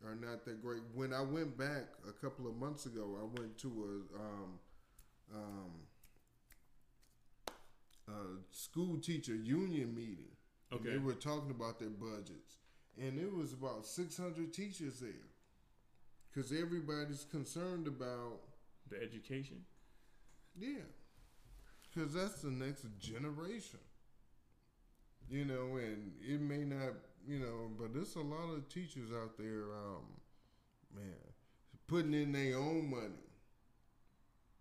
are 0.06 0.16
not 0.16 0.46
that 0.46 0.62
great. 0.62 0.82
When 0.94 1.14
I 1.14 1.22
went 1.22 1.58
back 1.58 1.84
a 2.08 2.12
couple 2.12 2.48
of 2.48 2.56
months 2.56 2.86
ago, 2.86 3.18
I 3.20 3.40
went 3.40 3.58
to 3.60 3.68
a 3.68 4.20
um, 4.20 4.60
um, 5.36 5.72
a 8.10 8.56
school 8.56 8.98
teacher 8.98 9.36
union 9.36 9.94
meeting. 9.96 10.32
Okay. 10.74 10.92
They 10.92 10.98
were 10.98 11.14
talking 11.14 11.52
about 11.52 11.80
their 11.80 11.90
budgets. 11.90 12.58
And 13.02 13.18
it 13.20 13.34
was 13.34 13.54
about 13.54 13.86
600 13.86 14.54
teachers 14.54 15.00
there. 15.00 15.12
Because 16.32 16.52
everybody's 16.52 17.26
concerned 17.32 17.88
about, 17.88 18.42
The 18.90 19.02
education. 19.02 19.64
yeah. 20.58 20.84
Because 21.94 22.14
that's 22.14 22.42
the 22.42 22.52
next 22.52 22.86
generation. 23.00 23.80
You 25.30 25.46
know, 25.46 25.78
and 25.78 26.12
it 26.22 26.40
may 26.42 26.64
not, 26.64 26.94
you 27.28 27.40
know, 27.40 27.70
but 27.80 27.94
there's 27.94 28.16
a 28.16 28.22
lot 28.22 28.54
of 28.56 28.68
teachers 28.70 29.10
out 29.12 29.38
there, 29.38 29.64
um, 29.76 30.06
man, 30.96 31.14
putting 31.88 32.14
in 32.14 32.32
their 32.32 32.58
own 32.58 32.90
money. 32.90 33.26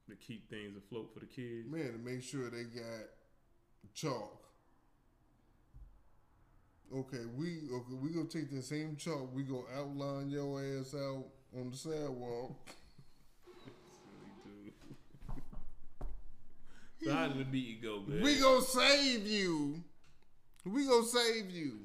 to 0.09 0.14
keep 0.16 0.49
things 0.49 0.74
afloat 0.76 1.12
for 1.12 1.20
the 1.20 1.26
kids. 1.26 1.68
Man, 1.68 1.92
to 1.92 1.99
make 1.99 2.22
sure 2.22 2.49
they 2.49 2.64
got 2.64 3.05
chalk. 3.95 4.34
Okay, 6.95 7.24
we 7.36 7.59
okay, 7.70 7.95
we 8.01 8.11
gonna 8.11 8.28
take 8.28 8.51
the 8.51 8.62
same 8.62 8.97
chalk. 8.97 9.34
We 9.34 9.43
gonna 9.43 9.62
outline 9.76 10.30
your 10.30 10.61
ass 10.61 10.95
out 10.95 11.26
on 11.59 11.70
the 11.70 11.76
sidewalk. 11.76 12.57
so 17.03 17.12
how 17.12 17.28
did 17.28 17.39
the 17.39 17.45
meeting 17.51 17.78
go, 17.82 18.03
man? 18.07 18.22
We 18.22 18.39
gonna 18.39 18.62
save 18.62 19.26
you. 19.26 19.82
We 20.64 20.86
gonna 20.86 21.07
save 21.07 21.51
you 21.51 21.80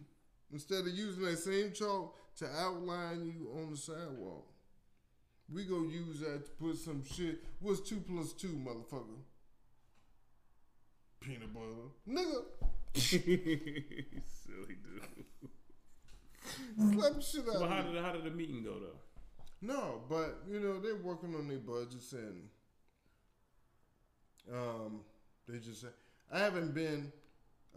instead 0.54 0.82
of 0.82 0.90
using 0.90 1.24
that 1.24 1.40
same 1.40 1.74
chalk 1.74 2.16
to 2.38 2.48
outline 2.58 3.26
you 3.26 3.50
on 3.58 3.72
the 3.72 3.78
sidewalk. 3.78 4.48
We 5.54 5.66
gonna 5.66 5.90
use 5.90 6.22
that 6.22 6.46
to 6.46 6.52
put 6.52 6.78
some 6.78 7.04
shit. 7.04 7.44
What's 7.60 7.82
two 7.82 8.00
plus 8.00 8.32
two, 8.34 8.60
motherfucker? 8.66 9.20
Peanut 11.24 11.54
butter, 11.54 11.90
nigga. 12.08 12.44
Silly 12.96 14.76
dude. 14.84 15.26
Slap 16.94 17.22
shit 17.22 17.48
out 17.56 17.70
how 17.70 17.82
did 17.82 18.04
how 18.04 18.12
did 18.12 18.26
the 18.26 18.32
meeting 18.32 18.64
go 18.64 18.80
though? 18.80 19.00
No, 19.62 20.02
but 20.10 20.44
you 20.50 20.60
know 20.60 20.80
they're 20.80 20.96
working 20.98 21.34
on 21.36 21.48
their 21.48 21.60
budgets 21.60 22.12
and 22.12 22.50
um, 24.52 25.02
they 25.48 25.60
just. 25.60 25.86
I 26.32 26.40
haven't 26.40 26.74
been 26.74 27.12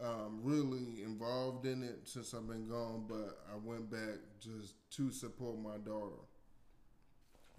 um, 0.03 0.41
really 0.43 1.03
involved 1.05 1.67
in 1.67 1.83
it 1.83 2.01
since 2.05 2.35
I've 2.35 2.49
been 2.49 2.69
gone, 2.69 3.05
but 3.09 3.39
I 3.53 3.57
went 3.63 3.91
back 3.91 4.19
just 4.41 4.75
to 4.97 5.13
support 5.13 5.59
my 5.59 5.77
daughter, 5.79 6.23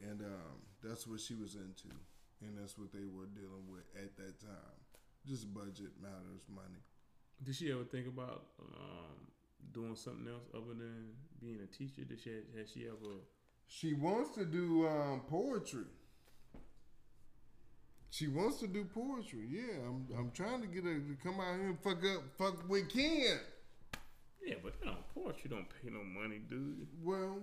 and 0.02 0.22
um, 0.22 0.62
that's 0.84 1.08
what 1.08 1.22
she 1.22 1.36
was 1.36 1.56
into, 1.56 1.96
and 2.42 2.58
that's 2.60 2.78
what 2.78 2.92
they 2.92 3.06
were 3.06 3.28
dealing 3.28 3.68
with 3.72 3.84
at 3.96 4.18
that 4.18 4.40
time. 4.40 4.87
Just 5.28 5.54
budget 5.54 5.92
matters, 6.02 6.48
money. 6.50 6.80
Did 7.44 7.56
she 7.56 7.72
ever 7.72 7.84
think 7.84 8.08
about 8.08 8.46
um, 8.62 9.28
doing 9.74 9.96
something 9.96 10.28
else 10.28 10.46
other 10.56 10.74
than 10.74 11.10
being 11.42 11.60
a 11.62 11.68
teacher? 11.68 12.04
Did 12.04 12.20
she 12.22 12.32
has 12.58 12.72
she 12.72 12.86
ever? 12.88 13.16
She 13.68 13.94
wants 13.94 14.36
to 14.36 14.46
do 14.46 14.88
um, 14.88 15.22
poetry. 15.30 15.84
She 18.10 18.28
wants 18.28 18.60
to 18.62 18.68
do 18.68 18.86
poetry. 18.86 19.48
Yeah, 19.50 19.80
I'm. 19.86 20.08
I'm 20.18 20.32
trying 20.32 20.62
to 20.62 20.68
get 20.68 20.86
her 20.86 20.94
to 20.94 21.18
come 21.22 21.40
out 21.40 21.60
here 21.60 21.68
and 21.68 21.80
fuck 21.82 22.04
up, 22.06 22.24
fuck 22.38 22.70
with 22.70 22.90
Ken. 22.90 23.40
Yeah, 24.44 24.56
but 24.64 24.80
that 24.80 24.86
don't 24.86 25.14
poetry 25.14 25.50
don't 25.50 25.68
pay 25.70 25.90
no 25.90 26.04
money, 26.04 26.40
dude. 26.50 26.88
Well, 27.04 27.40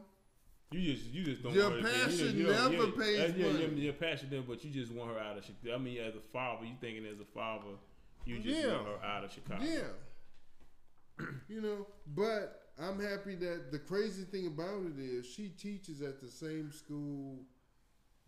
You 0.71 0.93
just 0.95 1.07
you 1.11 1.25
just 1.25 1.43
don't. 1.43 1.53
Your 1.55 1.71
want 1.71 1.83
her 1.83 1.89
to 1.89 1.95
pay- 1.95 1.99
you 2.01 2.05
just- 2.07 2.19
passion 2.21 2.39
you 2.39 2.47
never 2.47 2.75
yeah, 2.75 2.91
pays 2.99 3.35
yeah, 3.37 3.47
money. 3.47 3.59
Your, 3.61 3.71
your 3.75 3.93
passion 3.93 4.29
there, 4.31 4.43
but 4.43 4.65
you 4.65 4.71
just 4.71 4.93
want 4.93 5.11
her 5.12 5.19
out 5.19 5.39
of 5.39 5.45
Chicago. 5.45 5.75
I 5.75 5.79
mean, 5.79 5.99
as 5.99 6.15
a 6.17 6.21
father, 6.33 6.65
you 6.67 6.75
thinking 6.81 7.07
as 7.07 7.21
a 7.21 7.25
father, 7.25 7.77
you 8.25 8.39
just 8.41 8.59
Yeah. 8.61 8.73
want 8.73 8.89
her 8.89 9.05
out 9.07 9.25
of 9.25 9.33
Chicago. 9.33 9.65
yeah. 9.65 11.27
you 11.49 11.61
know, 11.61 11.87
but 12.15 12.73
I'm 12.81 12.99
happy 13.01 13.37
that 13.37 13.71
the 13.71 13.79
crazy 13.79 14.25
thing 14.25 14.49
about 14.49 14.83
it 14.87 14.99
is 14.99 15.27
she 15.27 15.49
teaches 15.51 16.03
at 16.03 16.21
the 16.21 16.29
same 16.29 16.73
school 16.73 17.39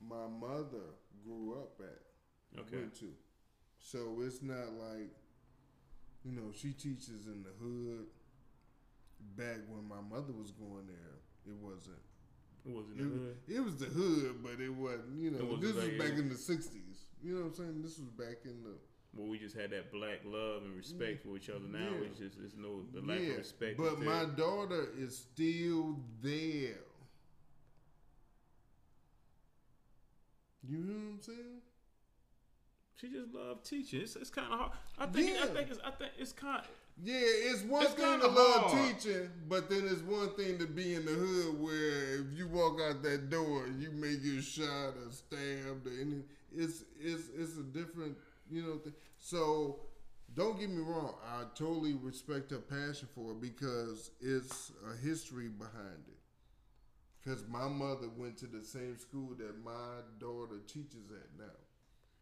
my 0.00 0.28
mother 0.28 0.94
grew 1.24 1.54
up 1.54 1.80
at. 1.80 2.60
Okay. 2.60 2.76
Went 2.76 2.94
to. 3.00 3.10
So 3.78 4.18
it's 4.22 4.42
not 4.42 4.72
like, 4.74 5.10
you 6.24 6.32
know, 6.32 6.52
she 6.54 6.72
teaches 6.72 7.26
in 7.26 7.42
the 7.42 7.50
hood. 7.60 8.06
Back 9.36 9.58
when 9.68 9.88
my 9.88 10.00
mother 10.00 10.32
was 10.32 10.50
going 10.52 10.86
there, 10.86 11.16
it 11.46 11.56
wasn't. 11.60 11.96
It 12.66 12.72
wasn't 12.74 12.98
It, 13.00 13.04
the 13.04 13.08
hood. 13.08 13.36
it 13.48 13.60
was 13.64 13.76
the 13.76 13.86
hood, 13.86 14.42
but 14.42 14.60
it 14.60 14.70
wasn't. 14.74 15.20
You 15.20 15.30
know, 15.30 15.56
this 15.56 15.74
was 15.74 15.88
back 15.98 16.18
in 16.18 16.28
the 16.28 16.34
'60s. 16.34 17.04
You 17.22 17.34
know 17.34 17.40
what 17.42 17.46
I'm 17.48 17.54
saying? 17.54 17.82
This 17.82 17.98
was 17.98 18.08
back 18.10 18.38
in 18.44 18.62
the. 18.62 18.74
Well, 19.14 19.28
we 19.28 19.38
just 19.38 19.56
had 19.56 19.70
that 19.70 19.90
black 19.92 20.20
love 20.26 20.62
and 20.64 20.76
respect 20.76 21.22
for 21.22 21.36
each 21.36 21.48
other. 21.48 21.64
Now 21.70 21.78
Yeah. 21.78 22.06
it's 22.10 22.18
just 22.18 22.36
it's 22.44 22.54
no 22.56 22.82
the 22.92 23.00
lack 23.00 23.20
yeah, 23.20 23.30
of 23.32 23.36
respect. 23.38 23.78
but 23.78 24.00
my 24.00 24.24
daughter 24.36 24.88
is 24.98 25.16
still 25.16 26.00
there. 26.22 26.76
You 30.68 30.78
know 30.78 30.94
what 30.94 31.12
I'm 31.14 31.20
saying? 31.22 31.60
she 32.96 33.10
just 33.10 33.32
loved 33.32 33.64
teaching. 33.64 34.00
It's, 34.00 34.16
it's 34.16 34.30
kind 34.30 34.50
of 34.52 34.58
hard. 34.58 34.72
I 34.98 35.06
think 35.06 35.36
I 35.38 35.46
think 35.46 35.70
it's 35.70 35.78
I 35.84 35.90
think 35.90 36.12
it's 36.18 36.32
kind. 36.32 36.62
Yeah, 37.02 37.14
it's 37.20 37.62
one 37.62 37.82
It's 37.82 37.92
thing 37.92 38.20
to 38.20 38.26
love 38.26 38.70
hard. 38.70 38.98
teaching, 39.00 39.30
but 39.48 39.68
then 39.68 39.82
it's 39.86 40.00
one 40.00 40.30
thing 40.34 40.58
to 40.58 40.66
be 40.66 40.94
in 40.94 41.04
the 41.04 41.12
hood 41.12 41.60
where 41.60 42.20
if 42.20 42.26
you 42.38 42.48
walk 42.48 42.80
out 42.80 43.02
that 43.02 43.28
door, 43.28 43.66
you 43.78 43.90
may 43.90 44.16
get 44.16 44.42
shot 44.42 44.94
or 44.96 45.10
stabbed 45.10 45.86
or 45.86 45.90
anything. 46.00 46.24
It's 46.54 46.84
it's 46.98 47.28
it's 47.36 47.58
a 47.58 47.62
different 47.64 48.16
you 48.50 48.62
know 48.62 48.78
thing. 48.78 48.94
So 49.18 49.80
don't 50.34 50.58
get 50.58 50.70
me 50.70 50.82
wrong, 50.82 51.14
I 51.22 51.44
totally 51.54 51.92
respect 51.94 52.50
her 52.50 52.58
passion 52.58 53.08
for 53.14 53.32
it 53.32 53.40
because 53.42 54.10
it's 54.20 54.72
a 54.90 54.96
history 54.96 55.48
behind 55.48 56.02
it. 56.08 56.16
Because 57.22 57.44
my 57.48 57.68
mother 57.68 58.08
went 58.16 58.36
to 58.38 58.46
the 58.46 58.62
same 58.64 58.98
school 58.98 59.34
that 59.38 59.62
my 59.64 60.00
daughter 60.18 60.60
teaches 60.66 61.10
at 61.10 61.38
now. 61.38 61.52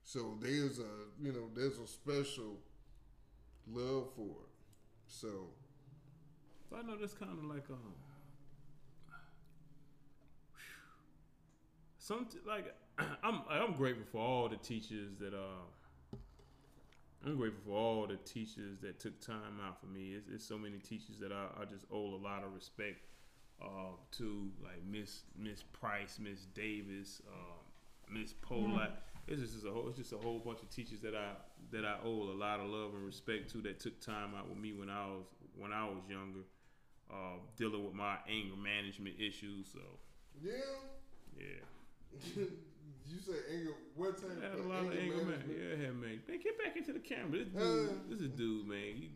So 0.04 0.36
there's 0.40 0.78
a 0.78 0.90
you 1.22 1.32
know 1.32 1.48
there's 1.54 1.78
a 1.78 1.86
special 1.86 2.58
love 3.66 4.08
for 4.16 4.22
it. 4.44 4.53
So 5.06 5.48
So 6.68 6.76
I 6.76 6.82
know 6.82 6.96
that's 6.98 7.14
kind 7.14 7.30
of 7.30 7.44
like 7.44 7.64
um, 7.70 7.94
some 11.98 12.26
like 12.46 12.74
I'm 13.22 13.42
I'm 13.48 13.72
grateful 13.74 14.04
for 14.10 14.18
all 14.18 14.48
the 14.48 14.56
teachers 14.56 15.18
that 15.20 15.34
uh 15.34 16.16
I'm 17.24 17.36
grateful 17.36 17.72
for 17.72 17.78
all 17.78 18.06
the 18.06 18.16
teachers 18.16 18.78
that 18.82 19.00
took 19.00 19.18
time 19.20 19.58
out 19.66 19.80
for 19.80 19.86
me. 19.86 20.12
It's, 20.12 20.28
it's 20.28 20.44
so 20.44 20.58
many 20.58 20.76
teachers 20.76 21.18
that 21.20 21.32
I, 21.32 21.62
I 21.62 21.64
just 21.64 21.86
owe 21.90 22.14
a 22.14 22.20
lot 22.22 22.44
of 22.44 22.52
respect 22.54 22.98
uh, 23.62 23.96
to, 24.18 24.50
like 24.62 24.84
Miss 24.86 25.22
Miss 25.38 25.62
Price, 25.62 26.18
Miss 26.20 26.46
Davis, 26.54 27.22
uh, 27.26 28.12
Miss 28.12 28.34
Polak. 28.34 28.90
It's 29.26 29.40
just 29.40 29.64
a 29.64 29.70
whole 29.70 29.88
it's 29.88 29.96
just 29.96 30.12
a 30.12 30.18
whole 30.18 30.38
bunch 30.38 30.60
of 30.60 30.68
teachers 30.68 31.00
that 31.00 31.14
I 31.14 31.32
that 31.74 31.84
I 31.84 31.96
owe 32.04 32.30
a 32.30 32.38
lot 32.38 32.60
of 32.60 32.66
love 32.66 32.94
and 32.94 33.04
respect 33.04 33.50
to 33.50 33.58
that 33.62 33.80
took 33.80 34.00
time 34.00 34.30
out 34.38 34.48
with 34.48 34.58
me 34.58 34.72
when 34.72 34.88
I 34.88 35.06
was 35.06 35.26
when 35.58 35.72
I 35.72 35.84
was 35.84 35.98
younger, 36.08 36.46
uh, 37.10 37.42
dealing 37.56 37.84
with 37.84 37.94
my 37.94 38.16
anger 38.30 38.56
management 38.56 39.16
issues. 39.18 39.66
So 39.72 39.80
yeah, 40.40 40.52
yeah. 41.36 41.66
you 43.10 43.18
say 43.18 43.38
anger? 43.52 43.74
What 43.96 44.18
time? 44.18 44.38
I 44.40 44.50
had 44.50 44.58
a 44.58 44.68
lot 44.68 44.86
of 44.86 44.96
anger 44.96 45.16
management. 45.16 45.58
Yeah, 45.58 45.90
man. 45.90 46.22
Man, 46.28 46.38
get 46.42 46.58
back 46.62 46.76
into 46.76 46.92
the 46.92 47.00
camera. 47.00 47.38
This 47.38 47.48
dude, 47.48 47.90
Uh, 47.90 47.92
this 48.08 48.20
is 48.20 48.28
dude, 48.30 48.68
man. 48.68 48.94
You, 48.94 49.08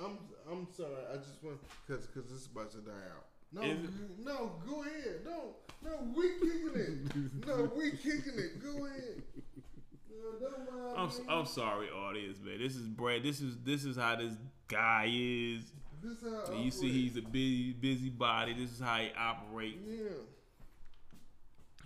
I'm 0.00 0.18
I'm 0.50 0.66
sorry. 0.72 1.04
I 1.12 1.16
just 1.18 1.42
want 1.42 1.60
because 1.86 2.06
because 2.06 2.30
this 2.30 2.40
is 2.40 2.48
about 2.48 2.72
to 2.72 2.78
die 2.78 2.92
out. 3.12 3.28
No, 3.52 3.62
no, 4.24 4.52
go 4.66 4.82
ahead. 4.82 5.20
No, 5.24 5.54
no, 5.84 5.90
we 6.16 6.30
kicking 6.40 6.74
it. 6.74 7.46
no, 7.46 7.70
we 7.76 7.90
kicking 7.92 8.38
it. 8.40 8.60
Go 8.60 8.86
ahead. 8.86 9.22
I'm. 10.96 11.10
I'm 11.28 11.46
sorry, 11.46 11.88
audience, 11.88 12.38
man. 12.44 12.58
This 12.58 12.76
is 12.76 12.86
Brad. 12.88 13.22
This 13.22 13.40
is 13.40 13.56
this 13.64 13.84
is 13.84 13.96
how 13.96 14.16
this 14.16 14.34
guy 14.68 15.06
is. 15.10 15.72
This 16.02 16.18
how 16.22 16.52
I 16.52 16.56
You 16.58 16.70
see, 16.70 16.92
he's 16.92 17.16
a 17.16 17.22
busy 17.22 17.72
busybody. 17.72 18.54
This 18.54 18.72
is 18.72 18.80
how 18.80 18.96
he 18.98 19.10
operates. 19.18 19.78
yeah. 19.86 20.08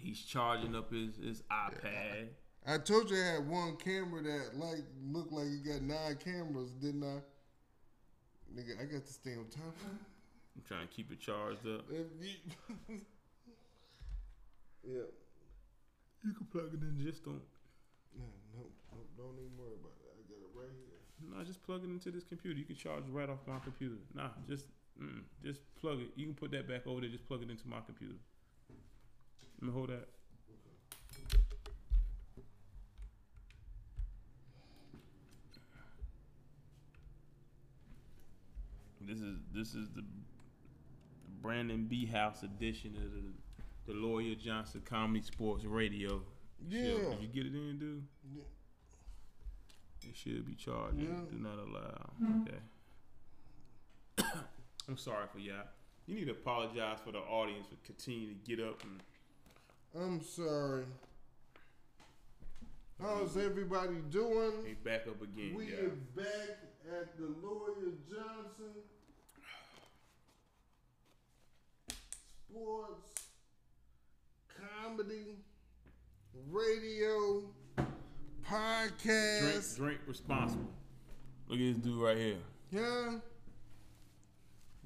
He's 0.01 0.23
charging 0.23 0.75
up 0.77 0.93
his 0.93 1.17
his 1.17 1.43
iPad. 1.51 2.29
I 2.67 2.79
told 2.79 3.11
you 3.11 3.17
I 3.17 3.35
had 3.35 3.49
one 3.49 3.77
camera 3.77 4.23
that 4.23 4.57
like 4.57 4.85
looked 5.11 5.33
like 5.33 5.47
it 5.47 5.65
got 5.65 5.83
nine 5.83 6.17
cameras, 6.23 6.71
didn't 6.73 7.03
I? 7.05 7.21
Nigga, 8.55 8.81
I 8.81 8.85
got 8.85 9.05
to 9.07 9.13
stay 9.13 9.33
on 9.33 9.47
top 9.51 9.65
of 9.67 9.93
it. 9.93 10.01
I'm 10.57 10.63
trying 10.67 10.87
to 10.87 10.93
keep 10.95 11.11
it 11.13 11.21
charged 11.21 11.67
up. 11.67 11.85
Yeah. 14.85 15.03
You 16.25 16.33
can 16.33 16.47
plug 16.51 16.73
it 16.73 16.81
in. 16.81 16.99
Just 17.05 17.25
don't. 17.25 17.43
No, 18.55 18.61
no, 18.63 18.99
no, 18.99 18.99
don't 19.17 19.37
even 19.39 19.57
worry 19.57 19.75
about 19.79 19.97
it. 20.01 20.13
I 20.15 20.23
got 20.29 20.41
it 20.41 20.53
right 20.55 20.73
here. 20.73 20.99
No, 21.39 21.45
just 21.45 21.63
plug 21.63 21.85
it 21.85 21.91
into 21.91 22.11
this 22.11 22.25
computer. 22.25 22.59
You 22.59 22.65
can 22.65 22.77
charge 22.77 23.05
right 23.11 23.29
off 23.29 23.39
my 23.47 23.59
computer. 23.59 23.97
Nah, 24.15 24.31
just 24.49 24.67
mm, 25.01 25.23
just 25.43 25.61
plug 25.81 26.01
it. 26.01 26.09
You 26.17 26.27
can 26.27 26.35
put 26.35 26.51
that 26.53 26.69
back 26.69 26.87
over 26.87 27.01
there. 27.01 27.11
Just 27.11 27.27
plug 27.27 27.43
it 27.43 27.51
into 27.51 27.69
my 27.69 27.81
computer. 27.85 28.15
Let 29.61 29.67
me 29.67 29.73
hold 29.73 29.91
that. 29.91 30.09
This 39.01 39.21
is 39.21 39.39
this 39.55 39.75
is 39.75 39.89
the 39.91 40.05
Brandon 41.41 41.87
B 41.89 42.05
House 42.05 42.43
edition 42.43 42.95
of 42.97 43.11
the 43.13 43.93
the 43.93 43.99
Lawyer 43.99 44.35
Johnson 44.35 44.83
Comedy 44.85 45.23
Sports 45.23 45.65
Radio. 45.65 46.21
Yeah. 46.67 46.83
Show. 46.83 47.11
Did 47.11 47.23
you 47.23 47.29
get 47.29 47.47
it 47.47 47.55
in, 47.55 47.79
dude? 47.79 48.03
Yeah. 48.35 48.43
It 50.09 50.17
should 50.17 50.47
be 50.47 50.55
charging. 50.55 51.01
Yeah. 51.01 51.31
Do 51.31 51.39
not 51.39 51.59
allow. 51.59 52.11
Hmm. 52.19 52.43
Okay. 52.43 52.59
I'm 54.89 54.97
sorry 54.97 55.27
for 55.33 55.39
y'all. 55.39 55.67
You 56.07 56.15
need 56.15 56.27
to 56.27 56.33
apologize 56.33 56.99
for 57.05 57.13
the 57.13 57.19
audience 57.19 57.67
for 57.67 57.77
continuing 57.85 58.39
to 58.39 58.57
get 58.57 58.65
up 58.67 58.83
and 58.83 59.03
I'm 59.95 60.23
sorry. 60.23 60.85
How's 63.01 63.37
everybody 63.37 63.97
doing? 64.11 64.65
they 64.65 64.73
back 64.73 65.07
up 65.07 65.23
again. 65.23 65.55
We 65.57 65.67
yeah. 65.67 65.81
are 65.83 65.89
back 66.17 66.59
at 66.91 67.17
the 67.17 67.33
Lawyer 67.43 67.93
Johnson 68.09 68.75
Sports 72.51 73.13
Comedy 74.83 75.37
Radio 76.51 77.43
Podcast. 78.47 79.77
drink 79.77 79.77
drink 79.77 79.99
responsible. 80.07 80.71
Look 81.49 81.59
at 81.59 81.65
this 81.65 81.77
dude 81.77 82.03
right 82.03 82.17
here. 82.17 82.37
Yeah. 82.71 83.19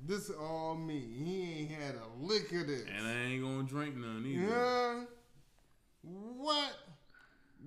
This 0.05 0.29
is 0.29 0.37
all 0.37 0.75
me. 0.75 1.01
He 1.01 1.61
ain't 1.61 1.71
had 1.71 1.95
a 1.95 2.25
lick 2.25 2.51
of 2.53 2.67
this. 2.67 2.85
And 2.97 3.07
I 3.07 3.23
ain't 3.25 3.43
gonna 3.43 3.63
drink 3.63 3.97
none 3.97 4.25
either. 4.27 4.49
Yeah. 4.49 5.05
What? 6.03 6.73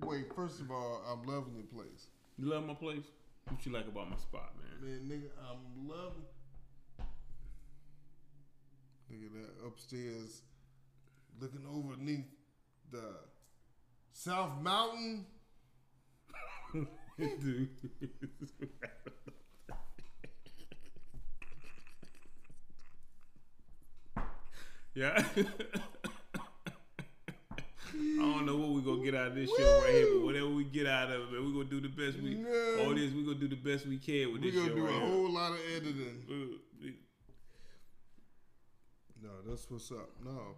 Wait, 0.02 0.26
first 0.34 0.60
of 0.60 0.70
all, 0.70 1.02
I'm 1.10 1.26
loving 1.26 1.56
the 1.56 1.74
place. 1.74 2.08
You 2.36 2.46
love 2.46 2.66
my 2.66 2.74
place? 2.74 3.04
What 3.48 3.64
you 3.64 3.72
like 3.72 3.86
about 3.86 4.10
my 4.10 4.16
spot, 4.16 4.52
man? 4.58 4.90
Man, 4.90 5.08
nigga, 5.08 5.30
I'm 5.48 5.88
loving. 5.88 6.26
Look 9.08 9.20
at 9.24 9.32
that 9.34 9.66
upstairs, 9.66 10.42
looking 11.40 11.64
overneath 11.66 12.26
the 12.90 13.14
South 14.16 14.62
Mountain. 14.62 15.26
yeah. 24.94 25.22
I 27.98 28.18
don't 28.18 28.46
know 28.46 28.56
what 28.56 28.70
we're 28.70 28.80
gonna 28.80 29.04
get 29.04 29.14
out 29.14 29.28
of 29.28 29.34
this 29.34 29.50
show 29.50 29.80
right 29.84 29.92
here, 29.92 30.06
but 30.14 30.24
whatever 30.24 30.48
we 30.48 30.64
get 30.64 30.86
out 30.86 31.10
of 31.10 31.20
it, 31.20 31.32
man, 31.32 31.44
we're 31.44 31.52
gonna 31.52 31.64
do 31.64 31.80
the 31.82 31.88
best 31.88 32.18
we. 32.18 32.36
Yeah. 32.36 32.84
All 32.84 32.94
this, 32.94 33.12
we're 33.12 33.22
gonna 33.26 33.38
do 33.38 33.48
the 33.48 33.56
best 33.56 33.86
we 33.86 33.98
can 33.98 34.32
with 34.32 34.40
this 34.42 34.54
shit. 34.54 34.62
We're 34.62 34.68
gonna 34.70 34.80
do 34.80 34.86
right 34.86 34.94
a 34.94 34.98
here. 34.98 35.08
whole 35.08 35.30
lot 35.30 35.52
of 35.52 35.58
editing. 35.76 36.24
No, 39.22 39.30
that's 39.46 39.70
what's 39.70 39.90
up. 39.92 40.08
No, 40.24 40.56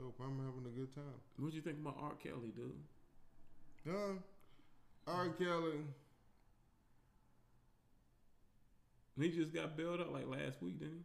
dope. 0.00 0.20
I'm 0.20 0.38
having 0.38 0.66
a 0.66 0.78
good 0.78 0.94
time. 0.94 1.20
What 1.38 1.52
you 1.52 1.60
think 1.60 1.78
about 1.80 1.96
R. 2.00 2.12
Kelly, 2.22 2.52
dude? 2.56 2.72
Huh? 3.86 4.14
R. 5.06 5.28
Kelly. 5.30 5.80
He 9.18 9.28
just 9.28 9.52
got 9.52 9.76
bailed 9.76 10.00
out 10.00 10.12
like 10.12 10.26
last 10.26 10.62
week, 10.62 10.78
didn't 10.78 11.04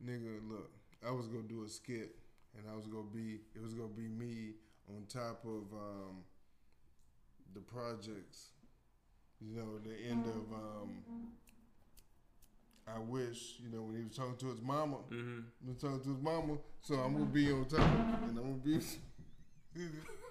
he? 0.00 0.10
Nigga, 0.10 0.38
look, 0.48 0.70
I 1.06 1.10
was 1.10 1.26
gonna 1.26 1.42
do 1.42 1.64
a 1.64 1.68
skit, 1.68 2.16
and 2.56 2.64
I 2.70 2.74
was 2.74 2.86
gonna 2.86 3.10
be, 3.12 3.40
it 3.54 3.62
was 3.62 3.74
gonna 3.74 3.88
be 3.88 4.08
me 4.08 4.52
on 4.88 5.04
top 5.08 5.44
of 5.44 5.72
um, 5.76 6.24
the 7.54 7.60
projects. 7.60 8.50
You 9.40 9.54
know, 9.54 9.78
the 9.84 9.94
end 10.08 10.24
of 10.24 10.52
um, 10.54 11.02
I 12.86 12.98
wish. 12.98 13.56
You 13.62 13.70
know, 13.70 13.82
when 13.82 13.96
he 13.96 14.02
was 14.04 14.16
talking 14.16 14.36
to 14.36 14.46
his 14.50 14.60
mama, 14.62 14.96
Mm-hmm. 15.10 15.40
he 15.64 15.68
was 15.70 15.78
talking 15.80 16.00
to 16.00 16.08
his 16.08 16.22
mama. 16.22 16.58
So 16.80 16.94
I'm 16.94 17.12
gonna 17.14 17.24
be 17.26 17.50
on 17.52 17.64
top, 17.66 17.80
and 17.80 18.38
I'm 18.38 18.60
gonna 18.62 18.78
be. 18.78 18.78